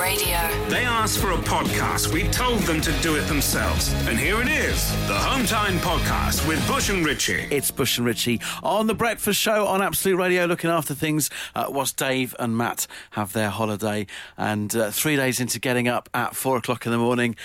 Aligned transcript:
Radio. 0.00 0.38
They 0.68 0.84
asked 0.86 1.18
for 1.18 1.32
a 1.32 1.36
podcast. 1.36 2.12
We 2.12 2.24
told 2.28 2.60
them 2.60 2.80
to 2.80 2.92
do 3.02 3.16
it 3.16 3.22
themselves. 3.22 3.92
And 4.08 4.18
here 4.18 4.40
it 4.40 4.48
is 4.48 4.90
the 5.06 5.14
Hometime 5.14 5.78
Podcast 5.80 6.48
with 6.48 6.66
Bush 6.66 6.88
and 6.88 7.04
Richie. 7.04 7.46
It's 7.50 7.70
Bush 7.70 7.98
and 7.98 8.06
Richie 8.06 8.40
on 8.62 8.86
the 8.86 8.94
Breakfast 8.94 9.38
Show 9.38 9.66
on 9.66 9.82
Absolute 9.82 10.16
Radio, 10.16 10.46
looking 10.46 10.70
after 10.70 10.94
things 10.94 11.28
uh, 11.54 11.66
whilst 11.68 11.98
Dave 11.98 12.34
and 12.38 12.56
Matt 12.56 12.86
have 13.10 13.34
their 13.34 13.50
holiday. 13.50 14.06
And 14.38 14.74
uh, 14.74 14.90
three 14.90 15.16
days 15.16 15.38
into 15.38 15.60
getting 15.60 15.86
up 15.86 16.08
at 16.14 16.34
four 16.34 16.56
o'clock 16.56 16.86
in 16.86 16.92
the 16.92 16.98
morning, 16.98 17.36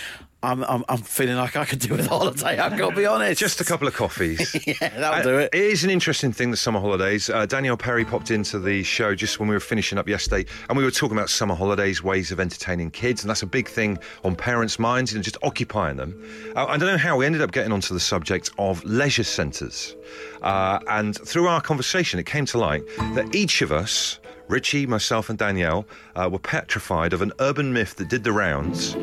I'm, 0.45 0.63
I'm, 0.63 0.85
I'm 0.87 0.97
feeling 0.99 1.35
like 1.37 1.55
I 1.55 1.65
could 1.65 1.79
do 1.79 1.91
with 1.95 2.05
a 2.05 2.09
holiday. 2.09 2.57
I've 2.59 2.77
got 2.77 2.91
to 2.91 2.95
be 2.95 3.05
honest. 3.15 3.39
Just 3.39 3.59
a 3.61 3.65
couple 3.65 3.87
of 3.87 3.93
coffees. 3.95 4.55
yeah, 4.67 4.73
that'll 4.79 5.19
Uh, 5.19 5.23
do 5.23 5.37
it. 5.39 5.49
It 5.53 5.63
is 5.63 5.83
an 5.83 5.89
interesting 5.89 6.31
thing, 6.31 6.51
the 6.51 6.57
summer 6.57 6.79
holidays. 6.79 7.29
Uh, 7.29 7.45
Danielle 7.45 7.77
Perry 7.77 8.05
popped 8.05 8.31
into 8.31 8.59
the 8.59 8.83
show 8.83 9.15
just 9.15 9.39
when 9.39 9.49
we 9.49 9.55
were 9.55 9.59
finishing 9.59 9.97
up 9.97 10.07
yesterday, 10.07 10.45
and 10.69 10.77
we 10.77 10.83
were 10.83 10.91
talking 10.91 11.17
about 11.17 11.29
summer 11.29 11.55
holidays, 11.55 12.03
ways 12.03 12.31
of 12.31 12.39
entertaining 12.39 12.91
kids, 12.91 13.23
and 13.23 13.29
that's 13.29 13.41
a 13.43 13.47
big 13.47 13.67
thing 13.67 13.97
on 14.23 14.35
parents' 14.35 14.77
minds 14.79 15.13
and 15.13 15.23
just 15.23 15.37
occupying 15.43 15.97
them. 15.97 16.13
Uh, 16.55 16.65
I 16.65 16.77
don't 16.77 16.87
know 16.89 16.97
how 16.97 17.17
we 17.17 17.25
ended 17.25 17.41
up 17.41 17.51
getting 17.51 17.71
onto 17.71 17.93
the 17.93 17.99
subject 17.99 18.51
of 18.59 18.83
leisure 18.85 19.23
centres. 19.23 19.95
Uh, 20.41 20.79
and 20.89 21.15
through 21.25 21.47
our 21.47 21.59
conversation, 21.61 22.19
it 22.19 22.25
came 22.25 22.45
to 22.45 22.57
light 22.59 22.83
that 23.15 23.33
each 23.33 23.61
of 23.61 23.71
us, 23.71 24.19
Richie, 24.47 24.85
myself, 24.85 25.29
and 25.29 25.37
Danielle, 25.39 25.85
uh, 26.15 26.29
were 26.31 26.39
petrified 26.39 27.13
of 27.13 27.21
an 27.21 27.33
urban 27.39 27.73
myth 27.73 27.95
that 27.95 28.09
did 28.09 28.23
the 28.23 28.31
rounds 28.31 28.95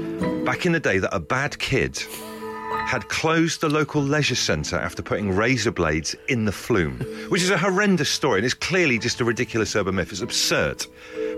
back 0.45 0.67
in 0.67 0.73
the 0.73 0.81
day 0.81 0.99
that 0.99 1.15
a 1.15 1.21
bad 1.21 1.59
kid 1.59 2.03
had 2.87 3.09
closed 3.09 3.61
the 3.61 3.69
local 3.69 4.03
leisure 4.03 4.35
centre 4.35 4.77
after 4.77 5.03
putting 5.03 5.35
razor 5.35 5.71
blades 5.71 6.17
in 6.29 6.45
the 6.45 6.53
flume, 6.53 6.99
which 7.29 7.43
is 7.43 7.51
a 7.51 7.57
horrendous 7.57 8.11
story 8.11 8.39
and 8.39 8.45
it's 8.45 8.55
clearly 8.55 8.99
just 8.99 9.21
a 9.21 9.25
ridiculous 9.25 9.75
urban 9.77 9.95
myth. 9.95 10.11
It's 10.11 10.21
absurd. 10.21 10.85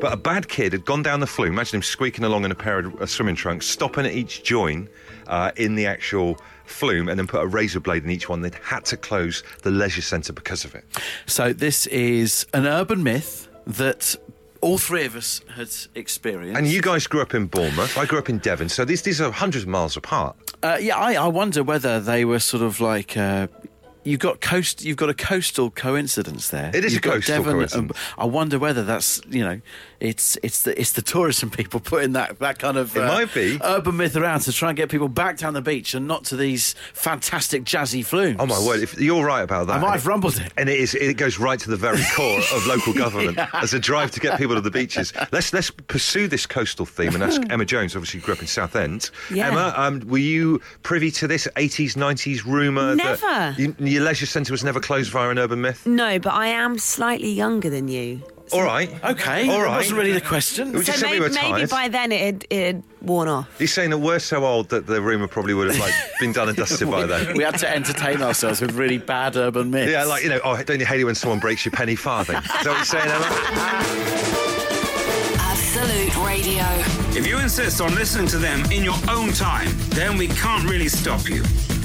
But 0.00 0.12
a 0.12 0.16
bad 0.16 0.48
kid 0.48 0.72
had 0.72 0.84
gone 0.84 1.02
down 1.02 1.20
the 1.20 1.27
flume, 1.27 1.52
imagine 1.52 1.77
him 1.77 1.82
squeaking 1.82 2.24
along 2.24 2.44
in 2.44 2.50
a 2.50 2.55
pair 2.55 2.78
of 2.78 3.10
swimming 3.10 3.36
trunks, 3.36 3.66
stopping 3.66 4.06
at 4.06 4.12
each 4.12 4.42
join 4.42 4.89
uh, 5.27 5.52
in 5.56 5.74
the 5.74 5.86
actual 5.86 6.39
flume, 6.64 7.08
and 7.08 7.18
then 7.18 7.27
put 7.27 7.42
a 7.42 7.46
razor 7.46 7.80
blade 7.80 8.05
in 8.05 8.11
each 8.11 8.28
one. 8.28 8.41
They'd 8.41 8.55
had 8.55 8.84
to 8.86 8.96
close 8.96 9.42
the 9.62 9.70
leisure 9.70 10.02
centre 10.02 10.33
because 10.33 10.64
of 10.64 10.74
it. 10.74 10.84
So 11.27 11.52
this 11.52 11.86
is 11.86 12.46
an 12.55 12.66
urban 12.66 13.02
myth 13.02 13.48
that 13.67 14.17
all 14.61 14.79
three 14.79 15.05
of 15.05 15.15
us 15.17 15.41
had 15.57 15.69
experienced. 15.95 16.59
And 16.59 16.67
you 16.67 16.81
guys 16.81 17.07
grew 17.07 17.20
up 17.20 17.34
in 17.34 17.47
Bournemouth. 17.47 17.98
I 17.98 18.07
grew 18.07 18.19
up 18.19 18.29
in 18.31 18.39
Devon. 18.39 18.69
So 18.69 18.84
these, 18.84 19.03
these 19.03 19.20
are 19.20 19.31
hundreds 19.31 19.65
of 19.65 19.69
miles 19.69 19.97
apart. 19.97 20.37
Uh, 20.62 20.79
yeah, 20.81 20.97
I, 20.97 21.15
I 21.15 21.27
wonder 21.29 21.62
whether 21.62 22.01
they 22.01 22.25
were 22.25 22.39
sort 22.41 22.62
of 22.62 22.81
like. 22.81 23.17
Uh, 23.17 23.48
You've 24.07 24.20
got 24.20 24.42
coast. 24.42 24.85
You've 24.85 24.98
got 24.98 25.09
a 25.09 25.15
coastal 25.15 25.70
coincidence 25.70 26.51
there. 26.51 26.70
It 26.75 26.85
is 26.85 26.92
You've 26.92 27.07
a 27.07 27.09
coastal 27.09 27.37
Devon, 27.39 27.53
coincidence. 27.55 27.91
um, 27.92 27.97
I 28.19 28.27
wonder 28.27 28.59
whether 28.59 28.85
that's 28.85 29.23
you 29.31 29.42
know, 29.42 29.62
it's 30.05 30.36
it's 30.42 30.62
the 30.62 30.78
it's 30.78 30.92
the 30.92 31.02
tourism 31.02 31.50
people 31.50 31.80
putting 31.84 32.12
that 32.12 32.38
that 32.41 32.58
kind 32.58 32.77
of 32.77 32.97
uh, 32.97 33.06
might 33.06 33.33
be. 33.33 33.58
urban 33.62 33.97
myth 33.97 34.16
around 34.16 34.41
to 34.41 34.52
try 34.52 34.69
and 34.69 34.77
get 34.77 34.91
people 34.91 35.08
back 35.08 35.38
down 35.38 35.55
the 35.55 35.62
beach 35.62 35.94
and 35.94 36.06
not 36.06 36.24
to 36.24 36.36
these 36.36 36.74
fantastic 36.92 37.64
jazzy 37.64 38.05
flumes. 38.05 38.36
Oh 38.38 38.46
my 38.46 38.58
word! 38.64 38.83
If 38.83 39.00
you're 39.00 39.24
right 39.24 39.42
about 39.42 39.66
that, 39.69 39.77
I 39.77 39.80
might 39.80 39.92
have 39.92 40.06
rumbled 40.06 40.36
it. 40.38 40.52
and 40.56 40.69
it 40.69 40.78
is 40.78 40.94
it 40.94 41.16
goes 41.16 41.38
right 41.38 41.58
to 41.58 41.70
the 41.70 41.77
very 41.77 42.02
core 42.14 42.38
of 42.38 42.66
local 42.69 42.92
government 42.92 43.38
as 43.55 43.72
a 43.72 43.78
drive 43.78 44.11
to 44.12 44.20
get 44.20 44.38
people 44.38 44.55
to 44.55 44.61
the 44.61 44.70
beaches. 44.70 45.12
Let's 45.33 45.52
let's 45.52 45.70
pursue 45.70 46.28
this 46.28 46.46
coastal 46.46 46.86
theme 46.86 47.14
and 47.14 47.22
ask 47.22 47.41
Emma 47.50 47.64
Jones. 47.64 47.96
Obviously, 47.96 48.20
grew 48.20 48.34
up 48.34 48.41
in 48.41 48.46
Southend. 48.46 49.11
Yeah. 49.33 49.48
Emma, 49.48 49.72
um, 49.77 50.00
were 50.06 50.18
you 50.18 50.61
privy 50.83 51.11
to 51.12 51.27
this 51.27 51.48
80s, 51.56 51.94
90s 51.96 52.44
rumor 52.44 52.94
Never. 52.94 53.16
that 53.20 53.58
you, 53.58 53.74
your 53.78 54.02
leisure 54.02 54.27
centre 54.27 54.52
was 54.52 54.64
never 54.64 54.80
closed 54.80 55.11
via 55.11 55.30
an 55.30 55.39
urban 55.39 55.61
myth? 55.61 55.86
No, 55.86 56.18
but 56.18 56.33
I 56.33 56.48
am 56.48 56.78
slightly 56.78 57.30
younger 57.30 57.70
than 57.70 57.89
you. 57.89 58.22
All 58.53 58.62
right, 58.62 58.91
Okay, 59.05 59.48
All 59.48 59.62
right. 59.62 59.70
that 59.70 59.77
wasn't 59.78 59.98
really 59.98 60.12
the 60.12 60.20
question. 60.20 60.73
Would 60.73 60.87
you 60.87 60.92
So 60.92 61.00
say 61.00 61.06
we 61.06 61.20
maybe, 61.20 61.34
were 61.34 61.53
maybe 61.55 61.67
by 61.67 61.89
then 61.89 62.12
it 62.12 62.20
had, 62.20 62.45
it 62.51 62.67
had 62.67 62.83
worn 63.01 63.27
off. 63.27 63.59
He's 63.59 63.73
saying 63.73 63.91
that 63.91 63.98
we're 63.98 64.19
so 64.19 64.45
old 64.45 64.69
that 64.69 64.86
the 64.86 65.01
rumour 65.01 65.27
probably 65.28 65.55
would 65.55 65.69
have 65.70 65.78
like 65.81 65.95
been 66.20 66.33
done 66.33 66.48
and 66.48 66.56
dusted 66.56 66.91
by 66.91 67.06
then. 67.06 67.36
we 67.36 67.42
had 67.42 67.58
to 67.58 67.68
entertain 67.68 68.23
ourselves 68.23 68.61
with 68.61 68.73
really 68.73 68.98
bad 68.98 69.36
urban 69.36 69.70
myths. 69.70 69.91
Yeah, 69.91 70.05
like 70.05 70.23
you 70.23 70.29
know, 70.29 70.41
oh, 70.45 70.63
don't 70.63 70.79
you 70.79 70.86
hate 70.86 71.01
it 71.01 71.05
when 71.05 71.14
someone 71.14 71.41
breaks 71.41 71.64
your 71.64 71.73
penny 71.73 71.96
farthing? 71.96 72.36
Is 72.36 72.42
that 72.45 72.67
what 72.67 72.77
you're 72.77 72.85
saying, 72.85 73.08
Emma? 73.08 74.35
Absolute 75.41 76.17
Radio. 76.27 76.64
If 77.18 77.27
you 77.27 77.39
insist 77.39 77.80
on 77.80 77.95
listening 77.95 78.27
to 78.29 78.39
them 78.39 78.61
in 78.70 78.85
your 78.85 78.95
own 79.08 79.33
time, 79.33 79.68
then 79.91 80.17
we 80.17 80.29
can't 80.29 80.68
really 80.68 80.89
stop 80.89 81.29
you. 81.29 81.42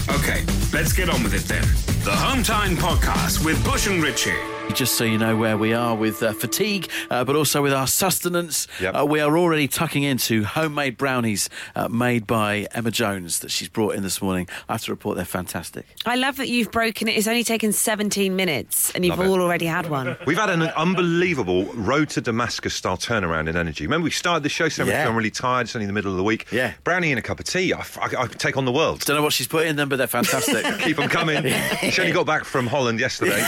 Okay, 0.09 0.43
let's 0.73 0.91
get 0.93 1.09
on 1.09 1.23
with 1.23 1.33
it 1.33 1.43
then. 1.47 1.61
The 2.03 2.11
Hometime 2.11 2.75
Podcast 2.75 3.43
with 3.45 3.63
Bush 3.63 3.87
and 3.87 4.01
Richie. 4.03 4.33
Just 4.75 4.95
so 4.95 5.03
you 5.03 5.17
know 5.17 5.35
where 5.35 5.57
we 5.57 5.73
are 5.73 5.93
with 5.93 6.23
uh, 6.23 6.31
fatigue, 6.31 6.89
uh, 7.09 7.25
but 7.25 7.35
also 7.35 7.61
with 7.61 7.73
our 7.73 7.85
sustenance, 7.87 8.65
Yep. 8.79 8.95
uh, 8.95 9.05
we 9.05 9.19
are 9.19 9.37
already 9.37 9.67
tucking 9.67 10.03
into 10.03 10.45
homemade 10.45 10.95
brownies 10.95 11.49
uh, 11.75 11.89
made 11.89 12.25
by 12.25 12.65
Emma 12.71 12.89
Jones 12.89 13.39
that 13.39 13.51
she's 13.51 13.67
brought 13.67 13.95
in 13.95 14.03
this 14.03 14.21
morning. 14.21 14.47
I 14.69 14.73
have 14.73 14.83
to 14.83 14.91
report 14.91 15.17
they're 15.17 15.25
fantastic. 15.25 15.85
I 16.05 16.15
love 16.15 16.37
that 16.37 16.47
you've 16.47 16.71
broken 16.71 17.09
it. 17.09 17.17
It's 17.17 17.27
only 17.27 17.43
taken 17.43 17.73
17 17.73 18.33
minutes 18.37 18.91
and 18.95 19.03
you've 19.03 19.17
Love 19.17 19.25
it. 19.27 19.29
all 19.31 19.41
already 19.41 19.65
had 19.65 19.89
one. 19.89 20.15
We've 20.25 20.37
had 20.37 20.49
an 20.49 20.61
unbelievable 20.61 21.65
road 21.73 22.07
to 22.11 22.21
Damascus 22.21 22.73
style 22.73 22.95
turnaround 22.95 23.49
in 23.49 23.57
energy. 23.57 23.85
Remember, 23.85 24.05
we 24.05 24.11
started 24.11 24.43
the 24.43 24.49
show 24.49 24.69
saying 24.69 24.87
Yeah. 24.87 25.09
I'm 25.09 25.15
really 25.15 25.31
tired. 25.31 25.63
It's 25.65 25.75
only 25.75 25.87
the 25.87 25.93
middle 25.93 26.11
of 26.11 26.17
the 26.17 26.23
week. 26.23 26.45
Yeah. 26.53 26.73
Brownie 26.85 27.11
and 27.11 27.19
a 27.19 27.23
cup 27.23 27.39
of 27.41 27.45
tea. 27.45 27.73
I, 27.73 27.79
I, 27.99 28.09
I 28.17 28.27
take 28.27 28.55
on 28.55 28.63
the 28.63 28.71
world. 28.71 29.01
Don't 29.01 29.17
know 29.17 29.23
what 29.23 29.33
she's 29.33 29.47
put 29.47 29.67
in 29.67 29.75
them, 29.75 29.89
but 29.89 29.97
they're 29.97 30.07
fantastic. 30.07 30.63
Keep 30.79 30.97
them 30.97 31.09
coming. 31.09 31.43
she 31.91 31.99
only 32.01 32.13
got 32.13 32.25
back 32.27 32.45
from 32.45 32.65
Holland 32.67 32.99
yesterday. 33.01 33.43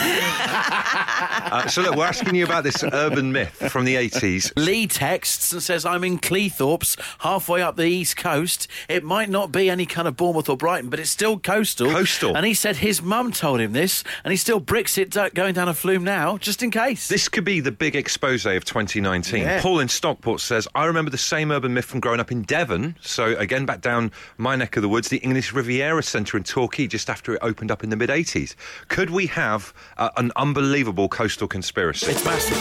uh, 1.20 1.68
so, 1.68 1.82
look, 1.82 1.96
we're 1.96 2.06
asking 2.06 2.36
you 2.36 2.46
about 2.46 2.64
this 2.64 2.84
urban 2.92 3.32
myth 3.32 3.72
from 3.72 3.86
the 3.86 3.96
80s. 3.96 4.52
Lee 4.56 4.88
texts 4.88 5.52
and 5.52 5.62
says, 5.62 5.86
I'm 5.86 6.04
in 6.04 6.20
Cleethorpes, 6.20 7.00
halfway 7.20 7.62
up 7.62 7.76
the 7.76 7.86
east 7.86 8.18
coast. 8.18 8.68
It 8.90 9.04
might 9.04 9.30
not 9.30 9.52
be 9.52 9.70
any 9.70 9.86
kind 9.86 10.08
of 10.08 10.18
Bournemouth 10.18 10.50
or 10.50 10.58
Brighton, 10.58 10.90
but 10.90 11.00
it's 11.00 11.10
still 11.10 11.40
coastal. 11.40 11.92
Coastal. 11.92 12.36
And 12.36 12.46
he 12.46 12.54
said 12.54 12.78
his 12.78 13.02
mum 13.02 13.32
told 13.32 13.60
him 13.60 13.74
this, 13.74 14.04
and 14.24 14.32
he 14.32 14.38
still 14.38 14.60
bricks 14.60 14.98
it 14.98 15.16
going 15.34 15.54
down 15.54 15.70
a 15.70 15.74
flume 15.74 16.04
now, 16.04 16.38
just 16.38 16.64
in 16.64 16.72
case. 16.72 17.08
This 17.08 17.30
could 17.30 17.44
be 17.44 17.60
the 17.60 17.72
big 17.72 17.96
expose 17.96 18.46
of 18.46 18.66
2019. 18.66 19.42
Yeah. 19.42 19.62
Paul 19.62 19.80
in 19.80 19.88
Stockport 19.88 20.42
says, 20.42 20.68
I 20.76 20.86
remember 20.86 21.12
the 21.12 21.18
same 21.18 21.52
urban 21.52 21.74
myth 21.74 21.86
from 21.86 22.00
growing 22.00 22.20
up 22.20 22.32
in 22.32 22.44
Devon. 22.44 22.96
So, 23.02 23.36
again, 23.38 23.66
back 23.66 23.82
down 23.82 24.12
my 24.38 24.56
neck 24.56 24.76
of 24.78 24.82
the 24.82 24.90
woods, 24.90 25.10
the 25.10 25.18
English 25.18 25.54
Riviera 25.54 26.02
Centre 26.02 26.38
in 26.38 26.44
Torquay, 26.44 26.88
just 26.88 27.10
after 27.10 27.34
it 27.34 27.40
opened 27.42 27.72
up 27.72 27.84
in 27.84 27.90
the 27.90 27.96
mid 27.96 28.10
80s. 28.10 28.56
Could 28.88 29.10
we 29.10 29.28
have 29.28 29.74
uh, 29.98 30.10
an 30.18 30.32
unbelievable 30.36 31.01
coastal 31.10 31.48
conspiracy? 31.48 32.12
It's 32.12 32.24
massive. 32.26 32.58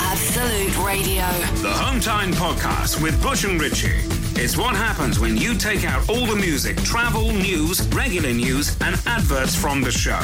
Absolute 0.00 0.86
Radio. 0.86 1.26
The 1.62 1.72
Hometime 1.72 2.32
Podcast 2.32 3.02
with 3.02 3.20
Bush 3.22 3.44
and 3.44 3.60
Richie. 3.60 4.00
It's 4.42 4.56
what 4.56 4.74
happens 4.74 5.18
when 5.18 5.36
you 5.36 5.54
take 5.54 5.84
out 5.84 6.08
all 6.08 6.26
the 6.26 6.36
music, 6.36 6.76
travel, 6.82 7.32
news, 7.32 7.86
regular 7.88 8.32
news, 8.32 8.76
and 8.80 8.94
adverts 9.06 9.54
from 9.54 9.82
the 9.82 9.90
show. 9.90 10.20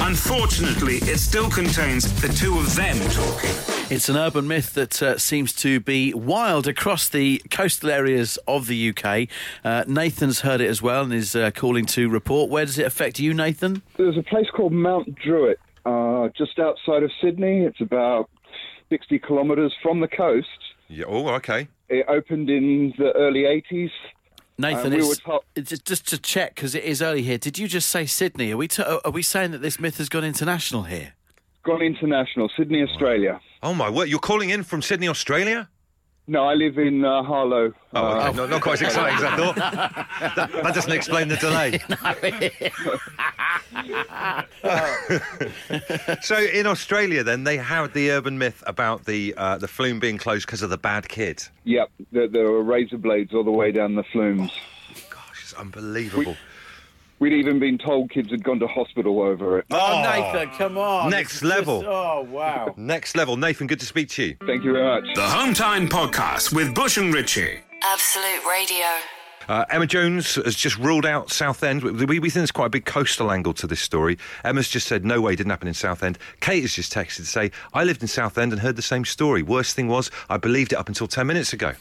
Unfortunately, 0.00 0.96
it 0.96 1.18
still 1.18 1.50
contains 1.50 2.20
the 2.20 2.28
two 2.28 2.58
of 2.58 2.74
them 2.76 2.96
talking. 3.10 3.50
It's 3.88 4.08
an 4.08 4.16
urban 4.16 4.46
myth 4.46 4.74
that 4.74 5.02
uh, 5.02 5.18
seems 5.18 5.52
to 5.54 5.80
be 5.80 6.12
wild 6.12 6.66
across 6.66 7.08
the 7.08 7.42
coastal 7.50 7.90
areas 7.90 8.38
of 8.46 8.66
the 8.66 8.90
UK. 8.90 9.28
Uh, 9.64 9.84
Nathan's 9.86 10.40
heard 10.40 10.60
it 10.60 10.68
as 10.68 10.82
well 10.82 11.04
and 11.04 11.12
is 11.12 11.34
uh, 11.34 11.50
calling 11.50 11.86
to 11.86 12.08
report. 12.08 12.50
Where 12.50 12.64
does 12.64 12.78
it 12.78 12.86
affect 12.86 13.18
you, 13.18 13.32
Nathan? 13.32 13.82
There's 13.96 14.18
a 14.18 14.22
place 14.22 14.46
called 14.54 14.72
Mount 14.72 15.14
Druitt, 15.14 15.58
uh, 15.84 16.28
just 16.36 16.58
outside 16.58 17.02
of 17.02 17.10
Sydney. 17.22 17.64
It's 17.64 17.80
about 17.80 18.28
60 18.90 19.18
kilometres 19.20 19.74
from 19.82 20.00
the 20.00 20.08
coast. 20.08 20.48
Yeah, 20.88 21.06
oh, 21.08 21.28
okay. 21.36 21.68
It 21.88 22.06
opened 22.08 22.50
in 22.50 22.92
the 22.98 23.12
early 23.12 23.42
80s. 23.42 23.90
Nathan, 24.58 24.86
Uh, 24.92 24.96
we 24.96 25.02
it's, 25.02 25.08
were 25.08 25.14
told- 25.32 25.44
it's 25.54 25.70
just- 25.70 25.84
just 25.86 26.08
to 26.08 26.18
check 26.18 26.54
because 26.54 26.74
it 26.74 26.84
is 26.84 27.02
early 27.02 27.22
here. 27.22 27.36
Did 27.38 27.58
you 27.58 27.68
just 27.68 27.90
say 27.90 28.06
Sydney? 28.06 28.52
Are 28.52 28.56
we 28.56 28.68
t- 28.68 28.82
are 28.82 29.10
we 29.10 29.22
saying 29.22 29.50
that 29.50 29.58
this 29.62 29.78
myth 29.78 29.98
has 29.98 30.08
gone 30.08 30.24
international 30.24 30.84
here? 30.84 31.12
Gone 31.62 31.82
international, 31.82 32.48
Sydney, 32.56 32.82
Australia. 32.82 33.40
Oh, 33.62 33.74
my 33.74 33.90
word. 33.90 34.08
You're 34.08 34.18
calling 34.20 34.50
in 34.50 34.62
from 34.62 34.80
Sydney, 34.82 35.08
Australia? 35.08 35.68
No, 36.28 36.44
I 36.44 36.54
live 36.54 36.76
in 36.78 37.04
uh, 37.04 37.22
Harlow. 37.22 37.72
Oh, 37.94 38.04
Uh, 38.04 38.28
okay. 38.28 38.36
not, 38.36 38.50
not 38.50 38.60
quite 38.62 38.74
as 38.74 38.82
exciting 38.82 39.16
as 39.16 39.22
I 39.24 39.36
thought. 39.36 39.54
that, 40.34 40.50
that 40.52 40.74
doesn't 40.74 40.92
explain 40.92 41.28
the 41.28 41.36
delay. 41.36 41.78
so 46.22 46.36
in 46.38 46.66
Australia, 46.66 47.22
then 47.22 47.44
they 47.44 47.56
have 47.56 47.92
the 47.92 48.10
urban 48.10 48.38
myth 48.38 48.62
about 48.66 49.04
the 49.04 49.34
uh, 49.36 49.58
the 49.58 49.68
flume 49.68 50.00
being 50.00 50.18
closed 50.18 50.46
because 50.46 50.62
of 50.62 50.70
the 50.70 50.78
bad 50.78 51.08
kid. 51.08 51.44
Yep, 51.64 51.90
there, 52.12 52.28
there 52.28 52.50
were 52.50 52.62
razor 52.62 52.98
blades 52.98 53.32
all 53.34 53.44
the 53.44 53.50
way 53.52 53.70
down 53.72 53.94
the 53.94 54.04
flumes. 54.04 54.50
Gosh, 55.10 55.42
it's 55.42 55.54
unbelievable. 55.54 56.36
We'd 57.18 57.32
even 57.32 57.58
been 57.58 57.78
told 57.78 58.10
kids 58.10 58.30
had 58.30 58.44
gone 58.44 58.58
to 58.60 58.66
hospital 58.66 59.22
over 59.22 59.58
it. 59.58 59.64
Oh, 59.70 60.02
Nathan, 60.02 60.50
come 60.56 60.76
on! 60.76 61.10
Next 61.10 61.42
level. 61.42 61.80
just- 61.80 61.88
oh, 61.90 62.26
wow! 62.30 62.74
Next 62.76 63.16
level, 63.16 63.36
Nathan. 63.36 63.66
Good 63.66 63.80
to 63.80 63.86
speak 63.86 64.08
to 64.10 64.22
you. 64.24 64.36
Thank 64.46 64.64
you 64.64 64.72
very 64.72 64.84
much. 64.84 65.14
The 65.14 65.22
Hometime 65.22 65.88
Podcast 65.88 66.54
with 66.54 66.74
Bush 66.74 66.98
and 66.98 67.14
Richie. 67.14 67.60
Absolute 67.82 68.44
Radio. 68.48 68.86
Uh, 69.48 69.64
Emma 69.70 69.86
Jones 69.86 70.34
has 70.34 70.56
just 70.56 70.76
ruled 70.76 71.06
out 71.06 71.30
Southend. 71.30 71.84
We, 71.84 72.18
we 72.18 72.30
think 72.30 72.34
there's 72.34 72.50
quite 72.50 72.66
a 72.66 72.70
big 72.70 72.84
coastal 72.84 73.30
angle 73.30 73.54
to 73.54 73.66
this 73.68 73.80
story. 73.80 74.18
Emma's 74.42 74.68
just 74.68 74.88
said, 74.88 75.04
no 75.04 75.20
way, 75.20 75.34
it 75.34 75.36
didn't 75.36 75.50
happen 75.50 75.68
in 75.68 75.74
Southend. 75.74 76.18
Kate 76.40 76.62
has 76.62 76.74
just 76.74 76.92
texted 76.92 77.16
to 77.18 77.26
say, 77.26 77.52
I 77.72 77.84
lived 77.84 78.02
in 78.02 78.08
Southend 78.08 78.52
and 78.52 78.60
heard 78.60 78.74
the 78.74 78.82
same 78.82 79.04
story. 79.04 79.42
Worst 79.44 79.76
thing 79.76 79.86
was, 79.86 80.10
I 80.28 80.36
believed 80.36 80.72
it 80.72 80.76
up 80.80 80.88
until 80.88 81.06
10 81.06 81.28
minutes 81.28 81.52
ago. 81.52 81.74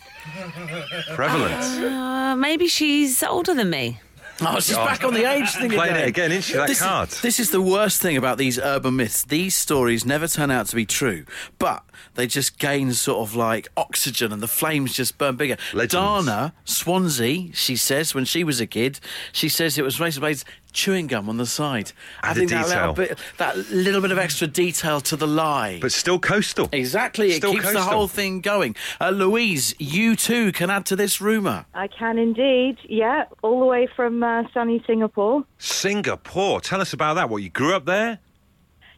Prevalent. 1.15 1.53
Uh, 1.83 2.35
maybe 2.35 2.67
she's 2.67 3.23
older 3.23 3.53
than 3.55 3.71
me. 3.71 3.99
Oh, 4.41 4.59
she's 4.59 4.75
back 4.75 5.03
on 5.03 5.13
the 5.13 5.23
age 5.23 5.49
thing 5.51 5.69
Playing 5.71 5.93
again. 5.93 6.03
it 6.03 6.07
again, 6.09 6.31
isn't 6.31 6.41
she, 6.41 6.53
that 6.55 6.67
this 6.67 6.81
card? 6.81 7.09
Is, 7.09 7.21
this 7.21 7.39
is 7.39 7.51
the 7.51 7.61
worst 7.61 8.01
thing 8.01 8.17
about 8.17 8.37
these 8.37 8.59
urban 8.59 8.97
myths. 8.97 9.23
These 9.23 9.55
stories 9.55 10.05
never 10.05 10.27
turn 10.27 10.51
out 10.51 10.67
to 10.67 10.75
be 10.75 10.85
true, 10.85 11.25
but 11.57 11.83
they 12.15 12.27
just 12.27 12.59
gain 12.59 12.93
sort 12.93 13.19
of 13.19 13.35
like 13.35 13.67
oxygen 13.77 14.31
and 14.31 14.41
the 14.41 14.47
flames 14.47 14.93
just 14.93 15.17
burn 15.17 15.35
bigger. 15.35 15.57
Legends. 15.73 15.93
Dana 15.93 16.53
Swansea, 16.63 17.53
she 17.53 17.75
says, 17.75 18.13
when 18.13 18.25
she 18.25 18.43
was 18.43 18.59
a 18.59 18.67
kid, 18.67 18.99
she 19.31 19.49
says 19.49 19.77
it 19.77 19.83
was 19.83 19.99
razor 19.99 20.19
blades 20.21 20.45
chewing 20.75 21.07
gum 21.07 21.29
on 21.29 21.37
the 21.37 21.45
side. 21.45 21.91
Added 22.21 22.51
Adding 22.51 22.69
that 22.69 22.69
little, 22.69 22.93
bit, 22.93 23.19
that 23.37 23.57
little 23.71 24.01
bit 24.01 24.11
of 24.11 24.17
extra 24.17 24.45
detail 24.45 25.01
to 25.01 25.15
the 25.15 25.25
lie. 25.25 25.79
But 25.81 25.91
still 25.91 26.19
coastal. 26.19 26.69
Exactly, 26.71 27.31
it 27.31 27.37
Still 27.37 27.53
keeps 27.53 27.71
the 27.71 27.81
whole 27.81 28.07
thing 28.07 28.41
going. 28.41 28.75
Uh, 28.99 29.09
Louise, 29.09 29.73
you 29.79 30.15
too 30.15 30.51
can 30.51 30.69
add 30.69 30.85
to 30.87 30.95
this 30.95 31.21
rumour. 31.21 31.65
I 31.73 31.87
can 31.87 32.17
indeed. 32.17 32.77
Yeah, 32.87 33.25
all 33.41 33.59
the 33.59 33.65
way 33.65 33.87
from 33.95 34.21
uh, 34.21 34.43
sunny 34.53 34.83
Singapore. 34.85 35.43
Singapore. 35.57 36.59
Tell 36.61 36.81
us 36.81 36.93
about 36.93 37.15
that. 37.15 37.29
What, 37.29 37.41
you 37.41 37.49
grew 37.49 37.73
up 37.73 37.85
there? 37.85 38.19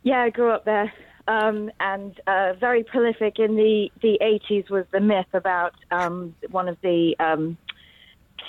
Yeah, 0.03 0.23
I 0.23 0.29
grew 0.31 0.51
up 0.51 0.65
there. 0.65 0.91
Um, 1.27 1.69
and 1.81 2.19
uh, 2.25 2.53
very 2.59 2.83
prolific 2.83 3.37
in 3.37 3.55
the, 3.55 3.91
the 4.01 4.17
80s 4.21 4.69
was 4.69 4.85
the 4.91 5.01
myth 5.01 5.27
about 5.33 5.73
um, 5.91 6.33
one 6.51 6.69
of 6.69 6.77
the 6.81 7.15
um, 7.19 7.57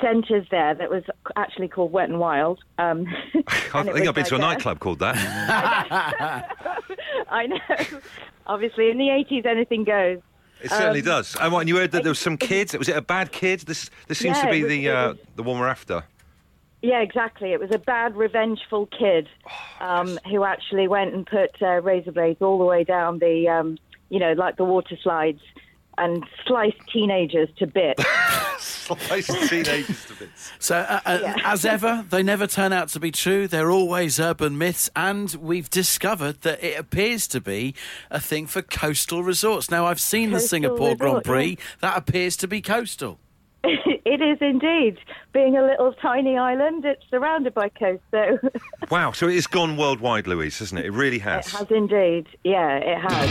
centres 0.00 0.46
there 0.52 0.74
that 0.74 0.88
was 0.88 1.02
actually 1.34 1.66
called 1.68 1.90
Wet 1.90 2.08
and 2.08 2.20
Wild. 2.20 2.60
Um, 2.78 3.06
I 3.74 3.80
and 3.80 3.88
it 3.88 3.94
think 3.94 4.06
I've 4.06 4.14
been 4.14 4.24
to 4.26 4.36
a 4.36 4.38
like 4.38 4.58
nightclub 4.58 4.78
called 4.78 5.00
that. 5.00 5.16
I 7.30 7.46
know. 7.46 7.58
Obviously, 8.46 8.90
in 8.90 8.98
the 8.98 9.08
80s, 9.08 9.44
anything 9.44 9.84
goes. 9.84 10.20
It 10.62 10.70
certainly 10.70 11.00
Um, 11.00 11.06
does. 11.06 11.36
And 11.40 11.52
what, 11.52 11.60
and 11.60 11.68
you 11.68 11.76
heard 11.76 11.92
that 11.92 12.02
there 12.02 12.10
was 12.10 12.18
some 12.18 12.36
kids. 12.36 12.76
Was 12.76 12.88
it 12.88 12.96
a 12.96 13.02
bad 13.02 13.30
kid? 13.32 13.60
This 13.60 13.90
this 14.08 14.18
seems 14.18 14.36
Yeah, 14.38 14.46
to 14.46 14.50
be 14.50 14.62
was- 14.62 14.70
the 14.70 14.88
uh, 14.90 15.08
was- 15.08 15.18
the 15.36 15.42
one 15.42 15.58
we're 15.58 15.68
after. 15.68 16.02
Yeah, 16.82 17.00
exactly. 17.00 17.52
It 17.52 17.60
was 17.60 17.70
a 17.72 17.78
bad, 17.78 18.16
revengeful 18.16 18.86
kid 18.86 19.28
um, 19.80 20.18
who 20.30 20.44
actually 20.44 20.86
went 20.88 21.12
and 21.14 21.26
put 21.26 21.60
uh, 21.60 21.80
razor 21.82 22.12
blades 22.12 22.40
all 22.40 22.58
the 22.58 22.64
way 22.64 22.84
down 22.84 23.18
the, 23.18 23.48
um, 23.48 23.78
you 24.10 24.20
know, 24.20 24.32
like 24.34 24.56
the 24.56 24.64
water 24.64 24.96
slides, 25.02 25.40
and 25.96 26.24
sliced 26.46 26.78
teenagers 26.92 27.48
to 27.58 27.66
bits. 27.66 28.04
Sliced 28.60 29.48
teenagers 29.48 30.04
to 30.06 30.14
bits. 30.14 30.52
So, 30.60 30.76
uh, 30.76 31.00
uh, 31.04 31.18
Yeah. 31.20 31.36
as 31.44 31.64
ever, 31.64 32.04
they 32.10 32.22
never 32.22 32.46
turn 32.46 32.72
out 32.72 32.88
to 32.90 33.00
be 33.00 33.10
true. 33.10 33.46
They're 33.48 33.70
always 33.70 34.18
urban 34.20 34.56
myths, 34.58 34.88
and 34.96 35.32
we've 35.34 35.68
discovered 35.68 36.40
that 36.42 36.62
it 36.62 36.78
appears 36.78 37.26
to 37.28 37.40
be 37.40 37.74
a 38.10 38.20
thing 38.20 38.46
for 38.46 38.62
coastal 38.62 39.22
resorts. 39.24 39.70
Now, 39.70 39.86
I've 39.86 40.00
seen 40.00 40.30
the 40.30 40.36
Coastal 40.36 40.48
Singapore 40.48 40.96
Grand 40.96 41.24
Prix. 41.24 41.50
yeah. 41.50 41.56
That 41.80 41.98
appears 41.98 42.36
to 42.38 42.48
be 42.48 42.60
coastal. 42.62 43.18
it 43.64 44.20
is 44.22 44.38
indeed. 44.40 44.98
Being 45.32 45.56
a 45.56 45.62
little 45.62 45.92
tiny 45.94 46.36
island, 46.38 46.84
it's 46.84 47.02
surrounded 47.10 47.54
by 47.54 47.68
coast, 47.68 48.02
so 48.10 48.38
Wow. 48.90 49.12
So 49.12 49.28
it 49.28 49.34
has 49.34 49.46
gone 49.46 49.76
worldwide, 49.76 50.26
Louise, 50.26 50.58
hasn't 50.58 50.80
it? 50.80 50.86
It 50.86 50.92
really 50.92 51.18
has. 51.18 51.46
It 51.48 51.52
has 51.52 51.70
indeed. 51.70 52.26
Yeah, 52.44 52.76
it 52.76 52.98
has. 52.98 53.30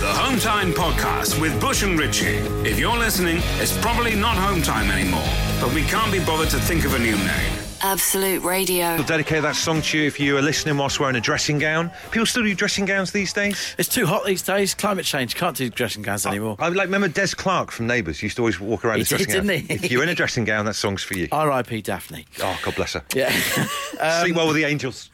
The 0.00 0.12
Home 0.12 0.38
Time 0.38 0.72
Podcast 0.72 1.40
with 1.40 1.58
Bush 1.60 1.82
and 1.82 1.98
Richie. 1.98 2.36
If 2.68 2.78
you're 2.78 2.96
listening, 2.96 3.38
it's 3.58 3.76
probably 3.78 4.14
not 4.14 4.36
Home 4.36 4.62
Time 4.62 4.90
anymore, 4.90 5.26
but 5.60 5.72
we 5.74 5.82
can't 5.82 6.12
be 6.12 6.18
bothered 6.24 6.50
to 6.50 6.58
think 6.58 6.84
of 6.84 6.94
a 6.94 6.98
new 6.98 7.16
name. 7.16 7.63
Absolute 7.84 8.42
Radio. 8.42 8.94
We'll 8.94 9.04
dedicate 9.04 9.42
that 9.42 9.56
song 9.56 9.82
to 9.82 9.98
you 9.98 10.06
if 10.06 10.18
you 10.18 10.38
are 10.38 10.42
listening 10.42 10.78
whilst 10.78 10.98
wearing 10.98 11.16
a 11.16 11.20
dressing 11.20 11.58
gown. 11.58 11.90
People 12.10 12.24
still 12.24 12.42
do 12.42 12.54
dressing 12.54 12.86
gowns 12.86 13.12
these 13.12 13.30
days. 13.34 13.74
It's 13.76 13.90
too 13.90 14.06
hot 14.06 14.24
these 14.24 14.40
days. 14.40 14.72
Climate 14.72 15.04
change. 15.04 15.34
Can't 15.34 15.54
do 15.54 15.68
dressing 15.68 16.00
gowns 16.00 16.24
anymore. 16.24 16.56
I 16.58 16.68
like 16.68 16.86
remember 16.86 17.08
Des 17.08 17.34
Clarke 17.36 17.70
from 17.70 17.86
Neighbours 17.86 18.22
used 18.22 18.36
to 18.36 18.42
always 18.42 18.58
walk 18.58 18.86
around 18.86 18.96
He 18.96 19.00
in 19.02 19.06
dressing 19.06 19.26
did, 19.26 19.34
gown. 19.34 19.46
didn't 19.48 19.68
he? 19.68 19.74
If 19.74 19.92
you're 19.92 20.02
in 20.02 20.08
a 20.08 20.14
dressing 20.14 20.44
gown, 20.44 20.64
that 20.64 20.76
song's 20.76 21.02
for 21.02 21.12
you. 21.12 21.28
R.I.P. 21.30 21.82
Daphne. 21.82 22.24
Oh, 22.40 22.58
God 22.64 22.74
bless 22.74 22.94
her. 22.94 23.04
Yeah. 23.14 23.28
Sleep 24.22 24.34
well 24.34 24.40
um, 24.40 24.46
with 24.48 24.56
the 24.56 24.64
angels. 24.64 25.10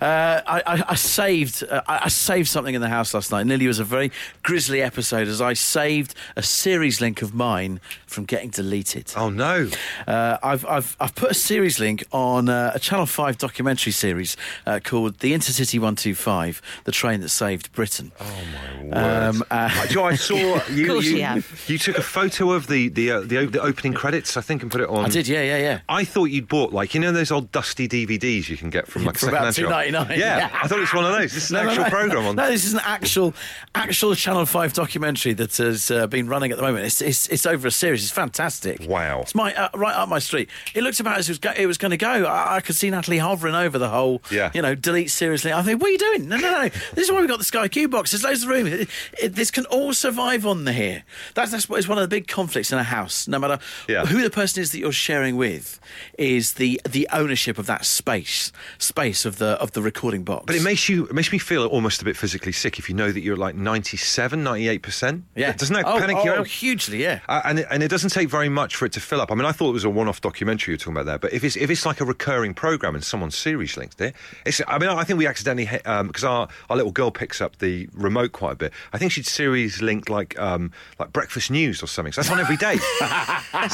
Uh, 0.00 0.40
I, 0.46 0.62
I, 0.66 0.84
I 0.90 0.94
saved 0.94 1.62
uh, 1.68 1.82
I 1.86 2.00
I 2.04 2.08
saved 2.08 2.48
something 2.48 2.74
in 2.74 2.80
the 2.80 2.88
house 2.88 3.12
last 3.14 3.30
night. 3.30 3.46
Nearly 3.46 3.66
was 3.66 3.78
a 3.78 3.84
very 3.84 4.10
grisly 4.42 4.80
episode 4.82 5.28
as 5.28 5.40
I 5.40 5.52
saved 5.52 6.14
a 6.36 6.42
series 6.42 7.00
link 7.00 7.22
of 7.22 7.34
mine 7.34 7.80
from 8.06 8.24
getting 8.24 8.50
deleted. 8.50 9.12
Oh 9.16 9.28
no. 9.30 9.68
Uh, 10.06 10.38
I've, 10.42 10.64
I've, 10.66 10.96
I've 11.00 11.14
put 11.14 11.30
a 11.30 11.34
series 11.34 11.78
link 11.78 12.04
on 12.12 12.48
uh, 12.48 12.72
a 12.74 12.78
Channel 12.78 13.06
5 13.06 13.38
documentary 13.38 13.92
series 13.92 14.36
uh, 14.66 14.80
called 14.82 15.18
The 15.20 15.32
Intercity 15.32 15.74
125, 15.74 16.60
The 16.84 16.92
Train 16.92 17.20
That 17.20 17.28
Saved 17.28 17.72
Britain. 17.72 18.10
Oh 18.20 18.24
my 18.24 18.84
word. 18.84 18.94
Um, 18.96 19.44
uh, 19.50 19.86
Do 19.86 20.02
I 20.02 20.14
saw 20.16 20.34
you. 20.70 20.86
course 20.86 21.04
you, 21.04 21.16
you 21.18 21.22
have. 21.22 21.64
you 21.68 21.78
took 21.78 21.98
a 21.98 22.02
photo 22.02 22.52
of 22.52 22.66
the 22.66 22.88
the, 22.88 23.10
uh, 23.10 23.20
the 23.20 23.46
the 23.46 23.60
opening 23.60 23.92
credits, 23.92 24.36
I 24.36 24.40
think, 24.40 24.62
and 24.62 24.70
put 24.70 24.80
it 24.80 24.88
on. 24.88 25.04
I 25.04 25.08
did, 25.08 25.28
yeah, 25.28 25.42
yeah, 25.42 25.58
yeah. 25.58 25.80
I 25.88 26.04
thought 26.04 26.26
you'd 26.26 26.48
bought 26.48 26.72
like 26.72 26.94
you 26.94 27.00
know 27.00 27.12
those 27.12 27.30
old 27.30 27.52
dusty 27.52 27.86
DVDs 27.88 28.48
you 28.48 28.56
can 28.56 28.70
get 28.70 28.86
from 28.86 28.99
like 29.04 29.18
For 29.18 29.28
about 29.28 29.54
second-hand 29.54 29.94
shop? 29.94 30.10
Yeah, 30.10 30.16
Yeah. 30.38 30.50
I 30.62 30.68
thought 30.68 30.78
it 30.78 30.82
was 30.82 30.94
one 30.94 31.04
of 31.04 31.12
those. 31.12 31.32
This 31.32 31.44
is 31.44 31.50
an 31.52 31.68
actual 31.68 31.84
program 31.84 32.26
on. 32.26 32.36
No, 32.36 32.48
this 32.48 32.64
is 32.64 32.74
an 32.74 32.80
actual, 32.84 33.34
actual 33.74 34.14
Channel 34.14 34.46
Five 34.46 34.72
documentary 34.72 35.32
that 35.34 35.56
has 35.56 35.90
uh, 35.90 36.06
been 36.06 36.28
running 36.28 36.50
at 36.50 36.56
the 36.56 36.62
moment. 36.62 36.86
It's, 36.86 37.00
it's, 37.00 37.28
it's 37.28 37.46
over 37.46 37.68
a 37.68 37.70
series. 37.70 38.02
It's 38.02 38.12
fantastic. 38.12 38.86
Wow. 38.88 39.20
It's 39.22 39.34
my 39.34 39.54
uh, 39.54 39.68
right 39.74 39.94
up 39.94 40.08
my 40.08 40.18
street. 40.18 40.48
It 40.74 40.82
looked 40.82 41.00
about 41.00 41.18
as 41.18 41.28
it 41.28 41.32
was, 41.32 41.38
go- 41.38 41.54
it 41.56 41.66
was 41.66 41.78
going 41.78 41.90
to 41.90 41.96
go. 41.96 42.24
I, 42.24 42.56
I 42.56 42.60
could 42.60 42.76
see 42.76 42.90
Natalie 42.90 43.18
hovering 43.18 43.54
over 43.54 43.78
the 43.78 43.88
whole. 43.88 44.22
Yeah. 44.30 44.50
You 44.54 44.62
know, 44.62 44.74
delete 44.74 45.10
seriously. 45.10 45.52
I 45.52 45.62
think, 45.62 45.80
what 45.80 45.88
are 45.88 45.92
you 45.92 45.98
doing? 45.98 46.28
No, 46.28 46.36
no, 46.36 46.50
no. 46.62 46.68
this 46.68 47.04
is 47.06 47.12
why 47.12 47.20
we 47.20 47.26
got 47.26 47.38
the 47.38 47.44
Sky 47.44 47.68
Q 47.68 47.88
box. 47.88 48.10
There's 48.12 48.24
loads 48.24 48.42
of 48.44 48.48
room. 48.48 48.66
It- 48.66 48.88
it- 49.20 49.34
this 49.34 49.50
can 49.50 49.64
all 49.66 49.92
survive 49.92 50.44
on 50.46 50.64
the 50.64 50.72
here. 50.72 51.04
That's 51.34 51.50
that's 51.52 51.68
what 51.68 51.78
is 51.78 51.88
one 51.88 51.98
of 51.98 52.02
the 52.02 52.08
big 52.08 52.26
conflicts 52.28 52.72
in 52.72 52.78
a 52.78 52.82
house. 52.82 53.28
No 53.28 53.38
matter 53.38 53.58
Yeah. 53.88 54.04
who 54.06 54.22
the 54.22 54.30
person 54.30 54.62
is 54.62 54.72
that 54.72 54.78
you're 54.78 54.92
sharing 54.92 55.36
with, 55.36 55.78
is 56.18 56.52
the 56.54 56.80
the 56.88 57.08
ownership 57.12 57.58
of 57.58 57.66
that 57.66 57.84
space, 57.84 58.52
space 58.90 59.24
of 59.24 59.38
the 59.38 59.50
of 59.62 59.70
the 59.72 59.82
recording 59.82 60.24
box. 60.24 60.46
But 60.46 60.56
it 60.56 60.62
makes 60.62 60.88
you 60.88 61.06
it 61.06 61.14
makes 61.14 61.30
me 61.30 61.38
feel 61.38 61.64
almost 61.66 62.02
a 62.02 62.04
bit 62.04 62.16
physically 62.16 62.50
sick 62.50 62.80
if 62.80 62.88
you 62.88 62.94
know 62.96 63.12
that 63.12 63.20
you're 63.20 63.36
like 63.36 63.54
97, 63.54 64.42
98 64.42 64.82
percent. 64.82 65.24
Yeah. 65.36 65.52
doesn't 65.52 65.74
that 65.74 65.86
oh, 65.86 65.98
panic 65.98 66.16
oh, 66.18 66.24
you 66.24 66.30
out? 66.32 66.46
hugely, 66.46 67.00
yeah. 67.00 67.20
Uh, 67.28 67.40
and 67.44 67.60
it, 67.60 67.66
and 67.70 67.82
it 67.84 67.88
doesn't 67.88 68.10
take 68.10 68.28
very 68.28 68.48
much 68.48 68.74
for 68.74 68.86
it 68.86 68.92
to 68.92 69.00
fill 69.00 69.20
up. 69.20 69.30
I 69.30 69.36
mean, 69.36 69.46
I 69.46 69.52
thought 69.52 69.70
it 69.70 69.74
was 69.74 69.84
a 69.84 69.90
one-off 69.90 70.20
documentary 70.20 70.72
you're 70.72 70.78
talking 70.78 70.94
about 70.94 71.06
there, 71.06 71.18
but 71.18 71.32
if 71.32 71.44
it's 71.44 71.56
if 71.56 71.70
it's 71.70 71.86
like 71.86 72.00
a 72.00 72.04
recurring 72.04 72.52
program 72.52 72.96
and 72.96 73.04
someone 73.04 73.30
series 73.30 73.76
linked 73.76 74.00
it, 74.00 74.14
it's. 74.44 74.60
I 74.66 74.78
mean, 74.78 74.90
I 74.90 75.04
think 75.04 75.18
we 75.18 75.28
accidentally 75.28 75.66
hit, 75.66 75.84
because 75.84 76.24
our 76.24 76.48
our 76.68 76.76
little 76.76 76.92
girl 76.92 77.12
picks 77.12 77.40
up 77.40 77.58
the 77.58 77.88
remote 77.94 78.32
quite 78.32 78.52
a 78.52 78.56
bit. 78.56 78.72
I 78.92 78.98
think 78.98 79.12
she'd 79.12 79.26
series 79.26 79.80
link 79.80 80.08
like 80.08 80.38
um 80.38 80.72
like 80.98 81.12
breakfast 81.12 81.50
news 81.50 81.82
or 81.82 81.86
something. 81.86 82.12
So 82.12 82.22
that's 82.22 82.32
on 82.32 82.40
every 82.40 82.56
day. 82.56 82.76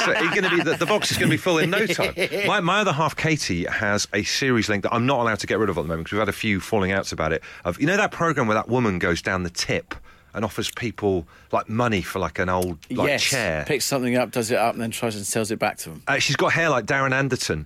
so 0.03 0.11
it's 0.11 0.33
going 0.35 0.43
to 0.43 0.55
be 0.55 0.61
the, 0.61 0.75
the 0.77 0.85
box 0.85 1.11
is 1.11 1.17
going 1.17 1.29
to 1.29 1.33
be 1.33 1.37
full 1.37 1.57
in 1.57 1.69
no 1.69 1.85
time. 1.85 2.13
My 2.47 2.59
my 2.59 2.81
other 2.81 2.93
half, 2.93 3.15
Katie, 3.15 3.65
has 3.65 4.07
a 4.13 4.23
series 4.23 4.69
link 4.69 4.83
that 4.83 4.93
I'm 4.97 5.05
not 5.05 5.19
allowed 5.19 5.37
to 5.39 5.47
get 5.47 5.59
rid 5.59 5.69
of 5.69 5.77
at 5.77 5.83
the 5.83 5.87
moment 5.87 6.05
because 6.05 6.13
we've 6.13 6.21
had 6.21 6.27
a 6.27 6.33
few 6.33 6.59
falling 6.59 6.91
outs 6.91 7.11
about 7.11 7.31
it. 7.31 7.43
Of 7.63 7.79
you 7.79 7.85
know 7.85 7.97
that 7.97 8.11
program 8.11 8.47
where 8.47 8.55
that 8.55 8.67
woman 8.67 8.97
goes 8.97 9.21
down 9.21 9.43
the 9.43 9.51
tip. 9.51 9.93
And 10.37 10.45
offers 10.45 10.69
people 10.69 11.27
like 11.51 11.67
money 11.67 12.03
for 12.03 12.19
like 12.19 12.37
an 12.37 12.47
old 12.47 12.77
like 12.91 13.07
yes. 13.07 13.23
chair. 13.23 13.65
Picks 13.65 13.85
something 13.85 14.15
up, 14.15 14.29
does 14.29 14.51
it 14.51 14.57
up, 14.59 14.73
and 14.73 14.83
then 14.83 14.91
tries 14.91 15.15
and 15.15 15.25
sells 15.25 15.49
it 15.49 15.57
back 15.57 15.77
to 15.79 15.89
them. 15.89 16.03
Uh, 16.07 16.19
she's 16.19 16.35
got 16.35 16.53
hair 16.53 16.69
like 16.69 16.85
Darren 16.85 17.11
Anderton 17.11 17.65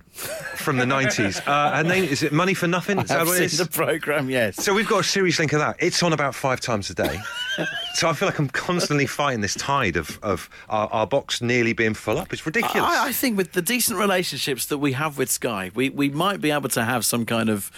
from 0.56 0.78
the 0.78 0.86
90s. 0.86 1.40
Uh, 1.52 1.76
her 1.76 1.82
name 1.84 2.04
is 2.04 2.22
it 2.22 2.32
Money 2.32 2.54
for 2.54 2.66
Nothing? 2.66 2.98
Is 2.98 3.08
that 3.08 3.20
I've 3.20 3.26
what 3.26 3.34
seen 3.34 3.42
it 3.42 3.52
is? 3.52 3.58
the 3.58 3.66
program, 3.66 4.30
yes. 4.30 4.56
So 4.56 4.72
we've 4.72 4.88
got 4.88 5.00
a 5.00 5.04
series 5.04 5.38
link 5.38 5.52
of 5.52 5.58
that. 5.58 5.76
It's 5.80 6.02
on 6.02 6.14
about 6.14 6.34
five 6.34 6.60
times 6.60 6.88
a 6.88 6.94
day. 6.94 7.18
so 7.94 8.08
I 8.08 8.14
feel 8.14 8.26
like 8.26 8.38
I'm 8.38 8.48
constantly 8.48 9.06
fighting 9.06 9.42
this 9.42 9.54
tide 9.54 9.96
of, 9.96 10.18
of 10.22 10.48
our, 10.70 10.88
our 10.88 11.06
box 11.06 11.42
nearly 11.42 11.74
being 11.74 11.92
full 11.92 12.16
up. 12.16 12.32
It's 12.32 12.46
ridiculous. 12.46 12.90
I, 12.90 13.08
I 13.08 13.12
think 13.12 13.36
with 13.36 13.52
the 13.52 13.60
decent 13.60 13.98
relationships 13.98 14.66
that 14.66 14.78
we 14.78 14.92
have 14.92 15.18
with 15.18 15.30
Sky, 15.30 15.70
we, 15.74 15.90
we 15.90 16.08
might 16.08 16.40
be 16.40 16.50
able 16.50 16.70
to 16.70 16.84
have 16.84 17.04
some 17.04 17.26
kind 17.26 17.50
of 17.50 17.70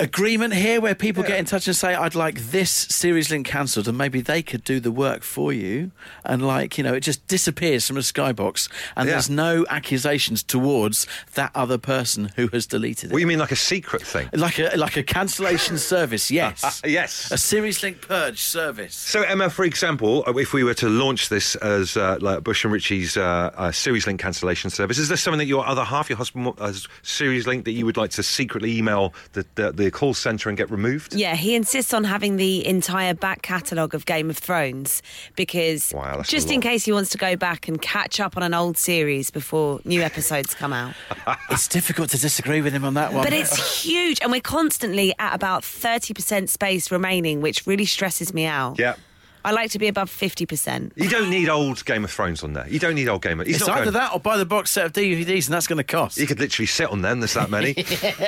agreement 0.00 0.54
here 0.54 0.80
where 0.80 0.94
people 0.94 1.22
get 1.22 1.38
in 1.38 1.44
touch 1.44 1.66
and 1.66 1.74
say, 1.76 1.94
I'd 1.94 2.14
like 2.14 2.38
this 2.50 2.70
series 2.70 3.30
link 3.30 3.46
cancelled, 3.46 3.88
and 3.88 3.98
maybe 3.98 4.20
they 4.20 4.42
could 4.42 4.62
do 4.64 4.78
the 4.80 4.92
work 4.92 5.22
for 5.22 5.52
you. 5.52 5.90
And, 6.24 6.46
like, 6.46 6.78
you 6.78 6.84
know, 6.84 6.94
it 6.94 7.00
just 7.00 7.26
disappears 7.26 7.86
from 7.86 7.96
a 7.96 8.00
Skybox, 8.00 8.68
and 8.96 9.06
Yeah. 9.08 9.14
there's 9.14 9.28
no 9.30 9.66
accusations 9.68 10.42
towards 10.42 11.06
that 11.34 11.50
other 11.54 11.78
person 11.78 12.30
who 12.36 12.48
has 12.48 12.66
deleted 12.66 13.10
it. 13.10 13.12
what 13.12 13.18
do 13.18 13.20
you 13.22 13.26
mean, 13.26 13.38
like 13.38 13.50
a 13.52 13.56
secret 13.56 14.02
thing? 14.02 14.28
like 14.32 14.58
a 14.58 14.70
like 14.76 14.96
a 14.96 15.02
cancellation 15.02 15.78
service, 15.94 16.30
yes. 16.30 16.80
yes. 16.86 17.30
A 17.32 17.38
series 17.38 17.82
link 17.82 18.00
purge 18.00 18.40
service. 18.40 18.94
So 18.94 19.22
Emma, 19.22 19.50
for 19.50 19.64
example, 19.64 20.22
uh, 20.26 20.32
if 20.36 20.52
we 20.52 20.62
were 20.64 20.74
to 20.74 20.88
launch 20.88 21.28
this 21.28 21.56
as 21.56 21.96
uh, 21.96 22.18
like 22.20 22.44
Bush 22.44 22.64
and 22.64 22.72
Richie's 22.72 23.16
uh, 23.16 23.50
uh, 23.56 23.72
series 23.72 24.06
link 24.06 24.20
cancellation 24.20 24.70
service, 24.70 24.98
is 24.98 25.08
there 25.08 25.16
something 25.16 25.38
that 25.38 25.46
your 25.46 25.66
other 25.66 25.84
half, 25.84 26.08
your 26.08 26.18
husband, 26.18 26.52
has 26.60 26.86
series 27.02 27.46
link 27.46 27.64
that 27.64 27.72
you 27.72 27.84
would 27.84 27.96
like 27.96 28.10
to 28.12 28.22
secretly 28.22 28.78
email 28.78 29.12
the 29.32 29.44
the, 29.56 29.72
the 29.72 29.87
the 29.88 29.98
call 29.98 30.12
centre 30.12 30.50
and 30.50 30.58
get 30.58 30.70
removed? 30.70 31.14
Yeah, 31.14 31.34
he 31.34 31.54
insists 31.54 31.94
on 31.94 32.04
having 32.04 32.36
the 32.36 32.66
entire 32.66 33.14
back 33.14 33.40
catalogue 33.40 33.94
of 33.94 34.04
Game 34.04 34.28
of 34.28 34.36
Thrones 34.36 35.02
because 35.34 35.92
Wow, 35.94 36.22
just 36.22 36.50
in 36.50 36.60
case 36.60 36.84
he 36.84 36.92
wants 36.92 37.08
to 37.10 37.18
go 37.18 37.36
back 37.36 37.68
and 37.68 37.80
catch 37.80 38.20
up 38.20 38.36
on 38.36 38.42
an 38.42 38.52
old 38.52 38.76
series 38.76 39.30
before 39.30 39.80
new 39.84 40.02
episodes 40.02 40.54
come 40.54 40.72
out. 40.72 40.94
It's 41.50 41.68
difficult 41.68 42.10
to 42.10 42.18
disagree 42.18 42.60
with 42.60 42.72
him 42.72 42.84
on 42.84 42.94
that 42.94 43.12
one. 43.12 43.24
But 43.24 43.32
it's 43.32 43.82
huge, 43.82 44.18
and 44.20 44.30
we're 44.30 44.40
constantly 44.40 45.14
at 45.18 45.34
about 45.34 45.62
30% 45.62 46.48
space 46.48 46.90
remaining, 46.90 47.40
which 47.40 47.66
really 47.66 47.86
stresses 47.86 48.34
me 48.34 48.44
out. 48.44 48.78
Yeah. 48.78 48.96
I 49.48 49.52
like 49.52 49.70
to 49.70 49.78
be 49.78 49.88
above 49.88 50.10
50%. 50.10 50.92
You 50.96 51.08
don't 51.08 51.30
need 51.30 51.48
old 51.48 51.82
Game 51.86 52.04
of 52.04 52.10
Thrones 52.10 52.44
on 52.44 52.52
there. 52.52 52.68
You 52.68 52.78
don't 52.78 52.94
need 52.94 53.08
old 53.08 53.22
Game 53.22 53.40
of 53.40 53.46
He's 53.46 53.56
It's 53.56 53.66
not 53.66 53.76
either 53.78 53.84
going- 53.92 53.94
that 53.94 54.12
or 54.12 54.20
buy 54.20 54.36
the 54.36 54.44
box 54.44 54.70
set 54.70 54.84
of 54.84 54.92
DVDs, 54.92 55.46
and 55.46 55.54
that's 55.54 55.66
going 55.66 55.78
to 55.78 55.84
cost. 55.84 56.18
You 56.18 56.26
could 56.26 56.38
literally 56.38 56.66
sit 56.66 56.90
on 56.90 57.00
them. 57.00 57.20
There's 57.20 57.32
that 57.32 57.48
many. 57.48 57.74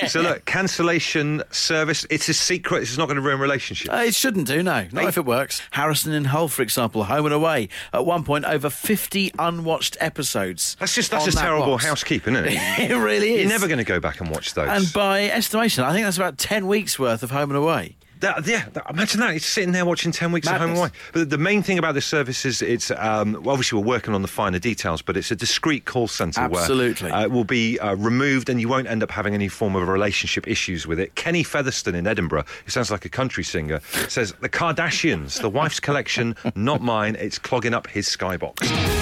So 0.08 0.22
look, 0.22 0.46
cancellation 0.46 1.42
service. 1.50 2.06
It's 2.08 2.28
a 2.30 2.34
secret. 2.34 2.80
It's 2.82 2.96
not 2.96 3.04
going 3.04 3.16
to 3.16 3.20
ruin 3.22 3.38
relationships. 3.38 3.90
Uh, 3.92 4.04
it 4.06 4.14
shouldn't 4.14 4.46
do, 4.46 4.62
no. 4.62 4.86
Not 4.92 5.04
if 5.04 5.18
it 5.18 5.26
works. 5.26 5.60
Harrison 5.72 6.12
and 6.14 6.28
Hull, 6.28 6.48
for 6.48 6.62
example, 6.62 7.04
home 7.04 7.26
and 7.26 7.34
away. 7.34 7.68
At 7.92 8.06
one 8.06 8.24
point, 8.24 8.46
over 8.46 8.70
50 8.70 9.32
unwatched 9.38 9.98
episodes. 10.00 10.76
that's 10.80 10.94
just 10.94 11.10
that's 11.10 11.24
on 11.24 11.26
just 11.26 11.36
that 11.36 11.44
terrible 11.44 11.66
box. 11.66 11.84
housekeeping, 11.84 12.34
isn't 12.34 12.46
it? 12.48 12.54
it 12.90 12.96
really 12.96 13.34
is. 13.34 13.40
You're 13.42 13.50
never 13.50 13.68
going 13.68 13.78
to 13.78 13.84
go 13.84 14.00
back 14.00 14.20
and 14.22 14.30
watch 14.30 14.54
those. 14.54 14.68
And 14.70 14.90
by 14.94 15.24
estimation, 15.24 15.84
I 15.84 15.92
think 15.92 16.06
that's 16.06 16.16
about 16.16 16.38
10 16.38 16.66
weeks 16.66 16.98
worth 16.98 17.22
of 17.22 17.30
home 17.30 17.50
and 17.50 17.58
away. 17.58 17.96
That, 18.20 18.46
yeah, 18.46 18.66
that- 18.72 18.88
imagine 18.90 19.20
that. 19.20 19.34
It's 19.34 19.46
sitting 19.46 19.72
there 19.72 19.84
watching 19.84 20.12
10 20.12 20.32
weeks 20.32 20.48
of 20.48 20.56
Home 20.58 20.76
Away. 20.76 20.90
But 21.12 21.30
the 21.30 21.38
main 21.38 21.62
thing 21.62 21.78
about 21.78 21.94
this 21.94 22.06
service 22.06 22.44
is 22.44 22.62
it's, 22.62 22.90
um, 22.92 23.32
well, 23.32 23.50
obviously, 23.50 23.78
we're 23.78 23.86
working 23.86 24.14
on 24.14 24.22
the 24.22 24.28
finer 24.28 24.58
details, 24.58 25.02
but 25.02 25.16
it's 25.16 25.30
a 25.30 25.36
discreet 25.36 25.84
call 25.86 26.06
centre 26.08 26.40
Absolutely. 26.42 27.10
where 27.10 27.18
uh, 27.20 27.24
it 27.24 27.30
will 27.30 27.44
be 27.44 27.78
uh, 27.78 27.94
removed 27.96 28.48
and 28.48 28.60
you 28.60 28.68
won't 28.68 28.86
end 28.86 29.02
up 29.02 29.10
having 29.10 29.34
any 29.34 29.48
form 29.48 29.74
of 29.74 29.88
relationship 29.88 30.46
issues 30.46 30.86
with 30.86 31.00
it. 31.00 31.14
Kenny 31.14 31.42
Featherston 31.42 31.94
in 31.94 32.06
Edinburgh, 32.06 32.44
who 32.64 32.70
sounds 32.70 32.90
like 32.90 33.04
a 33.04 33.08
country 33.08 33.44
singer, 33.44 33.80
says, 34.08 34.34
The 34.40 34.48
Kardashians, 34.48 35.40
the 35.40 35.48
wife's 35.50 35.80
collection, 35.80 36.36
not 36.54 36.82
mine, 36.82 37.16
it's 37.18 37.38
clogging 37.38 37.74
up 37.74 37.86
his 37.86 38.06
skybox. 38.06 38.99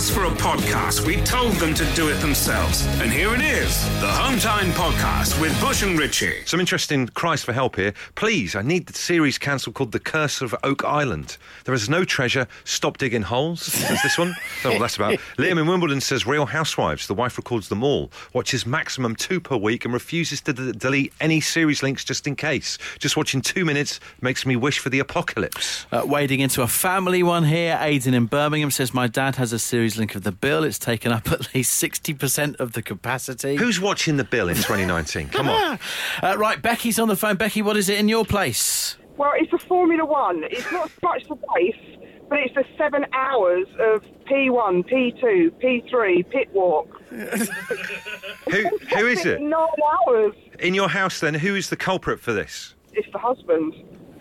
Asked 0.00 0.12
for 0.12 0.24
a 0.24 0.30
podcast. 0.30 1.06
We 1.06 1.16
told 1.24 1.52
them 1.56 1.74
to 1.74 1.84
do 1.94 2.08
it 2.08 2.14
themselves. 2.22 2.86
And 3.02 3.12
here 3.12 3.34
it 3.34 3.42
is 3.42 3.84
the 4.00 4.06
Hometime 4.06 4.72
Podcast 4.72 5.38
with 5.38 5.60
Bush 5.60 5.82
and 5.82 5.98
Richie. 5.98 6.42
Some 6.46 6.58
interesting 6.58 7.06
cries 7.08 7.44
for 7.44 7.52
help 7.52 7.76
here. 7.76 7.92
Please, 8.14 8.56
I 8.56 8.62
need 8.62 8.86
the 8.86 8.94
series 8.94 9.36
cancelled 9.36 9.74
called 9.74 9.92
The 9.92 10.00
Curse 10.00 10.40
of 10.40 10.54
Oak 10.64 10.86
Island. 10.86 11.36
There 11.66 11.74
is 11.74 11.90
no 11.90 12.06
treasure. 12.06 12.48
Stop 12.64 12.96
digging 12.96 13.20
holes. 13.20 13.68
Is 13.68 14.02
this 14.02 14.16
one? 14.16 14.34
That's 14.62 14.64
what 14.74 14.78
that's 14.78 14.96
about. 14.96 15.18
Liam 15.36 15.60
in 15.60 15.66
Wimbledon 15.66 16.00
says 16.00 16.26
Real 16.26 16.46
Housewives. 16.46 17.06
The 17.06 17.12
wife 17.12 17.36
records 17.36 17.68
them 17.68 17.84
all, 17.84 18.10
watches 18.32 18.64
maximum 18.64 19.14
two 19.16 19.38
per 19.38 19.58
week, 19.58 19.84
and 19.84 19.92
refuses 19.92 20.40
to 20.42 20.54
d- 20.54 20.72
delete 20.72 21.12
any 21.20 21.42
series 21.42 21.82
links 21.82 22.06
just 22.06 22.26
in 22.26 22.36
case. 22.36 22.78
Just 22.98 23.18
watching 23.18 23.42
two 23.42 23.66
minutes 23.66 24.00
makes 24.22 24.46
me 24.46 24.56
wish 24.56 24.78
for 24.78 24.88
the 24.88 25.00
apocalypse. 25.00 25.84
Uh, 25.92 26.04
wading 26.06 26.40
into 26.40 26.62
a 26.62 26.68
family 26.68 27.22
one 27.22 27.44
here. 27.44 27.76
Aidan 27.78 28.14
in 28.14 28.24
Birmingham 28.24 28.70
says, 28.70 28.94
My 28.94 29.06
dad 29.06 29.36
has 29.36 29.52
a 29.52 29.58
series 29.58 29.89
link 29.98 30.14
of 30.14 30.22
the 30.22 30.32
bill. 30.32 30.64
It's 30.64 30.78
taken 30.78 31.12
up 31.12 31.28
at 31.32 31.54
least 31.54 31.82
60% 31.82 32.58
of 32.60 32.72
the 32.72 32.82
capacity. 32.82 33.56
Who's 33.56 33.80
watching 33.80 34.16
the 34.16 34.24
bill 34.24 34.48
in 34.48 34.56
2019? 34.56 35.28
Come 35.32 35.48
on. 35.48 35.78
Uh, 36.22 36.36
right, 36.36 36.60
Becky's 36.60 36.98
on 36.98 37.08
the 37.08 37.16
phone. 37.16 37.36
Becky, 37.36 37.62
what 37.62 37.76
is 37.76 37.88
it 37.88 37.98
in 37.98 38.08
your 38.08 38.24
place? 38.24 38.96
Well, 39.16 39.32
it's 39.36 39.52
a 39.52 39.58
Formula 39.58 40.04
One. 40.04 40.44
It's 40.44 40.70
not 40.72 40.90
so 40.90 40.94
much 41.02 41.24
the 41.28 41.38
race, 41.54 41.98
but 42.28 42.38
it's 42.40 42.54
the 42.54 42.64
seven 42.76 43.06
hours 43.12 43.66
of 43.78 44.02
P1, 44.26 44.88
P2, 44.90 45.50
P3, 45.62 46.30
pit 46.30 46.48
walk. 46.52 47.00
Who, 47.10 48.68
who 48.94 49.06
is 49.06 49.24
it? 49.24 49.40
Nine 49.40 49.68
hours. 50.06 50.34
In 50.58 50.74
your 50.74 50.88
house, 50.88 51.20
then, 51.20 51.34
who 51.34 51.54
is 51.54 51.70
the 51.70 51.76
culprit 51.76 52.20
for 52.20 52.32
this? 52.32 52.74
It's 52.92 53.10
the 53.12 53.18
husband. 53.18 53.74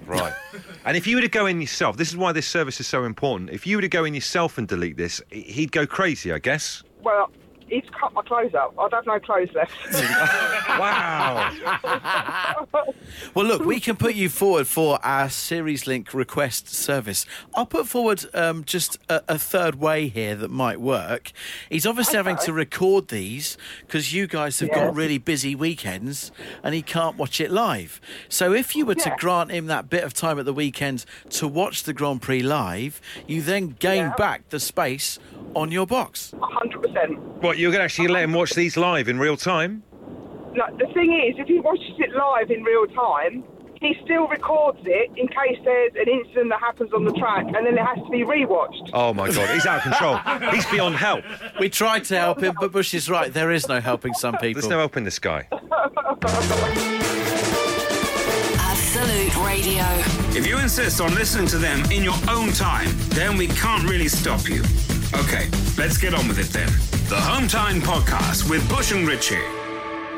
Right. 0.09 0.33
and 0.85 0.97
if 0.97 1.05
you 1.05 1.17
were 1.17 1.21
to 1.21 1.29
go 1.29 1.45
in 1.45 1.61
yourself, 1.61 1.97
this 1.97 2.09
is 2.09 2.17
why 2.17 2.31
this 2.31 2.47
service 2.47 2.79
is 2.79 2.87
so 2.87 3.03
important. 3.03 3.51
If 3.51 3.67
you 3.67 3.77
were 3.77 3.81
to 3.81 3.87
go 3.87 4.05
in 4.05 4.13
yourself 4.15 4.57
and 4.57 4.67
delete 4.67 4.97
this, 4.97 5.21
he'd 5.29 5.71
go 5.71 5.85
crazy, 5.85 6.33
I 6.33 6.39
guess. 6.39 6.83
Well, 7.03 7.31
he's 7.69 7.83
cut 7.99 8.13
my 8.13 8.21
clothes 8.23 8.53
up. 8.55 8.73
I'd 8.79 8.93
have 8.93 9.05
no 9.05 9.19
clothes 9.19 9.49
left. 9.53 9.71
Wow. 10.79 11.51
Well, 13.35 13.45
look, 13.45 13.65
we 13.65 13.79
can 13.81 13.95
put 13.97 14.15
you 14.15 14.29
forward 14.29 14.65
for 14.67 14.97
our 15.05 15.29
series 15.29 15.87
link 15.87 16.13
request 16.13 16.69
service. 16.69 17.25
I'll 17.53 17.65
put 17.65 17.87
forward 17.87 18.23
um, 18.33 18.63
just 18.63 18.97
a, 19.09 19.21
a 19.27 19.37
third 19.39 19.75
way 19.75 20.07
here 20.07 20.35
that 20.35 20.49
might 20.49 20.79
work. 20.79 21.31
He's 21.69 21.85
obviously 21.85 22.15
having 22.17 22.37
to 22.37 22.53
record 22.53 23.09
these 23.09 23.57
because 23.81 24.13
you 24.13 24.25
guys 24.27 24.59
have 24.61 24.71
got 24.71 24.95
really 24.95 25.17
busy 25.17 25.53
weekends 25.53 26.31
and 26.63 26.73
he 26.73 26.81
can't 26.81 27.17
watch 27.17 27.41
it 27.41 27.51
live. 27.51 27.99
So 28.29 28.53
if 28.53 28.75
you 28.75 28.85
were 28.85 28.95
to 28.95 29.13
grant 29.17 29.51
him 29.51 29.65
that 29.67 29.89
bit 29.89 30.03
of 30.05 30.13
time 30.13 30.39
at 30.39 30.45
the 30.45 30.53
weekend 30.53 31.03
to 31.31 31.47
watch 31.47 31.83
the 31.83 31.93
Grand 31.93 32.21
Prix 32.21 32.41
live, 32.41 33.01
you 33.27 33.41
then 33.41 33.75
gain 33.79 33.99
Yeah. 34.05 34.15
back 34.17 34.47
the 34.49 34.59
space 34.59 35.19
on 35.55 35.71
your 35.71 35.85
box. 35.87 36.33
100%. 36.37 37.17
what, 37.41 37.57
you're 37.59 37.71
going 37.71 37.79
to 37.79 37.85
actually 37.85 38.07
let 38.07 38.23
him 38.23 38.33
watch 38.33 38.51
these 38.51 38.77
live 38.77 39.09
in 39.09 39.19
real 39.19 39.37
time? 39.37 39.83
No, 40.53 40.65
the 40.77 40.87
thing 40.93 41.13
is, 41.13 41.35
if 41.37 41.47
he 41.47 41.59
watches 41.59 41.93
it 41.99 42.11
live 42.15 42.49
in 42.49 42.63
real 42.63 42.87
time, 42.87 43.43
he 43.81 43.95
still 44.03 44.27
records 44.27 44.79
it 44.83 45.09
in 45.15 45.27
case 45.27 45.57
there's 45.63 45.93
an 45.95 46.09
incident 46.09 46.49
that 46.49 46.59
happens 46.59 46.91
on 46.93 47.05
the 47.05 47.13
track 47.13 47.45
and 47.45 47.65
then 47.65 47.77
it 47.77 47.85
has 47.85 47.97
to 47.97 48.09
be 48.09 48.19
rewatched. 48.23 48.89
Oh 48.93 49.13
my 49.13 49.31
God, 49.31 49.49
he's 49.51 49.65
out 49.65 49.77
of 49.77 49.83
control. 49.83 50.17
he's 50.51 50.65
beyond 50.65 50.95
help. 50.95 51.23
We 51.59 51.69
tried 51.69 52.03
to 52.05 52.17
help 52.17 52.41
him, 52.41 52.55
but 52.59 52.71
Bush 52.71 52.93
is 52.93 53.09
right. 53.09 53.31
There 53.33 53.51
is 53.51 53.67
no 53.69 53.79
helping 53.79 54.13
some 54.13 54.35
people. 54.37 54.61
There's 54.61 54.69
no 54.69 54.79
helping 54.79 55.05
this 55.05 55.19
guy. 55.19 55.47
Absolute 58.57 59.35
Radio. 59.45 59.85
If 60.37 60.45
you 60.45 60.57
insist 60.57 60.99
on 60.99 61.13
listening 61.15 61.47
to 61.47 61.57
them 61.57 61.83
in 61.91 62.03
your 62.03 62.15
own 62.29 62.51
time, 62.51 62.89
then 63.09 63.37
we 63.37 63.47
can't 63.47 63.89
really 63.89 64.07
stop 64.09 64.49
you. 64.49 64.63
Okay, 65.15 65.49
let's 65.77 65.97
get 65.97 66.13
on 66.13 66.27
with 66.27 66.37
it 66.39 66.49
then. 66.53 66.67
The 67.09 67.15
Hometime 67.15 67.81
Podcast 67.81 68.47
with 68.49 68.67
Bush 68.69 68.91
and 68.91 69.07
Richie. 69.07 69.41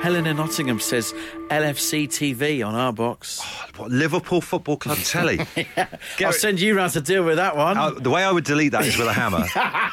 Helen 0.02 0.26
in 0.28 0.38
Nottingham 0.38 0.80
says 0.80 1.14
LFC 1.50 2.08
TV 2.08 2.66
on 2.66 2.76
our 2.76 2.92
box. 2.92 3.40
What, 3.78 3.92
Liverpool 3.92 4.42
Football 4.42 4.78
Club 4.78 4.98
telly. 4.98 5.40
I'll 6.26 6.34
send 6.34 6.60
you 6.60 6.76
round 6.76 6.92
to 6.94 7.02
deal 7.02 7.24
with 7.24 7.38
that 7.38 7.56
one. 7.56 7.78
Uh, 7.78 7.92
the 7.92 8.10
way 8.10 8.24
I 8.24 8.32
would 8.32 8.44
delete 8.44 8.72
that 8.74 8.86
is 8.86 8.98
with 8.98 9.08
a 9.08 9.14
hammer. 9.14 9.46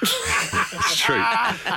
it's 0.03 0.97
true. 0.97 1.23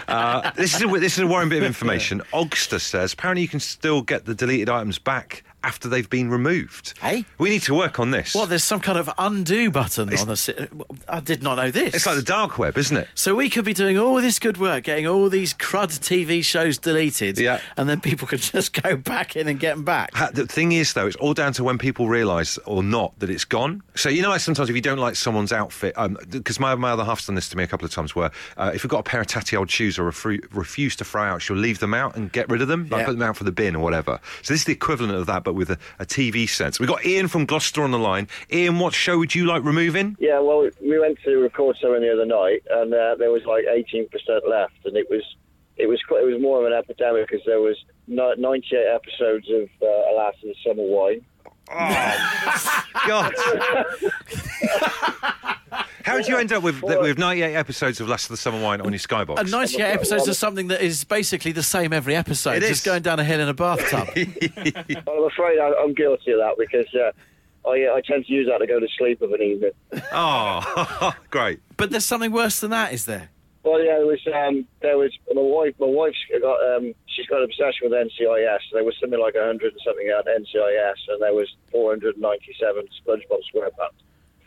Uh, 0.08 0.50
this 0.56 0.76
is 0.76 0.82
a, 0.82 0.88
this 0.88 1.14
is 1.14 1.20
a 1.20 1.28
worrying 1.28 1.50
bit 1.50 1.60
of 1.60 1.66
information. 1.68 2.22
Ogster 2.34 2.80
says 2.80 3.14
apparently 3.14 3.42
you 3.42 3.50
can 3.50 3.60
still 3.60 4.02
get 4.02 4.26
the 4.26 4.34
deleted 4.34 4.70
items 4.70 4.98
back 4.98 5.44
after 5.64 5.88
they've 5.88 6.10
been 6.10 6.30
removed. 6.30 6.94
Hey? 7.00 7.26
we 7.38 7.50
need 7.50 7.62
to 7.64 7.74
work 7.74 8.00
on 8.00 8.12
this. 8.12 8.34
Well, 8.36 8.46
There's 8.46 8.64
some 8.64 8.80
kind 8.80 8.98
of 8.98 9.10
undo 9.18 9.70
button 9.72 10.10
on 10.18 10.28
the. 10.28 10.86
I 11.08 11.20
did 11.20 11.44
not 11.44 11.56
know 11.56 11.72
this. 11.72 11.94
It's 11.96 12.06
like 12.06 12.16
the 12.16 12.22
dark 12.24 12.58
web, 12.58 12.78
isn't 12.78 12.96
it? 12.98 13.08
So 13.16 13.36
we 13.36 13.50
could 13.50 13.66
be 13.66 13.74
doing 13.74 13.98
all 13.98 14.16
this 14.22 14.40
good 14.40 14.58
work, 14.58 14.84
getting 14.86 15.08
all 15.08 15.30
these 15.30 15.54
crud 15.54 15.90
TV 16.00 16.44
shows 16.44 16.78
deleted, 16.78 17.38
Yeah. 17.40 17.60
and 17.78 17.88
then 17.90 18.02
people 18.02 18.28
could 18.28 18.40
just 18.42 18.82
go 18.82 18.96
back 18.96 19.36
in 19.36 19.48
and 19.48 19.60
get 19.60 19.76
them 19.76 19.84
back. 19.86 20.12
The 20.34 20.48
thing 20.48 20.72
is, 20.72 20.94
though, 20.94 21.08
it's 21.08 21.16
all 21.18 21.34
down 21.34 21.54
to 21.54 21.64
when 21.64 21.78
people 21.78 22.08
realise 22.08 22.58
or 22.60 22.84
not 22.84 23.18
that 23.20 23.30
it's 23.30 23.46
gone. 23.46 23.84
So 23.96 24.10
you 24.10 24.22
know, 24.22 24.30
like 24.30 24.42
sometimes 24.42 24.70
if 24.70 24.76
you 24.76 24.82
don't 24.82 24.98
like 25.00 25.16
someone's 25.16 25.52
outfit, 25.54 25.96
because 26.30 26.60
my 26.60 26.74
my 26.76 26.92
other 26.92 27.04
half's 27.04 27.26
done 27.28 27.36
this 27.36 27.50
to 27.50 27.58
me 27.58 27.64
a 27.64 27.68
couple 27.68 27.86
of 27.86 27.92
times, 27.92 28.16
where 28.16 28.32
uh, 28.58 28.72
if 28.74 28.84
you've 28.84 28.92
got 28.92 29.00
a 29.00 29.04
pair 29.04 29.22
of 29.22 29.28
tatty 29.28 29.56
old 29.56 29.70
shoes 29.70 30.00
or 30.00 30.10
refru- 30.10 30.44
refuse 30.54 30.96
to 30.98 31.04
fry 31.04 31.30
out, 31.30 31.42
she'll 31.42 31.56
leave 31.56 31.80
them 31.80 31.94
out 31.94 32.16
and 32.16 32.32
get 32.32 32.50
rid 32.50 32.62
of 32.62 32.68
them, 32.68 32.88
like 32.90 33.02
Yeah. 33.02 33.06
put 33.06 33.14
them 33.20 33.28
out 33.28 33.38
for 33.38 33.44
the 33.44 33.52
bin 33.52 33.76
or 33.76 33.80
whatever. 33.84 34.20
So 34.42 34.54
this 34.54 34.62
is 34.62 34.66
the 34.66 34.74
equivalent 34.74 35.14
of 35.16 35.26
that, 35.28 35.44
but 35.44 35.51
with 35.54 35.70
a, 35.70 35.78
a 36.00 36.06
TV 36.06 36.48
sense. 36.48 36.80
We've 36.80 36.90
got 36.90 37.06
Ian 37.06 37.28
from 37.28 37.46
Gloucester 37.46 37.84
on 37.84 37.92
the 37.92 38.00
line. 38.00 38.28
Ian, 38.52 38.80
what 38.80 38.94
show 38.94 39.18
would 39.18 39.36
you 39.36 39.46
like 39.46 39.64
removing? 39.64 40.16
Yeah, 40.20 40.40
well, 40.40 40.70
we 40.82 41.00
went 41.00 41.20
to 41.24 41.38
record 41.38 41.78
something 41.82 42.02
the 42.02 42.14
other 42.14 42.26
night, 42.26 42.64
and 42.70 42.94
uh, 42.94 43.16
there 43.16 43.32
was 43.32 43.44
like 43.46 43.66
18% 43.66 44.10
left, 44.48 44.74
and 44.86 44.96
it 44.98 45.08
was 45.10 45.24
it 45.78 45.88
was 45.88 46.02
quite, 46.08 46.22
it 46.22 46.32
was 46.32 46.42
more 46.42 46.60
of 46.60 46.72
an 46.72 46.78
epidemic 46.78 47.28
because 47.28 47.44
there 47.46 47.60
was 47.60 47.76
98 48.08 48.86
episodes 48.94 49.50
of 49.50 49.70
uh, 49.82 50.32
and 50.44 50.56
Summer 50.66 50.84
Wine. 50.84 51.26
God. 53.08 53.34
How 56.04 56.18
did 56.18 56.28
you 56.28 56.38
end 56.38 56.52
up 56.52 56.64
with 56.64 56.82
with 56.82 57.18
98 57.18 57.56
episodes 57.56 58.00
of 58.02 58.08
Last 58.10 58.26
of 58.26 58.30
the 58.32 58.38
Summer 58.38 58.62
Wine 58.62 58.82
on 58.82 58.92
your 58.92 59.00
Skybox? 59.00 59.40
And 59.40 59.52
98 59.52 59.82
episodes 59.84 60.28
of 60.28 60.36
something 60.36 60.68
that 60.68 60.82
is 60.82 61.04
basically 61.04 61.52
the 61.52 61.64
same 61.64 61.94
every 61.94 62.16
episode, 62.16 62.58
It 62.58 62.62
just 62.68 62.82
is. 62.82 62.84
going 62.84 63.02
down 63.04 63.20
a 63.20 63.24
hill 63.24 63.40
in 63.40 63.48
a 63.48 63.54
bathtub. 63.54 64.08
I'm 64.16 65.24
afraid 65.24 65.60
I, 65.60 65.74
I'm 65.82 65.94
guilty 65.94 66.32
of 66.32 66.40
that 66.40 66.56
because 66.58 66.88
uh, 66.96 67.70
I, 67.70 67.96
I 67.98 68.02
tend 68.06 68.26
to 68.26 68.34
use 68.34 68.48
that 68.50 68.58
to 68.58 68.68
go 68.68 68.80
to 68.80 68.88
sleep 68.98 69.22
of 69.22 69.32
an 69.32 69.42
evening. 69.42 69.72
Oh, 70.12 71.14
great. 71.30 71.60
but 71.78 71.92
there's 71.92 72.06
something 72.06 72.32
worse 72.32 72.60
than 72.60 72.72
that, 72.72 72.94
is 72.94 73.06
there? 73.06 73.30
Well, 73.64 73.80
yeah, 73.84 73.98
there 73.98 74.08
was 74.08 74.20
um, 74.34 74.68
there 74.82 74.98
was 74.98 75.12
my 75.34 75.42
wife. 75.42 75.76
My 75.80 75.86
wife's 75.86 76.18
got 76.42 76.76
um, 76.76 76.96
she's 77.16 77.28
got 77.28 77.40
an 77.40 77.46
obsession 77.46 77.90
with 77.90 77.94
NCIS. 77.94 78.60
There 78.74 78.84
was 78.84 78.96
something 79.00 79.20
like 79.20 79.36
100 79.36 79.74
and 79.74 79.82
something 79.86 80.08
at 80.08 80.26
NCIS, 80.26 80.96
and 81.10 81.22
there 81.22 81.34
was 81.34 81.48
497 81.72 82.88
SpongeBob 83.06 83.40
SquarePants. 83.54 84.02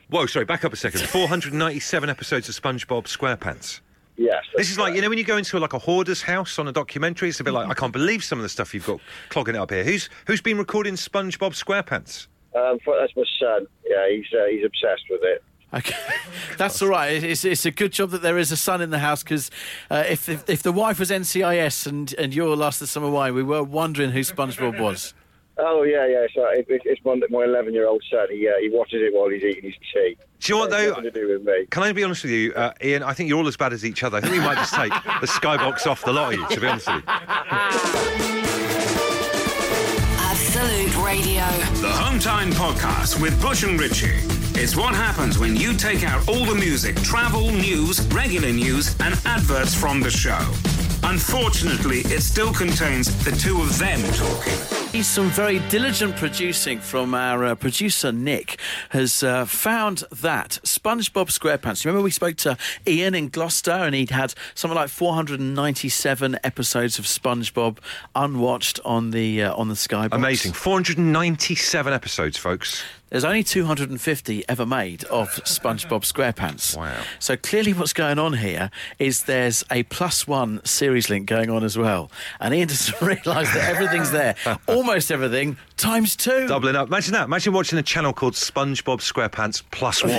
Whoa, 0.08 0.26
sorry, 0.26 0.44
back 0.44 0.64
up 0.64 0.72
a 0.72 0.76
second. 0.76 1.00
497 1.02 2.10
episodes 2.10 2.48
of 2.48 2.54
SpongeBob 2.54 3.04
SquarePants. 3.04 3.80
Yes. 4.16 4.44
This 4.56 4.70
is 4.70 4.78
like 4.78 4.94
you 4.94 5.02
know 5.02 5.08
when 5.08 5.18
you 5.18 5.24
go 5.24 5.36
into 5.36 5.58
like 5.58 5.72
a 5.72 5.78
hoarder's 5.78 6.22
house 6.22 6.58
on 6.60 6.68
a 6.68 6.72
documentary. 6.72 7.30
It's 7.30 7.40
a 7.40 7.44
bit 7.44 7.52
like 7.52 7.68
I 7.68 7.74
can't 7.74 7.92
believe 7.92 8.22
some 8.22 8.38
of 8.38 8.44
the 8.44 8.48
stuff 8.48 8.72
you've 8.72 8.86
got 8.86 9.00
clogging 9.28 9.56
it 9.56 9.58
up 9.58 9.70
here. 9.70 9.82
Who's 9.82 10.08
who's 10.26 10.40
been 10.40 10.56
recording 10.56 10.94
SpongeBob 10.94 11.52
SquarePants? 11.52 12.28
Um, 12.54 12.78
that's 12.86 13.16
my 13.16 13.24
son. 13.40 13.66
Yeah, 13.84 14.08
he's 14.08 14.26
uh, 14.32 14.46
he's 14.46 14.64
obsessed 14.64 15.04
with 15.10 15.22
it. 15.24 15.42
Okay, 15.74 15.96
that's 16.58 16.80
all 16.82 16.88
right. 16.88 17.22
It's, 17.22 17.44
it's 17.44 17.66
a 17.66 17.70
good 17.70 17.92
job 17.92 18.10
that 18.10 18.22
there 18.22 18.38
is 18.38 18.52
a 18.52 18.56
son 18.56 18.80
in 18.80 18.90
the 18.90 19.00
house 19.00 19.22
because 19.22 19.50
uh, 19.90 20.04
if, 20.08 20.28
if 20.28 20.48
if 20.48 20.62
the 20.62 20.72
wife 20.72 21.00
was 21.00 21.10
NCIS 21.10 21.86
and 21.86 22.14
and 22.14 22.34
you're 22.34 22.56
Last 22.56 22.80
of 22.80 22.88
Summer 22.88 23.10
Wine, 23.10 23.34
we 23.34 23.42
were 23.42 23.62
wondering 23.62 24.10
who 24.10 24.20
SpongeBob 24.20 24.80
was. 24.80 25.14
Oh 25.56 25.82
yeah, 25.82 26.06
yeah. 26.06 26.26
So 26.34 26.46
it, 26.48 26.66
it, 26.68 26.82
it's 26.84 27.02
one 27.04 27.20
that 27.20 27.30
my 27.30 27.44
11 27.44 27.72
year 27.74 27.86
old 27.86 28.02
son. 28.10 28.26
He 28.30 28.48
uh, 28.48 28.52
he 28.60 28.70
watches 28.70 29.00
it 29.02 29.14
while 29.14 29.28
he's 29.28 29.42
eating 29.42 29.64
his 29.64 29.74
tea. 29.92 30.16
Do 30.40 30.52
you 30.52 30.54
know 30.54 30.60
what 30.60 30.70
though? 30.70 30.88
nothing 30.88 31.04
to 31.04 31.10
do 31.10 31.28
with 31.28 31.44
me. 31.44 31.66
Can 31.70 31.82
I 31.82 31.92
be 31.92 32.02
honest 32.04 32.24
with 32.24 32.32
you, 32.32 32.52
uh, 32.54 32.72
Ian? 32.82 33.02
I 33.02 33.14
think 33.14 33.28
you're 33.28 33.38
all 33.38 33.48
as 33.48 33.56
bad 33.56 33.72
as 33.72 33.84
each 33.84 34.02
other. 34.02 34.18
I 34.18 34.20
think 34.20 34.32
we 34.32 34.40
might 34.40 34.56
just 34.56 34.74
take 34.74 34.92
the 34.92 35.26
skybox 35.26 35.86
off 35.86 36.04
the 36.04 36.12
lot 36.12 36.34
of 36.34 36.40
you. 36.40 36.48
To 36.48 36.60
be 36.60 36.66
honest 36.66 36.86
with 36.88 36.96
you. 36.96 37.02
Absolute 40.18 40.96
Radio. 41.04 41.44
The 41.80 41.92
Home 41.92 42.18
Time 42.18 42.50
Podcast 42.52 43.20
with 43.20 43.40
Bush 43.40 43.62
and 43.62 43.80
Richie. 43.80 44.43
It's 44.56 44.76
what 44.76 44.94
happens 44.94 45.36
when 45.36 45.56
you 45.56 45.74
take 45.74 46.04
out 46.04 46.28
all 46.28 46.44
the 46.44 46.54
music, 46.54 46.94
travel, 47.02 47.50
news, 47.50 48.00
regular 48.14 48.52
news, 48.52 48.94
and 49.00 49.14
adverts 49.26 49.74
from 49.74 50.00
the 50.00 50.10
show. 50.10 50.38
Unfortunately, 51.02 51.98
it 52.02 52.22
still 52.22 52.52
contains 52.52 53.12
the 53.24 53.32
two 53.32 53.60
of 53.60 53.76
them 53.78 54.00
talking. 54.14 54.54
He's 54.90 55.08
some 55.08 55.28
very 55.28 55.58
diligent 55.68 56.16
producing 56.16 56.78
from 56.78 57.14
our 57.14 57.44
uh, 57.44 57.54
producer 57.56 58.12
Nick 58.12 58.60
has 58.90 59.24
uh, 59.24 59.44
found 59.44 60.04
that 60.22 60.60
SpongeBob 60.62 61.36
SquarePants. 61.36 61.84
Remember 61.84 62.02
we 62.02 62.12
spoke 62.12 62.36
to 62.36 62.56
Ian 62.86 63.14
in 63.16 63.28
Gloucester 63.30 63.72
and 63.72 63.94
he'd 63.94 64.10
had 64.10 64.34
something 64.54 64.76
like 64.76 64.88
497 64.88 66.38
episodes 66.44 66.98
of 67.00 67.06
SpongeBob 67.06 67.78
unwatched 68.14 68.78
on 68.84 69.10
the 69.10 69.42
uh, 69.42 69.54
on 69.56 69.68
the 69.68 69.74
Skybox. 69.74 70.12
Amazing. 70.12 70.52
497 70.52 71.92
episodes, 71.92 72.38
folks. 72.38 72.84
There's 73.14 73.24
only 73.24 73.44
250 73.44 74.44
ever 74.48 74.66
made 74.66 75.04
of 75.04 75.28
SpongeBob 75.44 76.02
SquarePants. 76.02 76.76
Wow. 76.76 77.00
So 77.20 77.36
clearly, 77.36 77.72
what's 77.72 77.92
going 77.92 78.18
on 78.18 78.32
here 78.32 78.72
is 78.98 79.22
there's 79.22 79.62
a 79.70 79.84
plus 79.84 80.26
one 80.26 80.60
series 80.64 81.08
link 81.08 81.28
going 81.28 81.48
on 81.48 81.62
as 81.62 81.78
well, 81.78 82.10
and 82.40 82.52
Ian 82.52 82.66
doesn't 82.66 83.00
realise 83.00 83.54
that 83.54 83.68
everything's 83.68 84.10
there, 84.10 84.34
almost 84.66 85.12
everything 85.12 85.56
times 85.76 86.16
two. 86.16 86.48
Doubling 86.48 86.74
up. 86.74 86.88
Imagine 86.88 87.12
that. 87.12 87.26
Imagine 87.26 87.52
watching 87.52 87.78
a 87.78 87.84
channel 87.84 88.12
called 88.12 88.34
SpongeBob 88.34 88.98
SquarePants 88.98 89.62
Plus 89.70 90.02
One. 90.02 90.10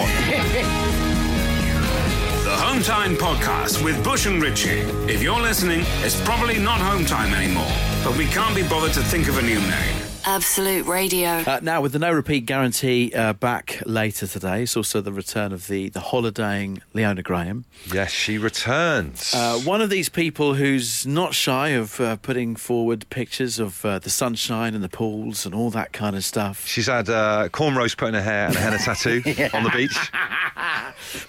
The 2.46 2.56
Home 2.56 2.82
Time 2.82 3.18
Podcast 3.18 3.84
with 3.84 4.02
Bush 4.06 4.25
and 4.25 4.42
Richie. 4.42 4.80
If 5.12 5.22
you're 5.22 5.42
listening, 5.42 5.82
it's 5.98 6.22
probably 6.22 6.60
not 6.60 6.80
Home 6.80 7.04
Time 7.04 7.34
anymore, 7.34 7.74
but 8.06 8.18
we 8.18 8.25
can't 8.28 8.56
be 8.56 8.64
bothered 8.64 8.94
to 8.94 9.02
think 9.02 9.28
of 9.28 9.38
a 9.38 9.42
new 9.42 9.60
name. 9.60 10.14
Absolute 10.27 10.88
Radio. 10.88 11.29
Uh, 11.29 11.60
now, 11.62 11.82
with 11.82 11.91
the 11.91 12.00
no 12.00 12.12
repeat 12.12 12.48
guarantee 12.48 13.13
uh, 13.13 13.34
back 13.34 13.82
later 13.86 14.25
today, 14.25 14.63
it's 14.63 14.75
also 14.75 15.00
the 15.00 15.12
return 15.12 15.51
of 15.51 15.67
the, 15.67 15.89
the 15.89 16.00
holidaying 16.00 16.82
Leona 16.94 17.22
Graham. 17.22 17.65
yes, 17.94 18.10
she 18.12 18.39
returns. 18.39 19.36
Uh, 19.36 19.60
one 19.60 19.84
of 19.84 19.91
these 19.91 20.10
people 20.10 20.55
who's 20.55 21.05
not 21.05 21.36
shy 21.36 21.70
of 21.70 22.01
uh, 22.01 22.15
putting 22.15 22.55
forward 22.55 23.08
pictures 23.12 23.60
of 23.60 23.86
uh, 23.86 24.00
the 24.00 24.10
sunshine 24.10 24.74
and 24.74 24.84
the 24.84 24.89
pools 24.89 25.46
and 25.46 25.53
all 25.53 25.70
that 25.70 25.94
kind 25.94 26.15
of 26.15 26.25
stuff. 26.25 26.65
She's 26.65 26.88
had 26.88 27.08
uh, 27.08 27.50
cornrows 27.50 27.96
put 27.96 28.08
in 28.08 28.13
her 28.15 28.22
hair 28.24 28.48
and 28.48 28.55
a 28.55 28.60
henna 28.60 28.77
tattoo 28.84 29.22
on 29.53 29.63
the 29.63 29.70
beach. 29.70 29.96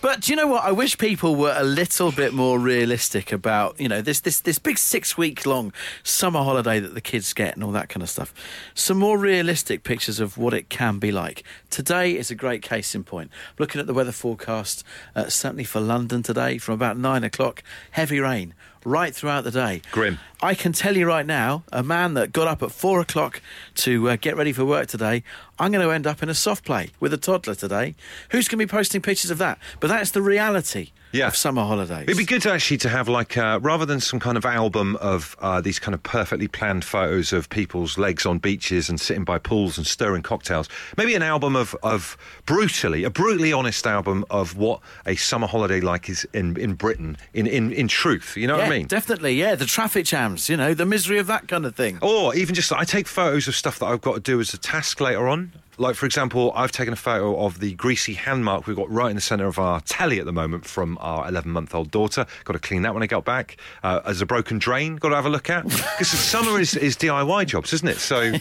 But 0.01 0.21
do 0.21 0.33
you 0.33 0.37
know 0.37 0.47
what? 0.47 0.65
I 0.65 0.73
wish 0.73 0.97
people 0.99 1.35
were 1.37 1.55
a 1.57 1.65
little 1.65 2.13
bit 2.13 2.33
more 2.33 2.59
realistic 2.59 3.33
about, 3.33 3.79
you 3.81 3.89
know, 3.89 4.01
this 4.01 4.21
this 4.21 4.41
this 4.41 4.59
big 4.59 4.79
six 4.79 5.17
week 5.19 5.45
long 5.47 5.73
summer 6.03 6.43
holiday 6.43 6.81
that 6.81 6.95
the 6.95 7.01
kids 7.01 7.33
get 7.33 7.55
and 7.55 7.65
all 7.65 7.73
that 7.73 7.89
kind 7.89 8.03
of 8.03 8.09
stuff. 8.11 8.33
Some 8.87 8.99
more 8.99 9.19
realistic 9.19 9.83
pictures 9.83 10.21
of 10.21 10.39
what 10.39 10.55
it 10.55 10.69
can 10.69 11.01
be 11.01 11.11
like. 11.11 11.43
Today 11.71 12.17
is 12.17 12.31
a 12.31 12.37
great 12.37 12.63
case 12.63 12.95
in 12.95 13.03
point. 13.03 13.33
Looking 13.59 13.81
at 13.81 13.89
the 13.89 13.93
weather 13.93 14.13
forecast, 14.13 14.85
uh, 15.17 15.29
certainly 15.29 15.65
for 15.65 15.81
London 15.81 16.23
today, 16.23 16.59
from 16.59 16.75
about 16.75 16.97
nine 16.97 17.25
o'clock, 17.25 17.65
heavy 17.91 18.21
rain 18.21 18.55
right 18.87 19.15
throughout 19.15 19.45
the 19.45 19.51
day. 19.51 19.83
Grim. 19.91 20.19
I 20.41 20.55
can 20.55 20.73
tell 20.73 20.97
you 20.97 21.07
right 21.07 21.27
now, 21.27 21.65
a 21.73 21.83
man 21.83 22.15
that 22.15 22.33
got 22.33 22.47
up 22.47 22.63
at 22.63 22.71
four 22.71 23.01
o'clock 23.01 23.41
to 23.77 24.11
uh, 24.11 24.17
get 24.17 24.37
ready 24.37 24.53
for 24.53 24.65
work 24.65 24.87
today, 24.87 25.23
I'm 25.59 25.73
going 25.73 25.85
to 25.85 25.91
end 25.93 26.07
up 26.07 26.23
in 26.23 26.29
a 26.29 26.35
soft 26.35 26.65
play 26.65 26.91
with 27.01 27.13
a 27.13 27.17
toddler 27.17 27.55
today. 27.55 27.95
Who's 28.31 28.47
going 28.47 28.59
to 28.59 28.67
be 28.67 28.71
posting 28.71 29.01
pictures 29.01 29.31
of 29.31 29.39
that? 29.39 29.59
But 29.81 29.89
that's 29.89 30.11
the 30.11 30.21
reality 30.21 30.91
Yeah. 31.13 31.29
of 31.29 31.37
summer 31.37 31.63
holidays. 31.65 32.03
It'd 32.03 32.19
be 32.19 32.27
good 32.27 32.43
to 32.43 32.53
actually 32.53 32.77
to 32.79 32.91
have 32.91 33.09
like 33.09 33.39
uh, 33.39 33.61
rather 33.63 33.87
than 33.87 33.99
some 33.99 34.21
kind 34.21 34.37
of 34.37 34.45
album 34.45 34.97
of 34.97 35.35
uh, 35.41 35.63
these 35.63 35.79
kind 35.79 35.95
of 35.95 36.03
perfectly 36.03 36.47
planned 36.49 36.85
photos 36.85 37.33
of 37.33 37.49
people's 37.49 37.97
legs 37.97 38.27
on 38.27 38.37
beaches 38.39 38.91
and 38.91 39.01
sitting 39.01 39.25
by 39.25 39.39
pools 39.39 39.79
and 39.79 39.87
stirring 39.87 40.23
cocktails. 40.23 40.69
Maybe 40.99 41.15
an 41.15 41.23
album 41.23 41.57
of 41.57 41.75
of 41.83 42.19
brutally 42.45 43.05
a 43.05 43.11
brutally 43.11 43.55
honest 43.55 43.87
album 43.87 44.27
of 44.29 44.59
what 44.59 44.81
a 45.07 45.17
summer 45.17 45.47
holiday 45.47 45.81
like 45.81 46.11
is 46.11 46.27
in 46.35 46.59
in 46.59 46.75
Britain 46.75 47.17
in 47.33 47.47
in 47.47 47.73
in 47.73 47.89
truth. 47.89 48.37
You 48.37 48.47
know 48.49 48.59
yeah, 48.59 48.65
what 48.65 48.73
I 48.73 48.76
mean? 48.76 48.76
Definitely. 48.85 49.35
Yeah, 49.35 49.55
the 49.55 49.67
traffic 49.67 50.07
jams, 50.07 50.49
you 50.49 50.57
know, 50.57 50.75
the 50.75 50.87
misery 50.87 51.19
of 51.19 51.27
that 51.29 51.49
kind 51.49 51.65
of 51.67 51.75
thing. 51.75 51.99
Or 52.03 52.35
even 52.35 52.55
just 52.55 52.73
I 52.73 52.85
take 52.85 53.07
photos 53.07 53.49
of 53.49 53.55
stuff 53.55 53.79
that 53.79 53.87
I've 53.87 54.01
got 54.01 54.15
to 54.15 54.21
do 54.21 54.41
as 54.41 54.53
a 54.55 54.59
task 54.59 55.01
later 55.01 55.29
on. 55.29 55.53
Like 55.79 55.95
for 55.95 56.07
example, 56.07 56.53
I've 56.55 56.73
taken 56.73 56.93
a 56.93 56.97
photo 56.97 57.39
of 57.45 57.61
the 57.61 57.75
greasy 57.75 58.15
hand 58.15 58.45
mark 58.45 58.67
we've 58.67 58.77
got 58.77 58.91
right 58.91 59.11
in 59.11 59.17
the 59.17 59.23
centre 59.23 59.47
of 59.47 59.59
our 59.59 59.81
telly 59.83 60.19
at 60.19 60.25
the 60.25 60.33
moment 60.33 60.65
from 60.65 60.97
our 61.01 61.31
11-month-old 61.31 61.91
daughter. 61.91 62.27
Got 62.45 62.55
to 62.55 62.59
clean 62.59 62.83
that 62.83 62.95
when 62.95 63.03
I 63.03 63.07
got 63.07 63.25
back. 63.25 63.59
Uh, 63.83 64.01
as 64.07 64.23
a 64.23 64.27
broken 64.27 64.59
drain, 64.59 64.97
got 64.97 65.11
to 65.11 65.17
have 65.17 65.27
a 65.27 65.31
look 65.31 65.51
at 65.51 65.65
because 65.65 66.09
summer 66.09 66.59
is, 66.59 66.75
is 66.77 66.97
DIY 66.97 67.47
jobs, 67.47 67.73
isn't 67.73 67.89
it? 67.89 67.99
So. 67.99 68.33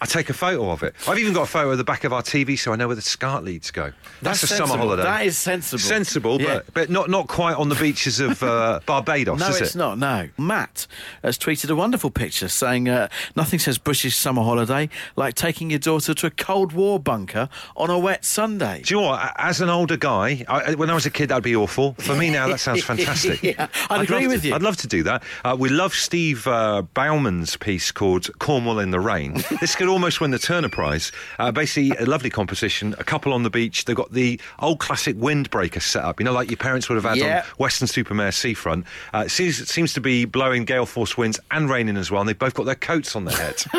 I 0.00 0.06
take 0.06 0.28
a 0.28 0.34
photo 0.34 0.70
of 0.70 0.82
it. 0.82 0.94
I've 1.08 1.18
even 1.18 1.32
got 1.32 1.42
a 1.42 1.46
photo 1.46 1.70
of 1.70 1.78
the 1.78 1.84
back 1.84 2.04
of 2.04 2.12
our 2.12 2.22
TV 2.22 2.58
so 2.58 2.72
I 2.72 2.76
know 2.76 2.86
where 2.86 2.96
the 2.96 3.02
SCART 3.02 3.44
leads 3.44 3.70
go. 3.70 3.92
That's, 4.20 4.42
a 4.42 4.46
summer 4.46 4.76
holiday. 4.76 5.02
That 5.04 5.24
is 5.24 5.38
sensible. 5.38 5.78
sensible, 5.78 6.40
Yeah. 6.40 6.56
but, 6.56 6.74
but 6.74 6.90
not, 6.90 7.08
not 7.08 7.28
quite 7.28 7.54
on 7.56 7.68
the 7.70 7.74
beaches 7.76 8.20
of 8.20 8.42
uh, 8.42 8.80
Barbados, 8.86 9.38
No, 9.40 9.48
it's 9.48 9.74
it? 9.74 9.78
not. 9.78 9.98
No. 9.98 10.28
Matt 10.36 10.86
has 11.22 11.38
tweeted 11.38 11.70
a 11.70 11.74
wonderful 11.74 12.10
picture 12.10 12.48
saying 12.48 12.88
uh, 12.88 13.08
nothing 13.36 13.58
says 13.58 13.78
British 13.78 14.16
summer 14.16 14.42
holiday 14.42 14.88
like 15.16 15.34
taking 15.34 15.70
your 15.70 15.78
daughter 15.78 16.12
to 16.12 16.26
a 16.26 16.30
Cold 16.30 16.72
War 16.72 16.98
bunker 17.00 17.48
on 17.76 17.88
a 17.88 17.98
wet 17.98 18.24
Sunday. 18.24 18.82
Do 18.84 18.94
you 18.94 19.00
know 19.00 19.06
what? 19.08 19.32
As 19.36 19.60
an 19.62 19.70
older 19.70 19.96
guy, 19.96 20.44
I, 20.46 20.74
when 20.74 20.90
I 20.90 20.94
was 20.94 21.06
a 21.06 21.10
kid, 21.10 21.30
that'd 21.30 21.42
be 21.42 21.56
awful. 21.56 21.94
For 21.94 22.14
me 22.14 22.28
now, 22.30 22.48
that 22.48 22.60
sounds 22.60 22.84
fantastic. 22.84 23.42
Yeah, 23.42 23.68
I'd 23.88 24.02
agree 24.02 24.26
with 24.26 24.42
to- 24.42 24.48
you. 24.48 24.54
I'd 24.54 24.62
love 24.62 24.76
to 24.78 24.86
do 24.86 25.02
that. 25.04 25.22
Uh, 25.44 25.56
we 25.58 25.68
love 25.70 25.94
Steve 25.94 26.46
uh, 26.46 26.82
Bauman's 26.94 27.56
piece 27.56 27.90
called 27.90 28.28
Cornwall 28.38 28.78
in 28.78 28.90
the 28.90 29.00
Rain. 29.00 29.34
this 29.60 29.74
could 29.74 29.85
almost 29.88 30.20
win 30.20 30.30
the 30.30 30.38
Turner 30.38 30.68
Prize. 30.68 31.12
Uh, 31.38 31.50
basically, 31.52 31.96
a 31.98 32.06
lovely 32.06 32.30
composition, 32.30 32.94
a 32.98 33.04
couple 33.04 33.32
on 33.32 33.42
the 33.42 33.50
beach. 33.50 33.84
They've 33.84 33.96
got 33.96 34.12
the 34.12 34.40
old 34.58 34.78
classic 34.78 35.16
windbreaker 35.16 35.82
set 35.82 36.04
up, 36.04 36.20
you 36.20 36.24
know, 36.24 36.32
like 36.32 36.50
your 36.50 36.56
parents 36.56 36.88
would 36.88 36.96
have 36.96 37.04
had 37.04 37.16
Yeah. 37.18 37.38
on 37.40 37.44
Weston-super-Mare 37.58 38.32
Seafront. 38.32 38.84
Uh, 39.14 39.24
it 39.26 39.30
seems, 39.30 39.60
it 39.60 39.68
seems 39.68 39.92
to 39.94 40.00
be 40.00 40.24
blowing 40.24 40.64
gale 40.64 40.86
force 40.86 41.16
winds 41.16 41.38
and 41.50 41.68
raining 41.70 41.96
as 41.96 42.10
well, 42.10 42.20
and 42.20 42.28
they've 42.28 42.38
both 42.38 42.54
got 42.54 42.66
their 42.66 42.74
coats 42.74 43.14
on 43.16 43.24
their 43.24 43.36
heads. 43.36 43.66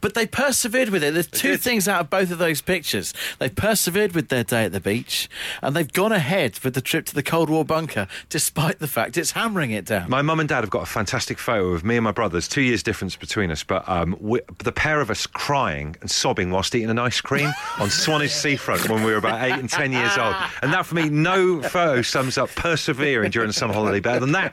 But 0.00 0.14
they 0.14 0.26
persevered 0.26 0.88
with 0.90 1.02
it. 1.04 1.14
There's 1.14 1.26
two 1.28 1.56
things 1.56 1.86
out 1.88 2.00
of 2.00 2.10
both 2.10 2.30
of 2.30 2.38
those 2.38 2.60
pictures. 2.60 3.14
They've 3.38 3.54
persevered 3.54 4.12
with 4.14 4.28
their 4.28 4.44
day 4.44 4.64
at 4.64 4.72
the 4.72 4.80
beach, 4.80 5.28
and 5.62 5.74
they've 5.76 5.92
gone 5.92 6.12
ahead 6.12 6.58
with 6.64 6.74
the 6.74 6.80
trip 6.80 7.06
to 7.06 7.14
the 7.14 7.22
Cold 7.22 7.48
War 7.48 7.64
bunker, 7.64 8.08
despite 8.28 8.78
the 8.78 8.88
fact 8.88 9.16
it's 9.16 9.32
hammering 9.32 9.70
it 9.70 9.84
down. 9.84 10.10
My 10.10 10.22
mum 10.22 10.40
and 10.40 10.48
dad 10.48 10.60
have 10.62 10.70
got 10.70 10.82
a 10.82 10.86
fantastic 10.86 11.38
photo 11.38 11.68
of 11.68 11.84
me 11.84 11.96
and 11.96 12.04
my 12.04 12.10
brothers, 12.12 12.48
two 12.48 12.62
years 12.62 12.82
difference 12.82 13.16
between 13.16 13.50
us, 13.50 13.62
but 13.62 13.88
um, 13.88 14.16
we, 14.20 14.40
the 14.62 14.72
pair 14.72 15.00
of 15.00 15.10
us 15.10 15.26
crying 15.42 15.96
and 16.00 16.08
sobbing 16.08 16.52
whilst 16.52 16.72
eating 16.72 16.88
an 16.88 17.00
ice 17.00 17.20
cream 17.20 17.50
on 17.80 17.90
Swanage 18.04 18.30
Seafront 18.30 18.88
when 18.88 19.02
we 19.02 19.10
were 19.10 19.18
about 19.18 19.42
eight 19.42 19.58
and 19.58 19.68
ten 19.68 19.90
years 19.90 20.16
old. 20.16 20.36
And 20.62 20.72
that 20.72 20.86
for 20.86 20.94
me, 20.94 21.08
no 21.08 21.60
photo 21.60 22.00
sums 22.00 22.38
up 22.38 22.48
persevering 22.50 23.32
during 23.32 23.50
a 23.50 23.52
summer 23.52 23.74
holiday 23.74 23.98
better 23.98 24.20
than 24.20 24.30
that. 24.32 24.52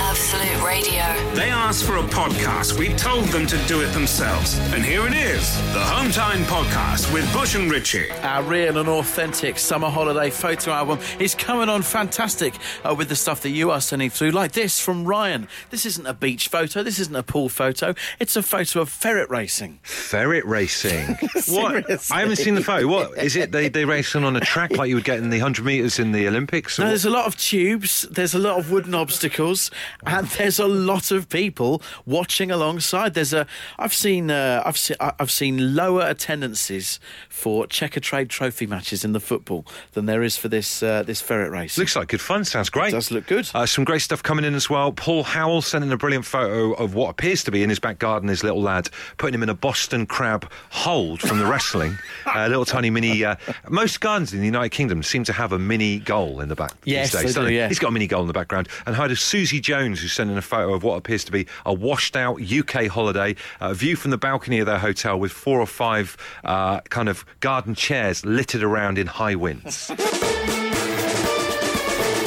Absolute 0.00 0.55
Radio. 0.64 1.02
They 1.34 1.50
asked 1.50 1.84
for 1.84 1.96
a 1.96 2.02
podcast. 2.02 2.78
We 2.78 2.94
told 2.94 3.26
them 3.26 3.46
to 3.46 3.58
do 3.66 3.80
it 3.82 3.88
themselves. 3.92 4.58
And 4.72 4.84
here 4.84 5.06
it 5.06 5.14
is 5.14 5.54
the 5.72 5.80
Home 5.80 6.10
Time 6.10 6.42
Podcast 6.44 7.12
with 7.12 7.30
Bush 7.32 7.54
and 7.54 7.70
Richie. 7.70 8.10
Our 8.22 8.42
real 8.42 8.78
and 8.78 8.88
authentic 8.88 9.58
summer 9.58 9.88
holiday 9.88 10.30
photo 10.30 10.72
album 10.72 10.98
is 11.20 11.34
coming 11.34 11.68
on 11.68 11.82
fantastic 11.82 12.54
uh, 12.84 12.94
with 12.94 13.08
the 13.08 13.16
stuff 13.16 13.42
that 13.42 13.50
you 13.50 13.70
are 13.70 13.80
sending 13.80 14.10
through, 14.10 14.30
like 14.30 14.52
this 14.52 14.80
from 14.80 15.04
Ryan. 15.04 15.48
This 15.70 15.86
isn't 15.86 16.06
a 16.06 16.14
beach 16.14 16.48
photo, 16.48 16.82
this 16.82 16.98
isn't 16.98 17.14
a 17.16 17.22
pool 17.22 17.48
photo, 17.48 17.94
it's 18.18 18.36
a 18.36 18.42
photo 18.42 18.80
of 18.80 18.88
ferret 18.88 19.28
racing. 19.30 19.78
Ferret 19.82 20.44
racing. 20.46 21.18
what? 21.48 22.10
I 22.10 22.20
haven't 22.20 22.36
seen 22.36 22.54
the 22.54 22.64
photo. 22.64 22.86
What 22.86 23.18
is 23.18 23.36
it? 23.36 23.52
They 23.52 23.68
they 23.68 23.84
racing 23.84 24.24
on 24.24 24.36
a 24.36 24.40
track 24.40 24.72
like 24.72 24.88
you 24.88 24.94
would 24.96 25.04
get 25.04 25.18
in 25.18 25.30
the 25.30 25.38
hundred 25.38 25.64
meters 25.64 25.98
in 25.98 26.12
the 26.12 26.26
Olympics. 26.28 26.78
or 26.78 26.82
No, 26.82 26.88
there's 26.88 27.04
a 27.04 27.10
lot 27.10 27.26
of 27.26 27.36
tubes, 27.36 28.02
there's 28.10 28.34
a 28.34 28.38
lot 28.38 28.58
of 28.58 28.70
wooden 28.70 28.94
obstacles, 28.94 29.70
and 30.06 30.28
there's 30.46 30.60
a 30.60 30.66
lot 30.68 31.10
of 31.10 31.28
people 31.28 31.82
watching 32.04 32.52
alongside. 32.52 33.14
There's 33.14 33.32
a 33.32 33.48
I've 33.80 33.92
seen 33.92 34.30
uh, 34.30 34.62
I've 34.64 34.78
seen 34.78 34.96
I've 35.00 35.30
seen 35.32 35.74
lower 35.74 36.06
attendances 36.06 37.00
for 37.28 37.66
Checkatrade 37.66 38.28
Trophy 38.28 38.64
matches 38.68 39.04
in 39.04 39.12
the 39.12 39.18
football 39.18 39.66
than 39.94 40.06
there 40.06 40.22
is 40.22 40.36
for 40.36 40.46
this 40.46 40.84
uh, 40.84 41.02
this 41.02 41.20
ferret 41.20 41.50
race. 41.50 41.76
Looks 41.76 41.96
like 41.96 42.06
good 42.06 42.20
fun. 42.20 42.44
Sounds 42.44 42.70
great. 42.70 42.92
Does 42.92 43.10
look 43.10 43.26
good. 43.26 43.50
Uh, 43.54 43.66
some 43.66 43.82
great 43.82 44.02
stuff 44.02 44.22
coming 44.22 44.44
in 44.44 44.54
as 44.54 44.70
well. 44.70 44.92
Paul 44.92 45.24
Howell 45.24 45.62
sending 45.62 45.90
a 45.90 45.96
brilliant 45.96 46.24
photo 46.24 46.74
of 46.74 46.94
what 46.94 47.10
appears 47.10 47.42
to 47.42 47.50
be 47.50 47.64
in 47.64 47.68
his 47.68 47.80
back 47.80 47.98
garden, 47.98 48.28
his 48.28 48.44
little 48.44 48.62
lad, 48.62 48.88
putting 49.16 49.34
him 49.34 49.42
in 49.42 49.48
a 49.48 49.54
Boston 49.54 50.06
crab 50.06 50.48
hold 50.70 51.20
from 51.20 51.40
the 51.40 51.46
wrestling. 51.46 51.98
A 52.36 52.48
little 52.48 52.64
tiny 52.64 52.90
mini. 52.90 53.24
Uh, 53.24 53.36
most 53.68 54.00
gardens 54.00 54.32
in 54.32 54.40
the 54.40 54.44
United 54.46 54.68
Kingdom 54.68 55.02
seem 55.02 55.24
to 55.24 55.32
have 55.32 55.52
a 55.52 55.58
mini 55.58 55.98
goal 55.98 56.40
in 56.40 56.48
the 56.48 56.54
back. 56.54 56.72
Yes, 56.84 57.12
these 57.12 57.20
they 57.20 57.26
days, 57.26 57.34
do, 57.34 57.54
yeah. 57.54 57.68
He's 57.68 57.78
got 57.78 57.88
a 57.88 57.92
mini 57.92 58.06
goal 58.06 58.20
in 58.20 58.26
the 58.26 58.34
background. 58.34 58.68
And 58.84 58.94
hi 58.94 59.08
to 59.08 59.16
Susie 59.16 59.60
Jones, 59.60 60.00
who's 60.02 60.12
sending 60.36 60.38
a 60.38 60.42
photo 60.42 60.74
of 60.74 60.82
what 60.82 60.96
appears 60.96 61.24
to 61.24 61.32
be 61.32 61.46
a 61.64 61.72
washed 61.72 62.16
out 62.16 62.40
UK 62.40 62.86
holiday. 62.86 63.34
A 63.60 63.74
view 63.74 63.96
from 63.96 64.10
the 64.10 64.18
balcony 64.18 64.58
of 64.60 64.66
their 64.66 64.78
hotel 64.78 65.18
with 65.18 65.32
four 65.32 65.60
or 65.60 65.66
five 65.66 66.16
uh, 66.44 66.80
kind 66.82 67.08
of 67.08 67.24
garden 67.40 67.74
chairs 67.74 68.24
littered 68.24 68.62
around 68.62 68.98
in 68.98 69.06
high 69.06 69.34
winds. 69.34 69.90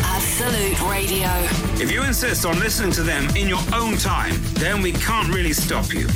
Absolute 0.03 0.81
Radio. 0.89 1.29
If 1.81 1.91
you 1.91 2.03
insist 2.03 2.45
on 2.45 2.59
listening 2.59 2.91
to 2.93 3.03
them 3.03 3.27
in 3.35 3.47
your 3.47 3.61
own 3.73 3.97
time, 3.97 4.33
then 4.53 4.81
we 4.81 4.91
can't 4.93 5.33
really 5.33 5.53
stop 5.53 5.93
you. 5.93 6.07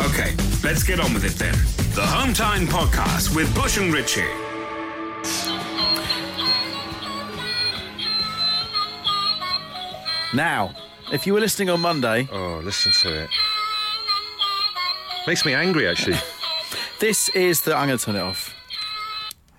Okay, 0.00 0.34
let's 0.62 0.82
get 0.82 1.00
on 1.00 1.12
with 1.12 1.24
it 1.24 1.34
then. 1.38 1.54
The 1.94 2.06
Home 2.06 2.32
Time 2.32 2.66
Podcast 2.66 3.34
with 3.34 3.52
Bush 3.54 3.76
and 3.78 3.92
Richie. 3.92 4.24
Now, 10.32 10.70
if 11.12 11.26
you 11.26 11.34
were 11.34 11.40
listening 11.40 11.70
on 11.70 11.80
Monday, 11.80 12.28
oh, 12.32 12.60
listen 12.64 12.92
to 13.02 13.24
it. 13.24 13.30
Makes 15.26 15.44
me 15.44 15.54
angry, 15.54 15.86
actually. 15.86 16.16
this 16.98 17.28
is 17.30 17.62
the. 17.62 17.76
I'm 17.76 17.88
going 17.88 17.98
to 17.98 18.04
turn 18.04 18.16
it 18.16 18.20
off. 18.20 18.49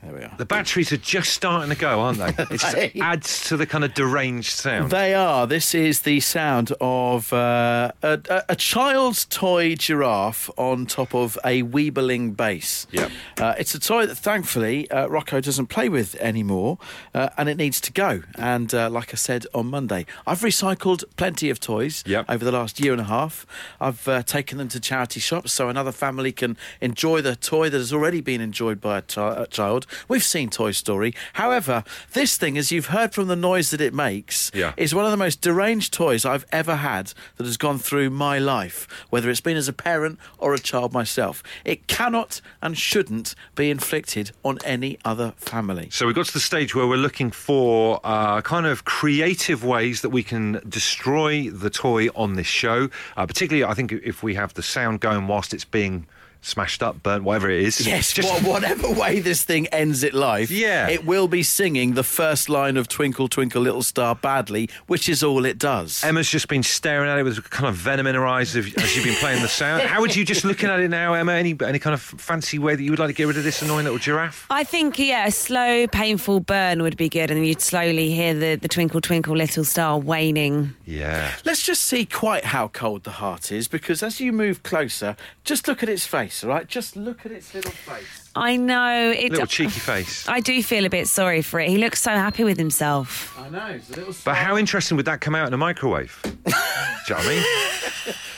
There 0.03 0.13
we 0.15 0.23
are. 0.23 0.33
The 0.37 0.45
batteries 0.45 0.91
are 0.91 0.97
just 0.97 1.31
starting 1.31 1.69
to 1.69 1.75
go, 1.75 1.99
aren't 1.99 2.17
they? 2.17 2.33
It 2.91 2.95
adds 3.01 3.47
to 3.49 3.57
the 3.57 3.67
kind 3.67 3.83
of 3.83 3.93
deranged 3.93 4.51
sound. 4.53 4.89
They 4.91 5.13
are. 5.13 5.45
This 5.45 5.75
is 5.75 6.01
the 6.01 6.19
sound 6.21 6.71
of 6.81 7.31
uh, 7.31 7.91
a, 8.01 8.43
a, 8.49 8.55
child's 8.55 9.25
toy 9.25 9.75
giraffe 9.75 10.49
on 10.57 10.87
top 10.87 11.13
of 11.13 11.37
a 11.45 11.61
Weebling 11.63 12.35
bass. 12.35 12.87
Yep. 12.91 13.11
Uh, 13.39 13.53
it's 13.59 13.75
a 13.75 13.79
toy 13.79 14.07
that 14.07 14.15
thankfully 14.15 14.89
uh, 14.89 15.07
Rocco 15.07 15.39
doesn't 15.39 15.67
play 15.67 15.87
with 15.89 16.15
anymore, 16.15 16.79
uh, 17.13 17.29
and 17.37 17.47
it 17.47 17.57
needs 17.57 17.79
to 17.81 17.91
go. 17.91 18.23
And 18.35 18.73
uh, 18.73 18.89
like 18.89 19.13
I 19.13 19.17
said 19.17 19.45
on 19.53 19.67
Monday, 19.67 20.07
I've 20.25 20.39
recycled 20.41 21.03
plenty 21.15 21.49
of 21.51 21.59
toys 21.59 22.03
Yep. 22.07 22.25
over 22.27 22.43
the 22.43 22.51
last 22.51 22.79
year 22.79 22.91
and 22.91 23.01
a 23.01 23.05
half. 23.05 23.45
I've 23.79 24.07
uh, 24.07 24.23
taken 24.23 24.57
them 24.57 24.69
to 24.69 24.79
charity 24.79 25.19
shops 25.19 25.51
so 25.53 25.69
another 25.69 25.91
family 25.91 26.31
can 26.31 26.57
enjoy 26.79 27.21
the 27.21 27.35
toy 27.35 27.69
that 27.69 27.77
has 27.77 27.93
already 27.93 28.21
been 28.21 28.41
enjoyed 28.41 28.81
by 28.81 28.97
a, 28.97 29.01
chi- 29.03 29.43
a 29.43 29.45
child. 29.47 29.85
We've 30.07 30.23
seen 30.23 30.49
Toy 30.49 30.71
Story. 30.71 31.13
However, 31.33 31.83
this 32.13 32.37
thing, 32.37 32.57
as 32.57 32.71
you've 32.71 32.87
heard 32.87 33.13
from 33.13 33.27
the 33.27 33.35
noise 33.35 33.71
that 33.71 33.81
it 33.81 33.93
makes, 33.93 34.51
Yeah. 34.53 34.73
is 34.77 34.93
one 34.95 35.05
of 35.05 35.11
the 35.11 35.17
most 35.17 35.41
deranged 35.41 35.93
toys 35.93 36.25
I've 36.25 36.45
ever 36.51 36.77
had 36.77 37.13
that 37.37 37.45
has 37.45 37.57
gone 37.57 37.79
through 37.79 38.09
my 38.09 38.37
life, 38.39 38.87
whether 39.09 39.29
it's 39.29 39.41
been 39.41 39.57
as 39.57 39.67
a 39.67 39.73
parent 39.73 40.19
or 40.37 40.53
a 40.53 40.59
child 40.59 40.93
myself. 40.93 41.41
It 41.65 41.87
cannot 41.87 42.41
and 42.61 42.77
shouldn't 42.77 43.35
be 43.55 43.69
inflicted 43.69 44.31
on 44.43 44.57
any 44.65 44.97
other 45.05 45.33
family. 45.37 45.89
So 45.91 46.07
we 46.07 46.13
got 46.13 46.25
to 46.27 46.33
the 46.33 46.39
stage 46.39 46.75
where 46.75 46.87
we're 46.87 46.97
looking 46.97 47.31
for 47.31 47.99
uh, 48.03 48.41
kind 48.41 48.65
of 48.65 48.85
creative 48.85 49.63
ways 49.63 50.01
that 50.01 50.09
we 50.09 50.23
can 50.23 50.61
destroy 50.67 51.49
the 51.49 51.69
toy 51.69 52.07
on 52.15 52.33
this 52.33 52.47
show. 52.47 52.89
Uh, 53.17 53.25
particularly, 53.25 53.69
I 53.69 53.73
think 53.73 53.91
if 53.91 54.23
we 54.23 54.35
have 54.35 54.53
the 54.53 54.63
sound 54.63 54.99
going 54.99 55.27
whilst 55.27 55.53
it's 55.53 55.65
being 55.65 56.07
smashed 56.41 56.81
up, 56.81 57.03
burnt, 57.03 57.23
whatever 57.23 57.49
it 57.49 57.61
is. 57.61 57.85
Yes, 57.85 58.11
Just- 58.13 58.27
wha- 58.43 58.51
whatever 58.53 58.89
way 58.89 59.19
this 59.19 59.43
thing 59.43 59.67
ends 59.67 60.03
its 60.03 60.15
life, 60.15 60.49
Yeah. 60.49 60.87
it 60.89 61.05
will 61.05 61.27
be 61.27 61.43
singing 61.43 61.93
the 61.93 62.03
first 62.03 62.49
line 62.49 62.77
of 62.77 62.87
Twinkle 62.87 63.27
Twinkle 63.27 63.61
Little 63.61 63.83
Star 63.83 64.15
badly, 64.15 64.67
which 64.87 65.07
is 65.07 65.21
all 65.23 65.45
it 65.45 65.57
does. 65.59 66.03
Emma's 66.03 66.29
just 66.29 66.47
been 66.47 66.63
staring 66.63 67.09
at 67.09 67.19
it 67.19 67.23
with 67.23 67.49
kind 67.51 67.67
of 67.69 67.75
venom 67.75 68.07
in 68.07 68.15
her 68.15 68.25
eyes 68.25 68.55
as 68.55 68.65
as 68.75 68.95
you've 68.95 69.05
been 69.05 69.15
playing 69.15 69.41
the 69.41 69.47
sound. 69.47 69.81
How 69.87 70.01
would 70.01 70.15
you 70.15 70.25
just 70.25 70.43
looking 70.43 70.69
at 70.69 70.79
it 70.79 70.89
now, 70.89 71.13
Emma? 71.13 71.33
Any 71.33 71.55
any 71.65 71.79
kind 71.79 71.93
of 71.93 72.01
fancy 72.01 72.57
way 72.59 72.75
that 72.75 72.81
you 72.83 72.91
would 72.91 72.99
like 72.99 73.09
to 73.09 73.13
get 73.13 73.27
rid 73.27 73.37
of 73.37 73.43
this 73.43 73.61
annoying 73.61 73.83
little 73.85 73.99
giraffe? 73.99 74.45
I 74.49 74.63
think, 74.63 74.97
yeah, 74.97 75.27
a 75.27 75.31
slow, 75.31 75.85
painful 75.87 76.39
burn 76.41 76.81
would 76.81 76.97
be 76.97 77.07
good, 77.09 77.29
and 77.31 77.45
you'd 77.45 77.61
slowly 77.61 78.11
hear 78.11 78.33
the, 78.33 78.55
the 78.55 78.67
twinkle, 78.67 78.99
twinkle, 79.01 79.35
little 79.35 79.63
star 79.63 79.99
waning. 79.99 80.73
Yeah. 80.85 81.31
Let's 81.45 81.61
just 81.61 81.83
see 81.83 82.05
quite 82.05 82.45
how 82.45 82.67
cold 82.69 83.03
the 83.03 83.11
heart 83.11 83.51
is, 83.51 83.67
because 83.67 84.01
as 84.03 84.19
you 84.19 84.31
move 84.33 84.63
closer, 84.63 85.15
just 85.43 85.67
look 85.67 85.83
at 85.83 85.89
its 85.89 86.05
face, 86.05 86.30
all 86.43 86.49
right? 86.49 86.67
Just 86.67 86.95
look 86.95 87.25
at 87.25 87.31
its 87.31 87.53
little 87.53 87.71
face. 87.71 88.29
I 88.35 88.55
know. 88.57 89.11
It, 89.11 89.31
Little 89.31 89.45
cheeky 89.45 89.79
face. 89.79 90.27
I 90.27 90.39
do 90.39 90.61
feel 90.63 90.85
a 90.85 90.89
bit 90.89 91.07
sorry 91.07 91.41
for 91.41 91.59
it. 91.59 91.69
He 91.69 91.77
looks 91.77 92.01
so 92.01 92.11
happy 92.11 92.43
with 92.43 92.57
himself. 92.57 93.37
I 93.37 93.49
know, 93.49 93.65
it's 93.67 93.89
a 93.89 93.95
little. 93.97 94.15
But 94.23 94.35
how 94.35 94.57
interesting 94.57 94.95
would 94.97 95.05
that 95.05 95.19
come 95.21 95.35
out 95.35 95.47
in 95.47 95.53
a 95.53 95.57
microwave? 95.57 96.17
Do 96.23 96.29
you 96.47 96.53
know 96.53 97.15
what 97.15 97.25
I 97.25 97.29
mean? 97.29 97.43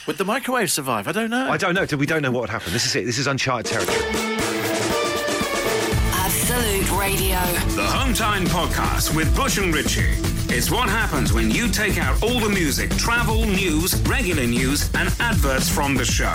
Would 0.07 0.17
the 0.17 0.25
microwave 0.25 0.71
survive? 0.71 1.07
I 1.07 1.11
don't 1.11 1.29
know. 1.29 1.49
I 1.49 1.57
don't 1.57 1.73
know. 1.75 1.85
We 1.97 2.05
don't 2.05 2.21
know 2.21 2.31
what 2.31 2.41
would 2.41 2.49
happen. 2.49 2.73
This 2.73 2.85
is 2.85 2.95
it. 2.95 3.05
This 3.05 3.17
is 3.19 3.27
uncharted 3.27 3.71
territory. 3.71 3.99
Absolute 6.15 6.91
Radio. 6.99 7.39
The 7.75 7.85
Home 7.85 8.13
Time 8.13 8.45
Podcast 8.45 9.15
with 9.15 9.33
Bush 9.35 9.57
and 9.57 9.73
Richie. 9.73 10.15
It's 10.55 10.69
what 10.69 10.89
happens 10.89 11.33
when 11.33 11.49
you 11.49 11.67
take 11.67 11.97
out 11.97 12.21
all 12.21 12.39
the 12.39 12.49
music, 12.49 12.89
travel, 12.97 13.45
news, 13.45 13.95
regular 14.01 14.45
news, 14.45 14.89
and 14.95 15.09
adverts 15.19 15.69
from 15.69 15.95
the 15.95 16.05
show. 16.05 16.33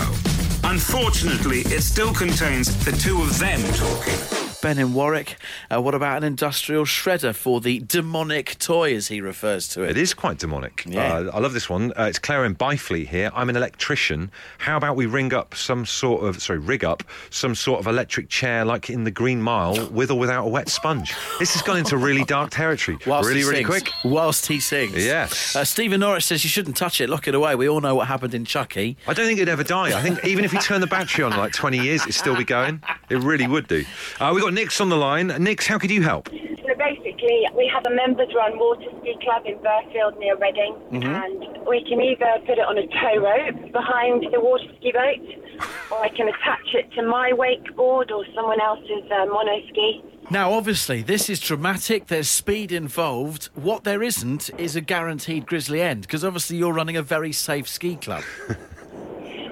Unfortunately, 0.69 1.61
it 1.61 1.81
still 1.81 2.13
contains 2.13 2.67
the 2.85 2.91
two 2.91 3.23
of 3.23 3.39
them 3.39 3.59
talking. 3.73 4.38
Ben 4.61 4.77
in 4.77 4.93
Warwick. 4.93 5.37
Uh, 5.73 5.81
what 5.81 5.95
about 5.95 6.17
an 6.17 6.23
industrial 6.25 6.83
shredder 6.83 7.33
for 7.33 7.61
the 7.61 7.79
demonic 7.79 8.59
toy, 8.59 8.93
as 8.93 9.07
he 9.07 9.21
refers 9.21 9.69
to 9.69 9.83
it? 9.83 9.91
It 9.91 9.97
is 9.97 10.13
quite 10.13 10.37
demonic. 10.37 10.83
Yeah. 10.85 11.13
Uh, 11.13 11.31
I 11.33 11.39
love 11.39 11.53
this 11.53 11.69
one. 11.69 11.93
Uh, 11.97 12.03
it's 12.03 12.19
Claire 12.19 12.43
in 12.43 12.55
Byfleet 12.55 13.07
here. 13.07 13.31
I'm 13.33 13.49
an 13.49 13.55
electrician. 13.55 14.31
How 14.57 14.75
about 14.75 14.97
we 14.97 15.05
ring 15.05 15.33
up 15.33 15.55
some 15.55 15.85
sort 15.85 16.25
of, 16.25 16.41
sorry, 16.41 16.59
rig 16.59 16.83
up 16.83 17.03
some 17.29 17.55
sort 17.55 17.79
of 17.79 17.87
electric 17.87 18.27
chair 18.27 18.65
like 18.65 18.89
in 18.89 19.05
the 19.05 19.11
Green 19.11 19.41
Mile 19.41 19.89
with 19.91 20.11
or 20.11 20.19
without 20.19 20.45
a 20.45 20.49
wet 20.49 20.67
sponge? 20.67 21.13
This 21.39 21.53
has 21.53 21.61
gone 21.61 21.77
into 21.77 21.95
really 21.95 22.25
dark 22.25 22.49
territory. 22.49 22.97
Whilst 23.05 23.29
really, 23.29 23.45
really 23.45 23.63
quick. 23.63 23.89
Whilst 24.03 24.47
he 24.47 24.59
sings. 24.59 25.05
Yes. 25.05 25.55
Uh, 25.55 25.63
Stephen 25.63 26.01
Norris 26.01 26.25
says 26.25 26.43
you 26.43 26.49
shouldn't 26.49 26.75
touch 26.75 26.99
it, 26.99 27.09
lock 27.09 27.29
it 27.29 27.35
away. 27.35 27.55
We 27.55 27.69
all 27.69 27.79
know 27.79 27.95
what 27.95 28.07
happened 28.07 28.33
in 28.33 28.43
Chucky. 28.43 28.97
I 29.07 29.13
don't 29.13 29.25
think 29.25 29.39
it'd 29.39 29.47
ever 29.49 29.63
die. 29.63 29.97
I 29.97 30.01
think 30.01 30.25
even 30.25 30.43
if 30.43 30.51
you 30.51 30.59
turn 30.59 30.81
the 30.81 30.87
battery 30.87 31.23
on 31.23 31.31
like 31.31 31.53
20 31.53 31.77
years, 31.79 32.01
it'd 32.01 32.13
still 32.13 32.35
be 32.35 32.43
going. 32.43 32.83
It 33.09 33.19
really 33.19 33.47
would 33.47 33.67
do. 33.67 33.85
Uh, 34.19 34.31
we've 34.33 34.43
got 34.43 34.48
Nick's 34.51 34.79
on 34.81 34.89
the 34.89 34.97
line. 34.97 35.27
Nick's, 35.27 35.67
how 35.67 35.77
could 35.77 35.91
you 35.91 36.01
help? 36.01 36.29
So 36.29 36.75
basically, 36.77 37.47
we 37.55 37.69
have 37.73 37.85
a 37.85 37.95
members 37.95 38.29
run 38.35 38.59
water 38.59 38.85
ski 39.01 39.17
club 39.23 39.43
in 39.45 39.57
Burghfield 39.57 40.19
near 40.19 40.37
Reading, 40.37 40.75
and 41.03 41.67
we 41.67 41.83
can 41.87 41.99
either 41.99 42.45
put 42.45 42.57
it 42.57 42.65
on 42.65 42.77
a 42.77 42.85
tow 42.87 43.17
rope 43.19 43.71
behind 43.71 44.25
the 44.31 44.39
water 44.39 44.65
ski 44.77 44.91
boat, 44.91 45.67
or 45.91 45.99
I 45.99 46.09
can 46.09 46.27
attach 46.27 46.73
it 46.73 46.91
to 46.93 47.01
my 47.01 47.31
wakeboard 47.31 48.11
or 48.11 48.23
someone 48.35 48.61
else's 48.61 49.09
uh, 49.11 49.25
monoski. 49.25 50.03
Now, 50.31 50.53
obviously, 50.53 51.01
this 51.01 51.27
is 51.27 51.39
dramatic. 51.39 52.05
There's 52.05 52.29
speed 52.29 52.71
involved. 52.71 53.49
What 53.55 53.83
there 53.83 54.03
isn't 54.03 54.51
is 54.59 54.75
a 54.75 54.81
guaranteed 54.81 55.47
grisly 55.47 55.81
end, 55.81 56.01
because 56.01 56.23
obviously 56.23 56.57
you're 56.57 56.73
running 56.73 56.97
a 56.97 57.01
very 57.01 57.31
safe 57.31 57.67
ski 57.67 57.95
club. 57.95 58.23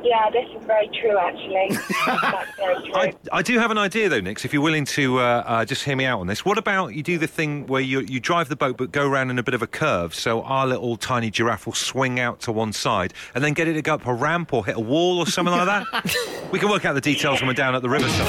Yeah, 0.04 0.30
this 0.30 0.46
is 0.56 0.66
very 0.66 0.90
true, 1.02 1.18
actually. 1.18 1.70
That's 2.06 2.56
very 2.58 2.76
true. 2.84 2.94
I, 2.96 3.14
I 3.32 3.42
do 3.42 3.58
have 3.60 3.72
an 3.72 3.78
idea 3.78 4.10
though, 4.10 4.22
Nick. 4.22 4.44
If 4.46 4.54
you're 4.54 4.62
willing 4.62 4.86
to 4.86 5.20
uh, 5.20 5.44
uh, 5.46 5.66
just 5.66 5.84
hear 5.84 5.96
me 5.96 6.06
out 6.06 6.20
on 6.20 6.28
this, 6.28 6.46
what 6.46 6.58
about 6.58 6.94
you 6.94 7.04
do 7.04 7.18
the 7.18 7.28
thing 7.28 7.68
where 7.68 7.82
you 7.82 8.02
you 8.02 8.20
drive 8.20 8.50
the 8.50 8.56
boat 8.56 8.78
but 8.78 8.92
go 8.92 9.08
around 9.08 9.32
in 9.32 9.40
a 9.40 9.44
bit 9.44 9.54
of 9.54 9.62
a 9.62 9.68
curve, 9.68 10.14
so 10.14 10.42
our 10.44 10.68
little 10.68 10.98
tiny 10.98 11.30
giraffe 11.30 11.66
will 11.66 11.74
swing 11.74 12.20
out 12.20 12.40
to 12.42 12.52
one 12.52 12.74
side 12.74 13.14
and 13.34 13.44
then 13.44 13.54
get 13.54 13.68
it 13.68 13.74
to 13.74 13.82
go 13.82 13.96
up 13.96 14.06
a 14.06 14.14
ramp 14.14 14.54
or 14.54 14.66
hit 14.66 14.76
a 14.76 14.80
wall 14.80 15.20
or 15.20 15.26
something 15.26 15.54
like 15.54 15.66
that. 15.66 16.16
we 16.52 16.60
can 16.60 16.70
work 16.70 16.86
out 16.86 16.94
the 16.94 17.02
details 17.02 17.42
when 17.42 17.48
we're 17.48 17.54
down 17.54 17.76
at 17.76 17.82
the 17.82 17.90
riverside. 17.90 18.28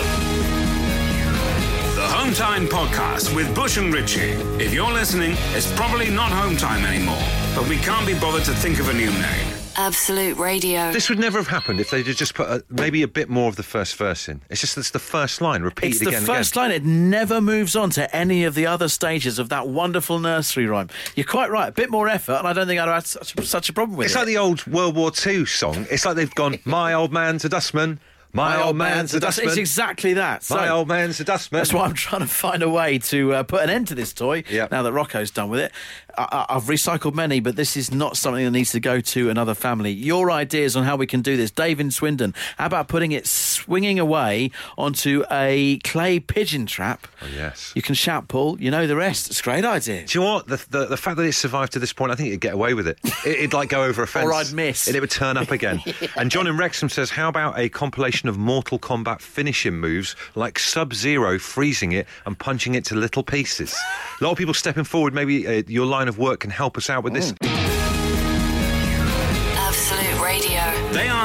The 1.94 2.06
Home 2.06 2.32
Time 2.32 2.66
Podcast 2.66 3.34
with 3.34 3.52
Bush 3.54 3.76
and 3.76 3.92
Richie. 3.92 4.30
If 4.62 4.72
you're 4.72 4.92
listening, 4.92 5.32
it's 5.54 5.70
probably 5.74 6.10
not 6.10 6.30
Home 6.30 6.56
Time 6.56 6.84
anymore, 6.84 7.22
but 7.54 7.68
we 7.68 7.76
can't 7.76 8.06
be 8.06 8.14
bothered 8.18 8.44
to 8.44 8.52
think 8.52 8.78
of 8.78 8.88
a 8.88 8.94
new 8.94 9.10
name. 9.10 9.57
Absolute 9.78 10.36
Radio. 10.38 10.90
This 10.90 11.08
would 11.08 11.20
never 11.20 11.38
have 11.38 11.46
happened 11.46 11.78
if 11.78 11.90
they'd 11.90 12.04
have 12.08 12.16
just 12.16 12.34
put 12.34 12.48
a, 12.48 12.64
maybe 12.68 13.02
a 13.04 13.08
bit 13.08 13.28
more 13.28 13.48
of 13.48 13.54
the 13.54 13.62
first 13.62 13.94
verse 13.94 14.28
in. 14.28 14.42
It's 14.50 14.60
just 14.60 14.76
it's 14.76 14.90
the 14.90 14.98
first 14.98 15.40
line 15.40 15.62
repeated 15.62 15.90
It's 15.92 16.00
the 16.00 16.08
again. 16.08 16.18
and 16.18 16.26
first 16.26 16.52
again. 16.54 16.62
line. 16.64 16.70
It 16.72 16.84
never 16.84 17.40
moves 17.40 17.76
on 17.76 17.90
to 17.90 18.14
any 18.14 18.42
of 18.42 18.56
the 18.56 18.66
other 18.66 18.88
stages 18.88 19.38
of 19.38 19.50
that 19.50 19.68
wonderful 19.68 20.18
nursery 20.18 20.66
rhyme. 20.66 20.88
You're 21.14 21.26
quite 21.26 21.50
right. 21.52 21.68
A 21.68 21.72
bit 21.72 21.90
more 21.90 22.08
effort, 22.08 22.38
and 22.40 22.48
I 22.48 22.52
don't 22.52 22.66
think 22.66 22.80
I'd 22.80 22.86
have 22.88 22.94
had 22.94 23.06
such, 23.06 23.46
such 23.46 23.68
a 23.68 23.72
problem 23.72 23.96
with 23.96 24.06
It's 24.06 24.14
it. 24.14 24.18
It's 24.18 24.20
like 24.22 24.26
the 24.26 24.38
old 24.38 24.66
World 24.66 24.96
War 24.96 25.12
II 25.24 25.46
song. 25.46 25.86
It's 25.92 26.04
like 26.04 26.16
they've 26.16 26.34
gone, 26.34 26.58
"My 26.64 26.92
old 26.92 27.12
man's 27.12 27.44
a 27.44 27.48
dustman, 27.48 28.00
my, 28.32 28.60
old 28.60 28.76
man's 28.76 29.14
a 29.14 29.20
dustman." 29.20 29.46
It's 29.48 29.56
exactly 29.58 30.14
that. 30.14 30.44
My 30.50 30.68
old 30.68 30.88
man's 30.88 31.20
a 31.20 31.24
dustman. 31.24 31.60
That's 31.60 31.72
why 31.72 31.84
I'm 31.84 31.94
trying 31.94 32.22
to 32.22 32.26
find 32.28 32.64
a 32.64 32.68
way 32.68 32.98
to 32.98 33.32
uh, 33.32 33.42
put 33.44 33.62
an 33.62 33.70
end 33.70 33.86
to 33.88 33.94
this 33.94 34.12
toy 34.12 34.42
Yep. 34.50 34.72
now 34.72 34.82
that 34.82 34.92
Rocco's 34.92 35.30
done 35.30 35.50
with 35.50 35.60
it. 35.60 35.72
I, 36.18 36.46
I've 36.48 36.64
recycled 36.64 37.14
many, 37.14 37.40
but 37.40 37.56
this 37.56 37.76
is 37.76 37.92
not 37.92 38.16
something 38.16 38.44
that 38.44 38.50
needs 38.50 38.72
to 38.72 38.80
go 38.80 39.00
to 39.00 39.30
another 39.30 39.54
family. 39.54 39.92
Your 39.92 40.30
ideas 40.30 40.74
on 40.74 40.84
how 40.84 40.96
we 40.96 41.06
can 41.06 41.22
do 41.22 41.36
this, 41.36 41.50
Dave 41.50 41.78
in 41.78 41.90
Swindon. 41.90 42.34
How 42.56 42.66
about 42.66 42.88
putting 42.88 43.12
it 43.12 43.26
swinging 43.26 43.98
away 43.98 44.50
onto 44.76 45.24
a 45.30 45.78
clay 45.84 46.18
pigeon 46.18 46.66
trap? 46.66 47.06
Oh, 47.22 47.26
yes. 47.34 47.72
You 47.76 47.82
can 47.82 47.94
shout, 47.94 48.28
Paul. 48.28 48.60
You 48.60 48.70
know 48.70 48.86
the 48.86 48.96
rest. 48.96 49.30
It's 49.30 49.40
a 49.40 49.42
great 49.42 49.64
idea. 49.64 50.06
Do 50.06 50.18
you 50.18 50.24
know 50.24 50.34
what? 50.34 50.48
The, 50.48 50.64
the, 50.70 50.86
the 50.86 50.96
fact 50.96 51.16
that 51.18 51.24
it 51.24 51.32
survived 51.32 51.72
to 51.74 51.78
this 51.78 51.92
point, 51.92 52.10
I 52.10 52.16
think 52.16 52.28
it'd 52.28 52.40
get 52.40 52.54
away 52.54 52.74
with 52.74 52.88
it. 52.88 52.98
it 53.24 53.38
it'd 53.38 53.52
like 53.52 53.68
go 53.68 53.84
over 53.84 54.02
a 54.02 54.06
fence. 54.06 54.26
Or 54.26 54.32
I'd 54.32 54.52
miss. 54.52 54.88
And 54.88 54.96
it 54.96 55.00
would 55.00 55.10
turn 55.10 55.36
up 55.36 55.50
again. 55.50 55.82
And 56.16 56.30
John 56.30 56.46
in 56.46 56.56
Wrexham 56.56 56.88
says, 56.88 57.10
how 57.10 57.28
about 57.28 57.58
a 57.58 57.68
compilation 57.68 58.28
of 58.28 58.38
Mortal 58.38 58.78
Kombat 58.78 59.20
finishing 59.20 59.74
moves 59.74 60.16
like 60.34 60.58
Sub 60.58 60.92
Zero 60.92 61.38
freezing 61.38 61.92
it 61.92 62.06
and 62.26 62.36
punching 62.36 62.74
it 62.74 62.84
to 62.86 62.96
little 62.96 63.22
pieces? 63.22 63.76
A 64.20 64.24
lot 64.24 64.32
of 64.32 64.38
people 64.38 64.54
stepping 64.54 64.84
forward. 64.84 65.14
Maybe 65.14 65.46
uh, 65.46 65.62
your 65.68 65.86
line 65.86 66.07
of 66.08 66.18
work 66.18 66.40
can 66.40 66.50
help 66.50 66.76
us 66.76 66.90
out 66.90 67.04
with 67.04 67.14
this. 67.14 67.32
Mm. 67.32 67.47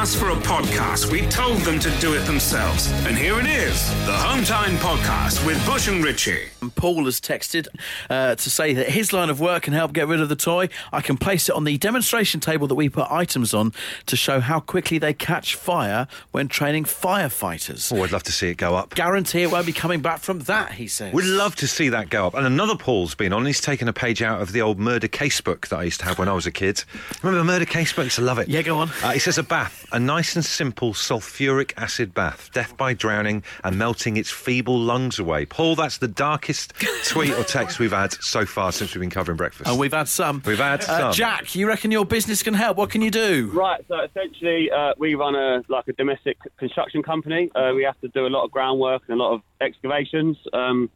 Asked 0.04 0.18
for 0.18 0.32
a 0.32 0.36
podcast. 0.36 1.10
We 1.10 1.22
told 1.28 1.60
them 1.60 1.80
to 1.80 1.89
do 2.02 2.13
it 2.13 2.26
themselves. 2.26 2.92
And 3.06 3.18
here 3.18 3.39
it 3.39 3.46
is 3.46 3.89
the 4.06 4.12
Hometime 4.12 4.76
Podcast 4.80 5.46
with 5.48 5.66
Bush 5.66 5.88
and 5.88 6.04
Richie. 6.04 6.50
And 6.62 6.76
Paul 6.76 7.06
has 7.06 7.22
texted 7.22 7.68
uh, 8.10 8.36
to 8.36 8.50
say 8.50 8.74
that 8.74 8.89
his 8.89 9.13
line 9.13 9.30
of 9.30 9.39
work 9.39 9.63
can 9.63 9.72
help 9.72 9.94
get 9.94 10.10
rid 10.10 10.20
of 10.20 10.28
the 10.28 10.36
toy. 10.36 10.68
I 10.92 11.00
can 11.00 11.16
place 11.16 11.48
it 11.48 11.56
on 11.56 11.63
the 11.63 11.78
demonstration 11.78 12.42
table 12.42 12.68
that 12.68 12.76
we 12.76 12.89
put 12.89 13.10
items 13.10 13.54
on 13.54 13.72
to 14.08 14.18
show 14.18 14.42
how 14.42 14.60
quickly 14.60 14.98
they 14.98 15.13
catch 15.13 15.56
fire 15.56 16.10
when 16.32 16.50
training 16.50 16.84
firefighters. 16.84 17.98
Oh, 17.98 18.04
I'd 18.04 18.12
love 18.12 18.24
to 18.24 18.34
see 18.34 18.50
it 18.50 18.58
go 18.58 18.76
up. 18.76 18.96
Guarantee 18.96 19.44
it 19.44 19.52
won't 19.52 19.66
be 19.66 19.72
coming 19.72 20.02
back 20.02 20.20
from 20.20 20.39
that, 20.39 20.74
he 20.74 20.88
says. 20.88 21.13
We'd 21.13 21.24
love 21.24 21.56
to 21.56 21.68
see 21.68 21.88
that 21.88 22.10
go 22.10 22.28
up. 22.28 22.34
And 22.34 22.46
another 22.46 22.76
Paul's 22.76 23.16
been 23.16 23.32
on. 23.32 23.46
He's 23.46 23.62
taken 23.62 23.88
a 23.88 23.94
page 23.94 24.22
out 24.22 24.42
of 24.42 24.52
the 24.52 24.62
old 24.62 24.80
murder 24.80 25.08
casebook 25.08 25.70
that 25.70 25.80
I 25.80 25.84
used 25.84 26.02
to 26.02 26.08
have 26.08 26.20
when 26.20 26.28
I 26.28 26.34
was 26.34 26.46
a 26.46 26.52
kid. 26.52 26.84
Remember 27.22 27.38
the 27.38 27.46
murder 27.46 27.66
casebook? 27.66 28.20
I 28.20 28.22
love 28.22 28.39
it. 28.39 28.50
Yeah, 28.50 28.63
go 28.63 28.80
on. 28.80 28.89
Uh, 29.02 29.12
he 29.12 29.20
says 29.20 29.38
a 29.38 29.44
bath, 29.44 29.88
a 29.93 29.99
nice 29.99 30.36
and 30.36 30.43
simple 30.43 30.93
sulfuric 30.93 31.71
acid 31.77 32.13
bath, 32.13 32.49
death 32.53 32.75
by 32.75 32.93
drowning 32.93 33.43
and 33.63 33.77
melting 33.77 34.17
its 34.17 34.29
feeble 34.32 34.77
lungs 34.79 35.19
away. 35.19 35.45
Paul, 35.45 35.75
that's 35.75 35.99
the 35.99 36.08
darkest 36.08 36.73
tweet 37.06 37.32
or 37.34 37.43
text 37.43 37.79
we've 37.79 37.91
had 37.91 38.12
so 38.13 38.45
far 38.45 38.71
since 38.71 38.93
we've 38.93 39.01
been 39.01 39.10
covering 39.10 39.38
breakfast. 39.38 39.69
And 39.69 39.79
we've 39.79 39.93
had 39.93 40.08
some. 40.08 40.41
We've 40.45 40.58
had 40.58 40.82
Uh, 40.82 40.99
some. 40.99 41.13
Jack, 41.13 41.56
you 41.56 41.67
reckon 41.67 41.91
your 41.91 42.06
business 42.06 42.43
can 42.43 42.53
help? 42.53 42.75
What 42.77 42.89
can 42.89 43.01
you 43.01 43.12
do? 43.12 43.49
Right, 43.53 43.82
so 43.88 43.99
essentially, 44.01 44.69
uh, 44.71 44.93
we 44.97 45.15
run 45.15 45.36
a 45.36 45.63
like 45.69 45.88
a 45.88 45.93
domestic 45.93 46.38
construction 46.58 47.03
company. 47.03 47.51
Uh, 47.56 47.71
we 47.75 47.84
have 47.84 47.99
to 48.01 48.08
do 48.10 48.25
a 48.25 48.29
lot 48.29 48.43
of 48.43 48.51
groundwork 48.51 49.03
and 49.08 49.19
a 49.19 49.23
lot 49.23 49.34
of 49.34 49.41
excavations, 49.62 50.38
um, 50.53 50.89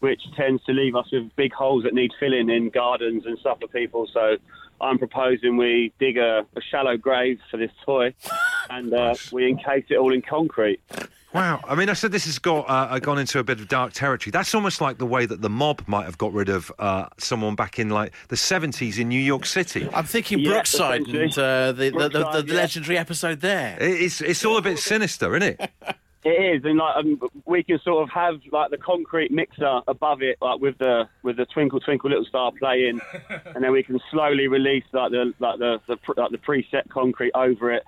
which 0.00 0.20
tends 0.34 0.64
to 0.64 0.72
leave 0.72 0.96
us 0.96 1.06
with 1.12 1.30
big 1.36 1.52
holes 1.52 1.84
that 1.84 1.92
need 1.94 2.10
filling 2.18 2.48
in 2.48 2.70
gardens 2.70 3.26
and 3.26 3.38
stuff 3.38 3.58
for 3.60 3.68
people. 3.68 4.08
So 4.12 4.36
I'm 4.80 4.98
proposing 4.98 5.56
we 5.56 5.92
dig 5.98 6.16
a, 6.16 6.46
a 6.56 6.60
shallow 6.60 6.96
grave 6.96 7.40
for 7.50 7.56
this 7.56 7.72
toy, 7.84 8.14
and 8.70 8.92
uh, 8.92 9.14
we 9.32 9.48
encase 9.48 9.84
it 9.88 9.96
all 9.96 10.12
in 10.12 10.22
concrete. 10.22 10.80
Wow. 11.32 11.60
I 11.68 11.76
mean, 11.76 11.88
I 11.88 11.92
said 11.92 12.10
this 12.10 12.24
has 12.24 12.38
got 12.38 12.64
uh, 12.68 12.98
gone 12.98 13.18
into 13.18 13.38
a 13.38 13.44
bit 13.44 13.60
of 13.60 13.68
dark 13.68 13.92
territory. 13.92 14.32
That's 14.32 14.54
almost 14.54 14.80
like 14.80 14.98
the 14.98 15.06
way 15.06 15.26
that 15.26 15.40
the 15.40 15.50
mob 15.50 15.82
might 15.86 16.04
have 16.04 16.18
got 16.18 16.32
rid 16.32 16.48
of 16.48 16.72
uh, 16.78 17.06
someone 17.18 17.54
back 17.54 17.78
in 17.78 17.88
like 17.88 18.12
the 18.28 18.36
70s 18.36 18.98
in 18.98 19.08
New 19.08 19.20
York 19.20 19.46
City. 19.46 19.88
I'm 19.94 20.06
thinking 20.06 20.40
Yeah, 20.40 20.50
Brookside 20.50 21.02
and 21.02 21.38
uh, 21.38 21.72
the, 21.72 21.90
the, 21.90 21.90
the, 21.90 22.08
the 22.08 22.08
Brookside, 22.08 22.48
yeah. 22.48 22.54
legendary 22.54 22.98
episode 22.98 23.40
there. 23.40 23.76
It's, 23.80 24.20
it's 24.20 24.44
all 24.44 24.56
a 24.56 24.62
bit 24.62 24.78
sinister, 24.78 25.36
isn't 25.36 25.60
it? 25.60 25.70
It 26.22 26.56
is, 26.56 26.64
and 26.64 26.76
like 26.76 26.96
um, 26.96 27.18
we 27.46 27.62
can 27.62 27.78
sort 27.80 28.02
of 28.02 28.10
have 28.10 28.40
like 28.52 28.70
the 28.70 28.76
concrete 28.76 29.30
mixer 29.30 29.80
above 29.88 30.20
it, 30.20 30.36
like 30.42 30.60
with 30.60 30.76
the 30.76 31.08
with 31.22 31.38
the 31.38 31.46
twinkle 31.46 31.80
twinkle 31.80 32.10
little 32.10 32.26
star 32.26 32.52
playing, 32.58 33.00
and 33.54 33.64
then 33.64 33.72
we 33.72 33.82
can 33.82 33.98
slowly 34.10 34.46
release 34.46 34.84
like 34.92 35.12
the 35.12 35.32
like 35.38 35.58
the, 35.58 35.80
the 35.86 35.96
like 36.18 36.30
the 36.30 36.36
preset 36.36 36.86
concrete 36.90 37.32
over 37.34 37.72
it, 37.72 37.84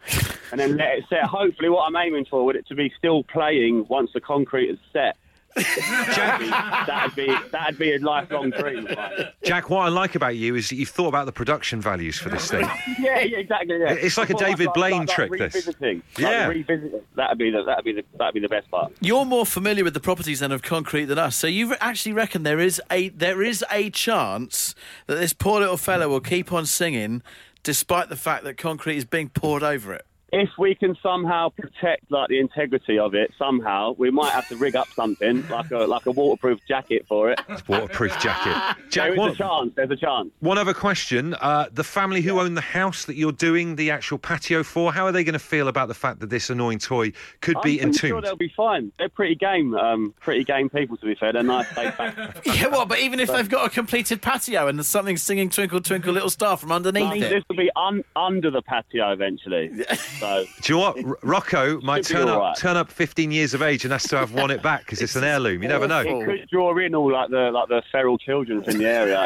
and 0.51 0.59
then 0.59 0.79
let 0.79 0.97
it 0.97 1.05
set. 1.11 1.25
Hopefully, 1.25 1.69
what 1.69 1.83
I'm 1.83 1.97
aiming 1.97 2.25
for 2.25 2.47
would 2.47 2.57
it 2.57 2.67
to 2.69 2.75
be 2.75 2.91
still 2.97 3.23
playing 3.23 3.87
once 3.89 4.11
the 4.15 4.21
concrete 4.21 4.71
is 4.71 4.79
set. 4.95 5.19
That'd, 5.55 6.41
be, 6.41 6.47
that'd 6.49 7.15
be 7.17 7.49
that'd 7.51 7.79
be 7.79 7.93
a 7.95 7.99
lifelong 7.99 8.51
dream. 8.51 8.87
of 8.87 8.97
mine. 8.97 9.29
Jack, 9.45 9.71
what 9.71 9.81
I 9.81 9.89
like 9.89 10.15
about 10.15 10.37
you 10.37 10.55
is 10.55 10.69
that 10.71 10.77
you've 10.77 10.89
thought 10.89 11.09
about 11.09 11.27
the 11.27 11.33
production 11.33 11.81
values 11.81 12.19
for 12.19 12.29
this 12.29 12.51
thing. 12.51 12.67
Yeah, 12.99 13.21
yeah, 13.21 13.39
exactly. 13.39 13.77
Yeah. 13.79 13.93
It's 13.93 14.17
like 14.17 14.31
a 14.31 14.35
Well, 14.35 14.45
David 14.49 14.69
Blaine 14.75 14.99
like 15.01 15.09
trick, 15.09 15.33
this. 15.33 15.55
Revisiting. 15.55 16.03
Yeah. 16.19 16.47
Like 16.47 16.57
revisiting. 16.57 17.01
That'd 17.17 17.39
be 17.39 17.51
the 17.51 17.63
that'd 17.65 17.85
be 17.85 17.93
the 17.93 18.05
that'd 18.19 18.35
be 18.35 18.41
the 18.41 18.49
best 18.49 18.71
part. 18.71 18.93
You're 19.01 19.25
more 19.25 19.45
familiar 19.47 19.83
with 19.85 19.95
the 19.95 20.01
properties 20.01 20.41
then 20.41 20.53
of 20.53 20.63
concrete 20.63 21.07
than 21.07 21.19
us, 21.19 21.35
so 21.37 21.47
you 21.47 21.71
re- 21.71 21.77
actually 21.81 22.13
reckon 22.13 22.43
there 22.45 22.61
is 22.61 22.81
a 22.91 23.09
there 23.11 23.43
is 23.43 23.65
a 23.71 23.91
chance 23.91 24.75
that 25.07 25.17
this 25.17 25.33
poor 25.33 25.61
little 25.61 25.77
fella 25.77 26.09
will 26.09 26.21
keep 26.21 26.53
on 26.53 26.65
singing, 26.67 27.23
despite 27.63 28.09
the 28.09 28.17
fact 28.17 28.45
that 28.45 28.57
concrete 28.57 28.97
is 28.97 29.05
being 29.05 29.29
poured 29.29 29.63
over 29.63 29.93
it. 29.93 30.07
If 30.33 30.49
we 30.59 30.75
can 30.75 30.97
somehow 31.03 31.51
protect 31.51 32.11
like 32.11 32.29
the 32.29 32.39
integrity 32.41 32.99
of 32.99 33.15
it 33.15 33.33
somehow, 33.39 33.95
we 33.99 34.11
might 34.11 34.33
have 34.33 34.49
to 34.49 34.57
rig 34.57 34.75
up 34.75 34.89
something 34.89 35.47
like 35.49 35.71
a 35.71 35.81
like 35.81 36.07
a 36.07 36.11
waterproof 36.11 36.59
jacket 36.67 37.05
for 37.07 37.31
it. 37.31 37.41
Waterproof 37.69 38.19
jacket. 38.19 38.55
there 38.55 38.89
Jack, 38.89 39.13
is 39.13 39.35
a 39.35 39.37
chance. 39.37 39.73
There's 39.77 39.91
a 39.91 39.97
chance. 39.97 40.31
one 40.41 40.57
other 40.57 40.73
question. 40.73 41.35
Uh, 41.35 41.67
the 41.71 41.85
family 41.85 42.23
who 42.23 42.41
own 42.41 42.55
the 42.55 42.61
house 42.63 43.05
that 43.05 43.17
you're 43.17 43.33
doing 43.33 43.77
the 43.77 43.91
actual 43.91 44.19
patio 44.19 44.63
for, 44.63 44.93
how 44.93 45.05
are 45.05 45.13
they 45.13 45.23
going 45.23 45.35
to 45.35 45.39
feel 45.39 45.69
about 45.69 45.89
the 45.89 45.95
fact 45.95 46.21
that 46.21 46.31
this 46.31 46.49
annoying 46.49 46.79
toy 46.79 47.13
could 47.41 47.57
I'm 47.57 47.63
be 47.63 47.79
pretty 47.79 47.99
sure 47.99 48.23
they'll 48.23 48.37
be 48.37 48.53
fine. 48.57 48.91
They're 48.99 49.11
pretty 49.11 49.35
game, 49.35 49.75
um, 49.75 50.15
pretty 50.21 50.45
game 50.45 50.71
people 50.71 50.97
to 50.97 51.07
be 51.07 51.15
fair. 51.15 51.33
They're 51.33 51.43
nice, 51.43 51.77
laid 51.77 51.97
back. 51.97 52.17
Yeah, 52.47 52.69
well, 52.69 52.87
but 52.87 52.99
even 53.01 53.21
if 53.21 53.31
they've 53.31 53.49
got 53.49 53.67
a 53.67 53.71
completed 53.71 54.23
patio 54.23 54.67
and 54.67 54.79
there's 54.79 54.87
something 54.87 55.17
singing 55.17 55.51
"Twinkle 55.51 55.81
Twinkle 55.81 56.13
Little 56.13 56.31
Star" 56.31 56.57
from 56.57 56.73
underneath 56.73 57.23
it, 57.23 57.29
This 57.31 57.45
will 57.49 57.57
be 57.57 57.71
un- 57.77 58.05
under 58.17 58.51
the 58.51 58.63
patio 58.63 59.13
eventually. 59.13 59.71
So 60.23 60.45
Do 60.61 60.73
you 60.73 60.79
know 60.79 60.93
what? 60.93 61.25
Rocco 61.25 61.81
might 61.81 62.05
turn 62.05 62.29
up, 62.29 62.39
right. 62.39 62.57
turn 62.57 62.77
up 62.77 62.93
15 62.93 63.33
years 63.33 63.55
of 63.55 63.63
age 63.63 63.85
and 63.85 63.91
has 63.91 64.05
to 64.05 64.17
have 64.19 64.33
won 64.33 64.53
it 64.53 64.63
back 64.63 64.83
because 64.85 65.03
it's 65.03 65.17
an 65.17 65.25
heirloom. 65.25 65.65
You 65.65 65.69
never 65.69 65.89
know. 65.89 65.99
it 66.03 66.25
could 66.25 66.49
draw 66.49 66.79
in 66.79 66.95
all 66.95 67.11
like 67.13 67.31
the 67.31 67.51
like 67.51 67.69
the 67.69 67.83
feral 67.91 68.19
children 68.19 68.63
in 68.69 68.79
the 68.79 68.87
area. 68.87 69.19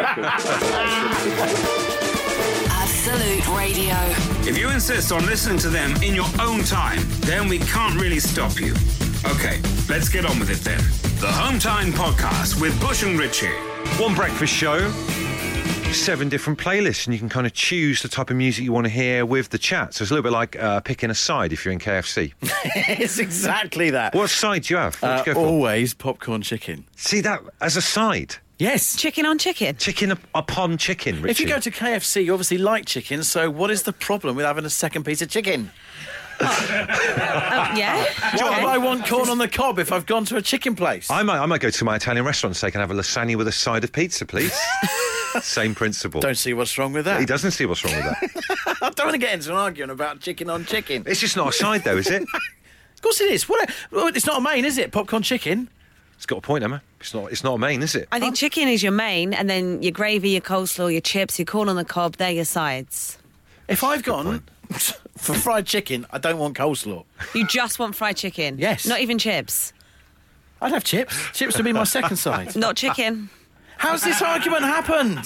Absolute 2.71 3.47
Radio. 3.55 3.95
If 4.49 4.57
you 4.57 4.71
insist 4.71 5.13
on 5.13 5.27
listening 5.27 5.59
to 5.59 5.69
them 5.69 5.95
in 6.03 6.15
your 6.15 6.29
own 6.41 6.65
time, 6.65 7.01
then 7.21 7.47
we 7.47 7.59
can't 7.59 8.01
really 8.01 8.19
stop 8.19 8.59
you. 8.59 8.73
Okay, 9.27 9.61
let's 9.91 10.09
get 10.09 10.25
on 10.25 10.39
with 10.39 10.49
it 10.51 10.61
then. 10.65 10.79
The 11.21 11.31
Home 11.31 11.59
Time 11.59 11.93
Podcast 11.93 12.59
with 12.59 12.79
Bush 12.81 13.03
and 13.03 13.19
Richie. 13.19 13.53
One 13.99 14.15
breakfast 14.15 14.55
show, 14.55 14.79
seven 15.93 16.29
different 16.29 16.59
playlists, 16.59 17.07
and 17.07 17.15
you 17.15 17.19
can 17.19 17.29
kind 17.29 17.47
of 17.47 17.53
choose 17.53 18.03
the 18.03 18.09
type 18.09 18.31
of 18.31 18.37
music 18.37 18.65
you 18.65 18.73
want 18.73 18.85
to 18.87 18.91
hear 18.93 19.25
with 19.27 19.49
the 19.51 19.59
chat. 19.59 19.95
So 19.95 20.03
it's 20.03 20.11
a 20.11 20.15
little 20.15 20.23
bit 20.23 20.33
like 20.33 20.55
uh, 20.57 20.81
picking 20.81 21.11
a 21.11 21.15
side 21.15 21.53
if 21.53 21.65
you're 21.65 21.73
in 21.73 21.79
KFC. 21.81 22.33
it's 22.43 23.19
exactly 23.19 23.91
that. 23.91 24.15
what 24.15 24.31
side 24.31 24.63
do 24.65 24.75
you 24.75 24.79
have? 24.79 24.97
What 24.97 25.11
Uh, 25.11 25.15
do 25.25 25.31
you 25.31 25.35
go 25.35 25.41
for? 25.41 25.47
always 25.47 25.95
popcorn 25.95 26.43
chicken. 26.43 26.85
See 26.97 27.21
that 27.23 27.41
as 27.61 27.77
a 27.77 27.83
side? 27.83 28.37
Yes. 28.59 28.97
Chicken 28.97 29.27
on 29.27 29.39
chicken. 29.39 29.77
Chicken 29.77 30.13
upon 30.35 30.79
chicken, 30.79 31.21
Richie. 31.23 31.31
If 31.31 31.41
you 31.41 31.47
go 31.47 31.59
to 31.61 31.71
KFC, 31.71 32.25
you 32.25 32.33
obviously 32.33 32.59
like 32.59 32.87
chicken, 32.87 33.23
so 33.23 33.51
what 33.51 33.71
is 33.71 33.83
the 33.83 33.93
problem 33.93 34.37
with 34.37 34.47
having 34.47 34.65
a 34.65 34.71
second 34.71 35.05
piece 35.05 35.23
of 35.23 35.29
chicken? 35.29 35.71
Um, 36.39 36.47
yeah. 37.79 38.05
Why 38.35 38.61
do 38.61 38.67
I 38.67 38.77
want 38.77 39.07
corn 39.07 39.31
on 39.31 39.39
the 39.39 39.49
cob 39.49 39.79
if 39.79 39.91
I've 39.91 40.05
gone 40.05 40.27
to 40.27 40.37
a 40.37 40.43
chicken 40.43 40.75
place? 40.77 41.11
I 41.11 41.23
might, 41.23 41.39
I 41.39 41.47
might 41.47 41.63
go 41.63 41.71
to 41.71 41.85
my 41.87 41.97
Italian 41.97 42.27
restaurant 42.27 42.51
and 42.51 42.57
say, 42.59 42.67
I 42.67 42.71
can 42.71 42.81
I 42.81 42.83
have 42.83 42.91
a 42.91 42.95
lasagna 42.95 43.37
with 43.37 43.49
a 43.49 43.53
side 43.53 43.85
of 43.85 43.93
pizza, 43.93 44.27
please? 44.27 44.53
Same 45.41 45.75
principle. 45.75 46.21
Don't 46.21 46.37
see 46.37 46.53
what's 46.55 46.77
wrong 46.79 46.93
with 46.93 47.05
that. 47.05 47.21
He 47.21 47.27
doesn't 47.27 47.53
see 47.53 47.67
what's 47.67 47.85
wrong 47.85 47.95
with 47.97 48.05
that. 48.05 48.77
I 48.83 48.91
don't 48.91 49.07
want 49.07 49.13
to 49.13 49.19
get 49.19 49.35
into 49.35 49.51
an 49.51 49.57
argument 49.57 49.93
about 49.93 50.21
chicken 50.21 50.51
on 50.51 50.65
chicken. 50.65 51.05
It's 51.07 51.21
just 51.21 51.37
not 51.37 51.49
a 51.49 51.53
side, 51.53 51.85
though, 51.85 51.97
is 51.97 52.09
it? 52.09 52.27
Of 52.97 53.03
course 53.03 53.21
it 53.21 53.31
is. 53.31 53.47
What? 53.47 53.69
A, 53.69 53.73
well, 53.91 54.07
it's 54.09 54.27
not 54.27 54.39
a 54.39 54.41
main, 54.41 54.65
is 54.65 54.79
it? 54.79 54.91
Popcorn 54.91 55.23
chicken. 55.23 55.69
It's 56.17 56.25
got 56.25 56.39
a 56.39 56.41
point, 56.41 56.65
Emma. 56.65 56.83
It's 56.99 57.13
not. 57.13 57.31
It's 57.31 57.45
not 57.45 57.55
a 57.55 57.59
main, 57.59 57.83
is 57.83 57.95
it? 57.95 58.09
I 58.11 58.19
think 58.19 58.37
chicken 58.37 58.69
is 58.69 58.83
your 58.83 58.91
main, 58.91 59.35
and 59.35 59.51
then 59.51 59.83
your 59.83 59.93
gravy, 59.93 60.31
your 60.31 60.41
coleslaw, 60.41 60.91
your 60.91 61.03
chips, 61.03 61.39
your 61.39 61.45
corn 61.45 61.69
on 61.69 61.77
the 61.77 61.85
cob, 61.85 62.17
they're 62.17 62.31
your 62.33 62.47
sides. 62.47 63.19
If 63.69 63.85
I've 63.85 64.03
gone 64.03 64.43
for 64.71 65.35
fried 65.35 65.67
chicken, 65.67 66.07
I 66.11 66.17
don't 66.19 66.39
want 66.39 66.57
coleslaw. 66.57 67.05
You 67.35 67.47
just 67.47 67.79
want 67.79 67.95
fried 67.95 68.17
chicken. 68.17 68.59
Yes. 68.59 68.87
Not 68.87 69.01
even 69.01 69.19
chips. 69.19 69.75
I'd 70.63 70.73
have 70.73 70.83
chips. 70.83 71.15
Chips 71.35 71.57
would 71.59 71.65
be 71.65 71.75
my 71.75 71.85
second 71.85 72.17
side. 72.17 72.57
Not 72.57 72.77
chicken. 72.77 73.29
How's 73.79 74.03
this 74.03 74.23
argument 74.23 74.63
happened? 74.63 75.19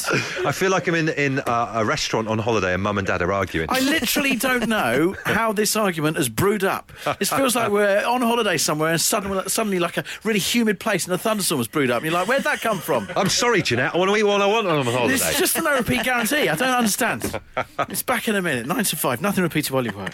I 0.45 0.53
feel 0.53 0.71
like 0.71 0.89
I'm 0.89 0.95
in 0.95 1.09
in 1.11 1.39
uh, 1.41 1.73
a 1.77 1.85
restaurant 1.85 2.29
on 2.29 2.39
holiday 2.39 2.75
and 2.75 2.83
Mum 2.83 2.99
and 2.99 3.07
Dad 3.07 3.23
are 3.23 3.33
arguing. 3.33 3.69
I 3.71 3.81
literally 3.81 4.35
don't 4.37 4.69
know 4.69 5.15
how 5.25 5.53
this 5.53 5.77
argument 5.77 6.17
has 6.17 6.29
brewed 6.29 6.65
up. 6.65 6.93
It 7.21 7.27
feels 7.27 7.55
like 7.55 7.71
we're 7.71 8.05
on 8.05 8.23
holiday 8.23 8.59
somewhere 8.59 8.91
and 8.91 9.01
suddenly, 9.01 9.49
suddenly 9.49 9.79
like 9.79 9.97
a 9.99 10.05
really 10.25 10.41
humid 10.41 10.81
place 10.81 11.05
and 11.07 11.15
a 11.15 11.19
thunderstorm 11.19 11.61
has 11.61 11.69
brewed 11.69 11.91
up. 11.91 11.99
And 12.03 12.07
you're 12.11 12.15
like, 12.19 12.29
where'd 12.29 12.45
that 12.45 12.61
come 12.61 12.79
from? 12.79 13.09
I'm 13.17 13.29
sorry, 13.29 13.63
Jeanette. 13.63 13.95
I 13.95 13.99
want 13.99 14.11
to 14.11 14.17
eat 14.17 14.25
what 14.25 14.41
I 14.43 14.47
want 14.47 14.67
on 14.67 14.85
holiday. 14.85 15.15
It's 15.15 15.39
just 15.39 15.57
a 15.57 15.63
no 15.63 15.77
repeat 15.77 16.03
guarantee. 16.05 16.49
I 16.49 16.55
don't 16.57 16.69
understand. 16.69 17.41
It's 17.89 18.03
back 18.03 18.29
in 18.29 18.35
a 18.37 18.43
minute. 18.43 18.67
Nine 18.67 18.85
to 18.85 18.97
five. 18.97 19.21
Nothing 19.21 19.45
repeated 19.45 19.71
while 19.73 19.87
you 19.87 19.93
work. 19.97 20.13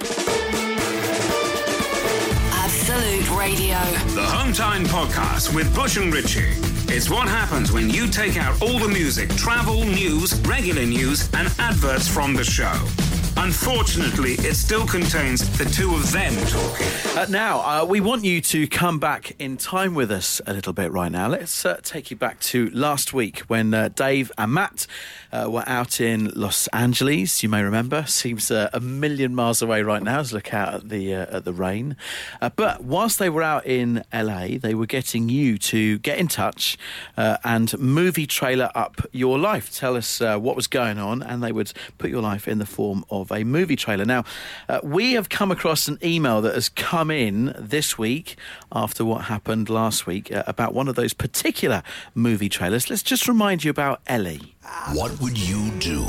Absolute 2.53 3.31
Radio. 3.39 3.79
The 4.15 4.27
Hometown 4.27 4.85
Podcast 4.87 5.55
with 5.55 5.75
Bush 5.75 5.97
and 5.97 6.13
Richie. 6.13 6.66
It's 6.89 7.11
what 7.11 7.29
happens 7.29 7.73
when 7.73 7.91
you 7.91 8.07
take 8.07 8.37
out 8.37 8.63
all 8.63 8.79
the 8.79 8.89
music, 8.89 9.29
travel, 9.37 9.85
news, 9.85 10.41
regular 10.43 10.87
news, 10.87 11.29
and 11.35 11.53
adverts 11.59 12.07
from 12.09 12.35
the 12.35 12.45
show. 12.45 13.16
Unfortunately, 13.39 14.33
it 14.33 14.55
still 14.55 14.87
contains 14.87 15.47
the 15.59 15.67
two 15.67 15.95
of 15.95 16.11
them 16.11 16.35
talking. 16.47 16.87
Uh, 17.19 17.27
now, 17.29 17.61
uh, 17.61 17.85
we 17.85 18.01
want 18.01 18.25
you 18.25 18.41
to 18.41 18.67
come 18.67 18.99
back 18.99 19.37
in 19.39 19.59
time 19.59 19.95
with 19.95 20.11
us 20.11 20.41
a 20.47 20.55
little 20.55 20.73
bit 20.73 20.91
right 20.91 21.13
now. 21.13 21.29
Let's 21.29 21.65
uh, 21.65 21.79
take 21.83 22.11
you 22.11 22.17
back 22.17 22.41
to 22.41 22.71
last 22.71 23.13
week 23.13 23.41
when 23.41 23.75
uh, 23.75 23.89
Dave 23.89 24.33
and 24.39 24.55
Matt 24.55 24.87
uh, 25.33 25.49
were 25.51 25.65
out 25.67 26.01
in 26.01 26.31
Los 26.35 26.67
Angeles. 26.69 27.43
You 27.43 27.51
may 27.51 27.63
remember, 27.63 28.07
seems 28.07 28.51
uh, 28.51 28.71
a 28.73 28.81
million 28.81 29.35
miles 29.35 29.61
away 29.61 29.83
right 29.83 30.03
now 30.03 30.21
as 30.21 30.33
look 30.33 30.55
out 30.55 30.75
at 30.75 30.89
the 30.89 31.13
at 31.13 31.45
the 31.45 31.53
rain. 31.53 31.97
But 32.41 32.85
whilst 32.85 33.19
they 33.19 33.29
were 33.29 33.43
out 33.43 33.67
in 33.67 34.03
LA, 34.13 34.59
they 34.59 34.75
were 34.75 34.87
getting 34.87 35.29
you 35.29 35.59
to 35.59 35.99
get 35.99 36.19
in 36.19 36.29
touch 36.29 36.79
and 37.17 37.79
movie 37.79 38.27
trailer 38.27 38.71
up 38.75 39.07
your 39.13 39.39
life. 39.39 39.75
Tell 39.75 39.95
us 39.95 40.21
what 40.21 40.57
was 40.57 40.67
going 40.67 40.99
on, 40.99 41.23
and 41.23 41.43
they 41.43 41.53
would 41.53 41.73
put 41.99 42.11
your 42.11 42.23
life 42.23 42.49
in 42.49 42.59
the 42.59 42.67
form 42.67 43.05
of 43.11 43.26
a 43.33 43.45
movie 43.45 43.77
trailer. 43.77 44.05
Now, 44.05 44.25
uh, 44.69 44.81
we 44.83 45.13
have 45.13 45.29
come 45.29 45.51
across 45.51 45.89
an 45.89 45.99
email 46.03 46.41
that 46.43 46.55
has 46.55 46.69
come 46.69 47.11
in 47.11 47.55
this 47.59 47.99
week 47.99 48.37
after 48.73 49.05
what 49.05 49.23
happened 49.25 49.69
last 49.69 50.07
week 50.07 50.33
uh, 50.33 50.43
about 50.47 50.75
one 50.75 50.89
of 50.89 50.95
those 50.95 51.13
particular 51.13 51.83
movie 52.15 52.49
trailers. 52.49 52.91
Let's 52.91 53.03
just 53.03 53.29
remind 53.29 53.65
you 53.65 53.71
about 53.71 54.01
Ellie. 54.07 54.55
What 54.93 55.21
would 55.21 55.39
you 55.39 55.71
do 55.79 56.03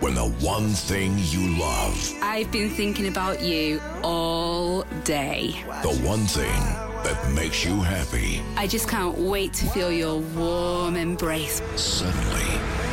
when 0.00 0.14
the 0.14 0.28
one 0.40 0.68
thing 0.68 1.14
you 1.18 1.56
love, 1.58 2.12
I've 2.20 2.50
been 2.50 2.68
thinking 2.68 3.08
about 3.08 3.40
you 3.40 3.80
all 4.02 4.82
day. 5.04 5.54
the 5.82 5.96
one 6.06 6.26
thing 6.26 6.60
that 7.04 7.32
makes 7.34 7.64
you 7.64 7.80
happy, 7.80 8.42
I 8.56 8.66
just 8.66 8.88
can't 8.88 9.16
wait 9.16 9.54
to 9.54 9.66
feel 9.66 9.90
your 9.90 10.18
warm 10.20 10.96
embrace. 10.96 11.62
suddenly 11.76 12.83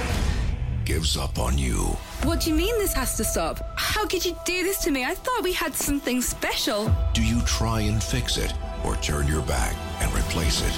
gives 0.86 1.18
up 1.18 1.40
on 1.40 1.58
you? 1.58 1.98
What 2.24 2.42
do 2.42 2.50
you 2.50 2.56
mean 2.56 2.78
this 2.78 2.94
has 2.94 3.16
to 3.18 3.24
stop? 3.24 3.60
How 3.76 4.06
could 4.06 4.26
you 4.26 4.36
do 4.46 4.64
this 4.64 4.80
to 4.84 4.92
me? 4.92 5.06
I 5.06 5.14
thought 5.14 5.44
we 5.44 5.54
had 5.54 5.74
something 5.76 6.22
special. 6.22 6.94
Do 7.14 7.24
you 7.24 7.42
try 7.42 7.82
and 7.82 8.04
fix 8.04 8.38
it 8.38 8.54
or 8.84 8.96
turn 8.98 9.28
your 9.28 9.42
back 9.44 9.76
and 10.02 10.14
replace 10.14 10.62
it? 10.62 10.74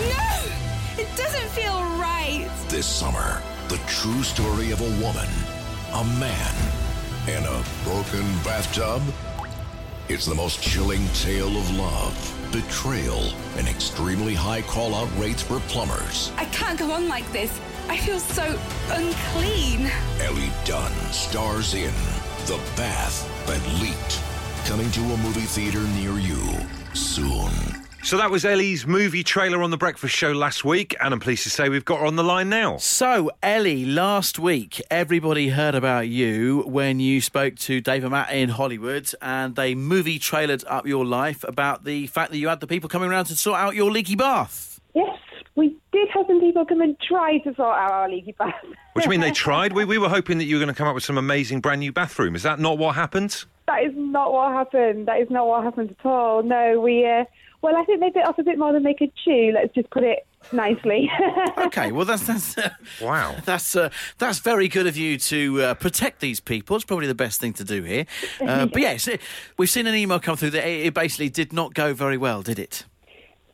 No! 0.00 1.02
It 1.02 1.08
doesn't 1.16 1.48
feel 1.50 1.80
right. 1.98 2.48
This 2.68 2.86
summer, 2.86 3.42
the 3.68 3.78
true 3.86 4.22
story 4.22 4.70
of 4.70 4.80
a 4.80 5.02
woman, 5.02 5.28
a 5.92 6.04
man, 6.18 6.54
and 7.28 7.44
a 7.44 7.64
broken 7.84 8.24
bathtub? 8.42 9.02
It's 10.08 10.24
the 10.24 10.34
most 10.34 10.62
chilling 10.62 11.06
tale 11.08 11.54
of 11.54 11.70
love, 11.76 12.48
betrayal, 12.50 13.30
and 13.56 13.68
extremely 13.68 14.34
high 14.34 14.62
call 14.62 14.94
out 14.94 15.08
rates 15.18 15.42
for 15.42 15.60
plumbers. 15.60 16.32
I 16.36 16.46
can't 16.46 16.78
go 16.78 16.90
on 16.92 17.08
like 17.08 17.30
this. 17.30 17.60
I 17.88 17.96
feel 17.96 18.20
so 18.20 18.44
unclean. 18.90 19.90
Ellie 20.20 20.52
Dunn 20.64 20.92
stars 21.10 21.72
in 21.72 21.92
The 22.46 22.60
Bath 22.76 23.26
That 23.46 23.60
Leaked. 23.80 24.20
Coming 24.66 24.90
to 24.90 25.00
a 25.00 25.16
movie 25.18 25.40
theater 25.40 25.80
near 25.80 26.18
you 26.18 26.38
soon. 26.92 27.50
So 28.02 28.18
that 28.18 28.30
was 28.30 28.44
Ellie's 28.44 28.86
movie 28.86 29.24
trailer 29.24 29.62
on 29.62 29.70
the 29.70 29.76
breakfast 29.76 30.14
show 30.14 30.32
last 30.32 30.64
week, 30.64 30.94
and 31.00 31.14
I'm 31.14 31.20
pleased 31.20 31.44
to 31.44 31.50
say 31.50 31.68
we've 31.68 31.84
got 31.84 32.00
her 32.00 32.06
on 32.06 32.16
the 32.16 32.22
line 32.22 32.48
now. 32.50 32.76
So, 32.76 33.30
Ellie, 33.42 33.86
last 33.86 34.38
week 34.38 34.80
everybody 34.90 35.48
heard 35.48 35.74
about 35.74 36.08
you 36.08 36.64
when 36.66 37.00
you 37.00 37.20
spoke 37.22 37.56
to 37.56 37.80
Dave 37.80 38.04
and 38.04 38.12
Matt 38.12 38.30
in 38.32 38.50
Hollywood, 38.50 39.10
and 39.22 39.56
they 39.56 39.74
movie 39.74 40.18
trailered 40.18 40.64
up 40.68 40.86
your 40.86 41.04
life 41.04 41.42
about 41.44 41.84
the 41.84 42.06
fact 42.06 42.32
that 42.32 42.38
you 42.38 42.48
had 42.48 42.60
the 42.60 42.66
people 42.66 42.88
coming 42.88 43.10
around 43.10 43.24
to 43.26 43.36
sort 43.36 43.58
out 43.58 43.74
your 43.74 43.90
leaky 43.90 44.14
bath. 44.14 44.67
Yes, 44.94 45.18
we 45.54 45.76
did 45.92 46.08
have 46.14 46.26
some 46.26 46.40
people 46.40 46.64
come 46.64 46.80
and 46.80 46.98
try 47.00 47.38
to 47.38 47.54
sort 47.54 47.76
out 47.76 47.90
our 47.90 48.08
leaky 48.08 48.32
bath. 48.32 48.54
What 48.92 49.02
do 49.02 49.06
you 49.06 49.10
mean 49.10 49.20
they 49.20 49.30
tried? 49.48 49.72
We, 49.72 49.84
we 49.84 49.98
were 49.98 50.08
hoping 50.08 50.38
that 50.38 50.44
you 50.44 50.56
were 50.56 50.64
going 50.64 50.74
to 50.74 50.78
come 50.78 50.88
up 50.88 50.94
with 50.94 51.04
some 51.04 51.18
amazing 51.18 51.60
brand 51.60 51.80
new 51.80 51.92
bathroom. 51.92 52.34
Is 52.34 52.42
that 52.42 52.58
not 52.58 52.78
what 52.78 52.94
happened? 52.94 53.44
That 53.66 53.84
is 53.84 53.92
not 53.94 54.32
what 54.32 54.52
happened. 54.52 55.06
That 55.08 55.20
is 55.20 55.30
not 55.30 55.46
what 55.46 55.62
happened 55.62 55.94
at 55.98 56.06
all. 56.06 56.42
No, 56.42 56.80
we. 56.80 57.06
Uh, 57.06 57.24
well, 57.60 57.76
I 57.76 57.84
think 57.84 58.00
they 58.00 58.10
bit 58.10 58.24
off 58.26 58.38
a 58.38 58.42
bit 58.44 58.56
more 58.58 58.72
than 58.72 58.84
they 58.84 58.94
could 58.94 59.12
chew. 59.24 59.50
Let's 59.52 59.74
just 59.74 59.90
put 59.90 60.04
it 60.04 60.26
nicely. 60.52 61.10
Okay, 61.58 61.92
well 61.92 62.06
that's 62.06 62.26
that's 62.26 62.56
uh, 62.56 62.70
wow. 63.00 63.36
That's 63.44 63.76
uh, 63.76 63.90
that's 64.16 64.38
very 64.38 64.68
good 64.68 64.86
of 64.86 64.96
you 64.96 65.18
to 65.18 65.62
uh, 65.62 65.74
protect 65.74 66.20
these 66.20 66.40
people. 66.40 66.76
It's 66.76 66.84
probably 66.84 67.06
the 67.06 67.14
best 67.14 67.40
thing 67.40 67.52
to 67.54 67.64
do 67.64 67.82
here. 67.82 68.06
Uh, 68.40 68.66
but 68.72 68.80
yes, 68.80 69.06
it, 69.06 69.20
we've 69.58 69.68
seen 69.68 69.86
an 69.86 69.94
email 69.94 70.18
come 70.18 70.36
through 70.36 70.50
that 70.50 70.66
it, 70.66 70.86
it 70.86 70.94
basically 70.94 71.28
did 71.28 71.52
not 71.52 71.74
go 71.74 71.92
very 71.92 72.16
well, 72.16 72.42
did 72.42 72.58
it? 72.58 72.84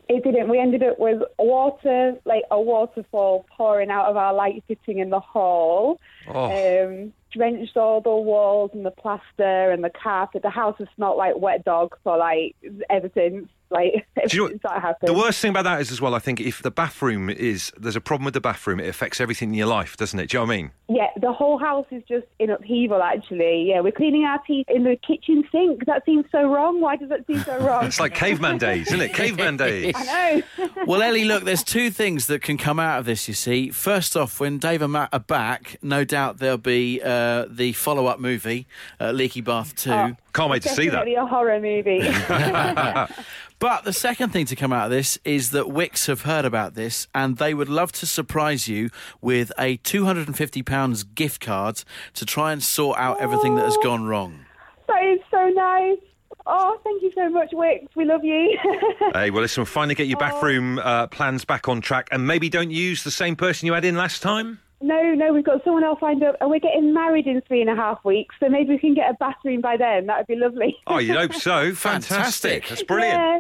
It 0.09 0.23
didn't. 0.23 0.49
We 0.49 0.59
ended 0.59 0.83
up 0.83 0.99
with 0.99 1.23
water, 1.39 2.17
like 2.25 2.43
a 2.51 2.61
waterfall 2.61 3.47
pouring 3.57 3.91
out 3.91 4.07
of 4.07 4.17
our 4.17 4.35
light 4.35 4.63
fitting 4.69 4.99
in 4.99 5.11
the 5.11 5.21
hall. 5.21 5.99
Oh. 6.29 6.45
Um, 6.45 7.13
drenched 7.33 7.77
all 7.77 8.01
the 8.01 8.11
walls 8.11 8.71
and 8.75 8.85
the 8.85 8.91
plaster 8.91 9.71
and 9.71 9.83
the 9.83 9.91
carpet. 9.91 10.43
The 10.43 10.51
house 10.51 10.77
has 10.79 10.89
smelled 10.95 11.17
like 11.17 11.37
wet 11.37 11.65
dog 11.65 11.97
for 12.05 12.17
like 12.17 12.55
ever 12.91 13.11
since. 13.15 13.49
Like 13.71 14.07
ever 14.17 14.27
Do 14.29 14.37
you 14.37 14.43
know 14.45 14.49
since 14.51 14.63
that 14.63 14.81
happened. 14.83 15.09
The 15.09 15.19
worst 15.19 15.41
thing 15.41 15.51
about 15.51 15.65
that 15.65 15.81
is 15.81 15.91
as 15.91 16.01
well, 16.01 16.15
I 16.15 16.19
think, 16.19 16.41
if 16.41 16.63
the 16.63 16.71
bathroom 16.71 17.29
is 17.31 17.73
there's 17.77 17.97
a 17.97 18.01
problem 18.01 18.25
with 18.25 18.35
the 18.35 18.41
bathroom, 18.41 18.81
it 18.81 18.89
affects 18.89 19.21
everything 19.21 19.51
in 19.51 19.55
your 19.55 19.67
life, 19.67 19.97
doesn't 19.97 20.19
it? 20.19 20.31
Do 20.31 20.37
you 20.37 20.41
know 20.43 20.47
what 20.49 20.55
I 20.55 20.57
mean? 20.57 20.71
Yeah, 20.89 21.09
the 21.21 21.33
whole 21.33 21.59
house 21.59 21.87
is 21.91 22.03
just 22.09 22.27
in 22.39 22.51
upheaval. 22.51 23.03
Actually, 23.03 23.69
yeah, 23.69 23.81
we're 23.81 23.93
cleaning 23.93 24.25
our 24.25 24.39
teeth 24.47 24.67
in 24.69 24.85
the 24.85 24.97
kitchen 24.97 25.45
sink. 25.51 25.87
That 25.87 26.05
seems 26.05 26.25
so 26.31 26.47
wrong. 26.49 26.81
Why 26.81 26.97
does 26.97 27.09
that 27.09 27.27
seem 27.27 27.41
so 27.41 27.59
wrong? 27.67 27.87
It's 27.87 28.01
like 28.01 28.15
caveman 28.15 28.59
days, 28.59 28.89
isn't 28.89 29.01
it? 29.01 29.15
Caveman 29.25 29.57
days. 29.57 29.95
I 29.97 30.43
know. 30.59 30.69
Well, 30.87 31.03
Ellie, 31.03 31.25
look, 31.25 31.45
there's 31.45 31.65
two 31.65 31.91
things 31.91 32.27
that 32.27 32.43
can 32.43 32.59
come 32.59 32.79
out 32.79 32.99
of 32.99 33.07
this, 33.07 33.29
you 33.29 33.35
see. 33.35 33.71
First 33.71 34.17
off, 34.17 34.41
when 34.41 34.59
Dave 34.59 34.83
and 34.83 34.93
Matt 34.93 35.09
are 35.13 35.21
back, 35.21 35.79
no 35.83 36.05
doubt 36.05 36.39
there'll 36.39 36.59
be 36.59 37.01
uh, 37.03 37.47
the 37.49 37.73
follow 37.73 38.07
up 38.07 38.21
movie, 38.21 38.67
uh, 39.01 39.13
Leaky 39.13 39.41
Bath 39.41 39.75
2. 39.77 39.91
Oh, 39.93 40.17
Can't 40.35 40.51
wait 40.51 40.63
to 40.63 40.69
see 40.69 40.89
that. 40.89 41.05
Definitely 41.05 41.15
a 41.15 41.27
horror 41.27 41.61
movie. 41.61 42.01
But 43.61 43.85
the 43.85 43.93
second 43.93 44.31
thing 44.31 44.47
to 44.47 44.57
come 44.57 44.73
out 44.73 44.87
of 44.87 44.91
this 44.91 45.19
is 45.25 45.51
that 45.53 45.67
Wickes 45.67 46.07
have 46.07 46.23
heard 46.23 46.45
about 46.45 46.75
this 46.75 47.07
and 47.15 47.39
they 47.39 47.55
would 47.55 47.69
love 47.69 47.93
to 47.93 48.05
surprise 48.05 48.69
you 48.69 48.91
with 49.23 49.53
a 49.59 49.79
£250 49.79 51.15
gift 51.15 51.41
card 51.41 51.83
to 52.15 52.27
try 52.27 52.53
and 52.53 52.63
sort 52.63 52.99
out 52.99 53.21
everything 53.21 53.55
that 53.55 53.65
has 53.65 53.77
gone 53.83 54.05
wrong. 54.05 54.45
that 54.89 55.03
is 55.05 55.21
so 55.31 55.49
nice. 55.49 55.99
Oh, 56.47 56.79
thank 56.85 57.03
you 57.03 57.11
so 57.15 57.31
much, 57.31 57.53
Wickes. 57.53 57.89
We 57.95 58.05
love 58.05 58.25
you. 58.25 58.59
Hey, 59.15 59.31
well, 59.31 59.43
listen, 59.43 59.61
we'll 59.63 59.67
finally 59.67 59.95
get 59.95 60.09
your 60.09 60.19
bathroom 60.19 60.79
uh, 60.81 61.07
plans 61.07 61.45
back 61.45 61.69
on 61.69 61.81
track, 61.81 62.09
and 62.11 62.27
maybe 62.27 62.49
don't 62.49 62.71
use 62.73 63.05
the 63.05 63.11
same 63.13 63.37
person 63.37 63.67
you 63.67 63.73
had 63.73 63.85
in 63.85 63.97
last 63.97 64.21
time. 64.23 64.59
No, 64.85 65.15
no, 65.15 65.33
we've 65.33 65.45
got 65.45 65.65
someone 65.65 65.83
else 65.83 66.01
lined 66.03 66.23
up, 66.23 66.37
and 66.41 66.51
we're 66.51 66.61
getting 66.61 66.93
married 66.93 67.27
in 67.27 67.41
three 67.49 67.61
and 67.61 67.71
a 67.71 67.75
half 67.75 68.05
weeks. 68.05 68.35
So 68.39 68.49
maybe 68.49 68.71
we 68.71 68.79
can 68.79 68.95
get 68.95 69.11
a 69.11 69.15
bathroom 69.15 69.61
by 69.61 69.77
then. 69.77 70.07
That 70.07 70.19
would 70.19 70.27
be 70.27 70.37
lovely. 70.37 70.77
Oh, 70.87 70.99
you'd 70.99 71.17
hope 71.17 71.35
so. 71.35 71.75
Fantastic. 71.75 72.69
That's 72.69 72.83
brilliant. 72.83 73.15
Yeah. 73.19 73.39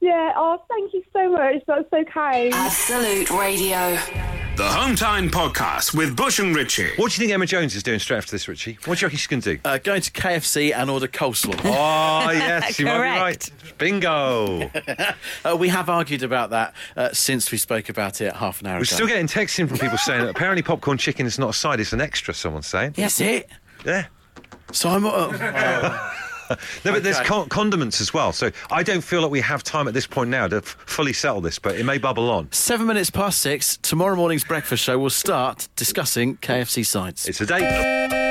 Yeah. 0.00 0.32
Oh, 0.36 0.62
thank 0.68 0.92
you 0.92 1.02
so 1.12 1.30
much. 1.30 1.62
That's 1.66 1.88
so 1.90 2.04
kind. 2.04 2.52
Absolute 2.52 3.30
Radio. 3.30 4.45
The 4.56 4.62
Hometime 4.62 5.28
Podcast 5.28 5.94
with 5.94 6.16
Bush 6.16 6.38
and 6.38 6.56
Richie. 6.56 6.88
What 6.96 7.12
do 7.12 7.16
you 7.16 7.26
think 7.26 7.32
Emma 7.32 7.44
Jones 7.44 7.74
is 7.74 7.82
doing 7.82 7.98
straight 7.98 8.16
after 8.16 8.30
this, 8.32 8.48
Richie? 8.48 8.78
What 8.86 8.96
do 8.96 9.02
you 9.02 9.06
reckon 9.08 9.18
she's 9.18 9.26
going 9.26 9.42
to 9.42 9.56
do? 9.56 9.60
Uh, 9.62 9.76
going 9.76 10.00
to 10.00 10.10
KFC 10.10 10.74
and 10.74 10.88
order 10.88 11.06
coleslaw. 11.08 11.60
Oh, 11.66 12.30
yes, 12.30 12.78
you 12.78 12.86
might 12.86 12.94
be 12.94 13.20
right. 13.20 13.50
Bingo. 13.78 14.70
Uh, 15.44 15.56
we 15.56 15.68
have 15.68 15.88
argued 15.88 16.22
about 16.22 16.50
that 16.50 16.74
uh, 16.96 17.10
since 17.12 17.52
we 17.52 17.58
spoke 17.58 17.88
about 17.88 18.20
it 18.20 18.34
half 18.34 18.60
an 18.60 18.66
hour 18.66 18.72
ago. 18.76 18.78
We're 18.78 18.82
ago. 18.82 18.94
still 18.94 19.06
getting 19.06 19.26
texts 19.28 19.58
in 19.58 19.68
from 19.68 19.78
people 19.78 19.98
saying 19.98 20.22
that 20.22 20.30
apparently 20.30 20.62
popcorn 20.62 20.98
chicken 20.98 21.26
is 21.26 21.38
not 21.38 21.50
a 21.50 21.52
side, 21.52 21.78
it's 21.78 21.92
an 21.92 22.00
extra, 22.00 22.34
someone's 22.34 22.66
saying. 22.66 22.94
Yes, 22.96 23.20
it. 23.20 23.48
Yeah. 23.84 24.06
So 24.72 24.88
I'm. 24.88 25.04
Uh, 25.06 26.10
No, 26.84 26.92
but 26.92 27.02
there's 27.02 27.20
con- 27.20 27.48
condiments 27.48 28.00
as 28.00 28.14
well. 28.14 28.32
So 28.32 28.50
I 28.70 28.82
don't 28.82 29.00
feel 29.02 29.22
like 29.22 29.30
we 29.30 29.40
have 29.40 29.62
time 29.62 29.88
at 29.88 29.94
this 29.94 30.06
point 30.06 30.30
now 30.30 30.46
to 30.48 30.56
f- 30.56 30.76
fully 30.86 31.12
settle 31.12 31.40
this, 31.40 31.58
but 31.58 31.74
it 31.76 31.84
may 31.84 31.98
bubble 31.98 32.30
on. 32.30 32.50
Seven 32.52 32.86
minutes 32.86 33.10
past 33.10 33.40
six, 33.40 33.76
tomorrow 33.78 34.16
morning's 34.16 34.44
breakfast 34.44 34.82
show 34.84 34.98
will 34.98 35.10
start 35.10 35.68
discussing 35.76 36.36
KFC 36.38 36.84
sides. 36.86 37.26
It's 37.26 37.40
a 37.40 37.46
date. 37.46 38.25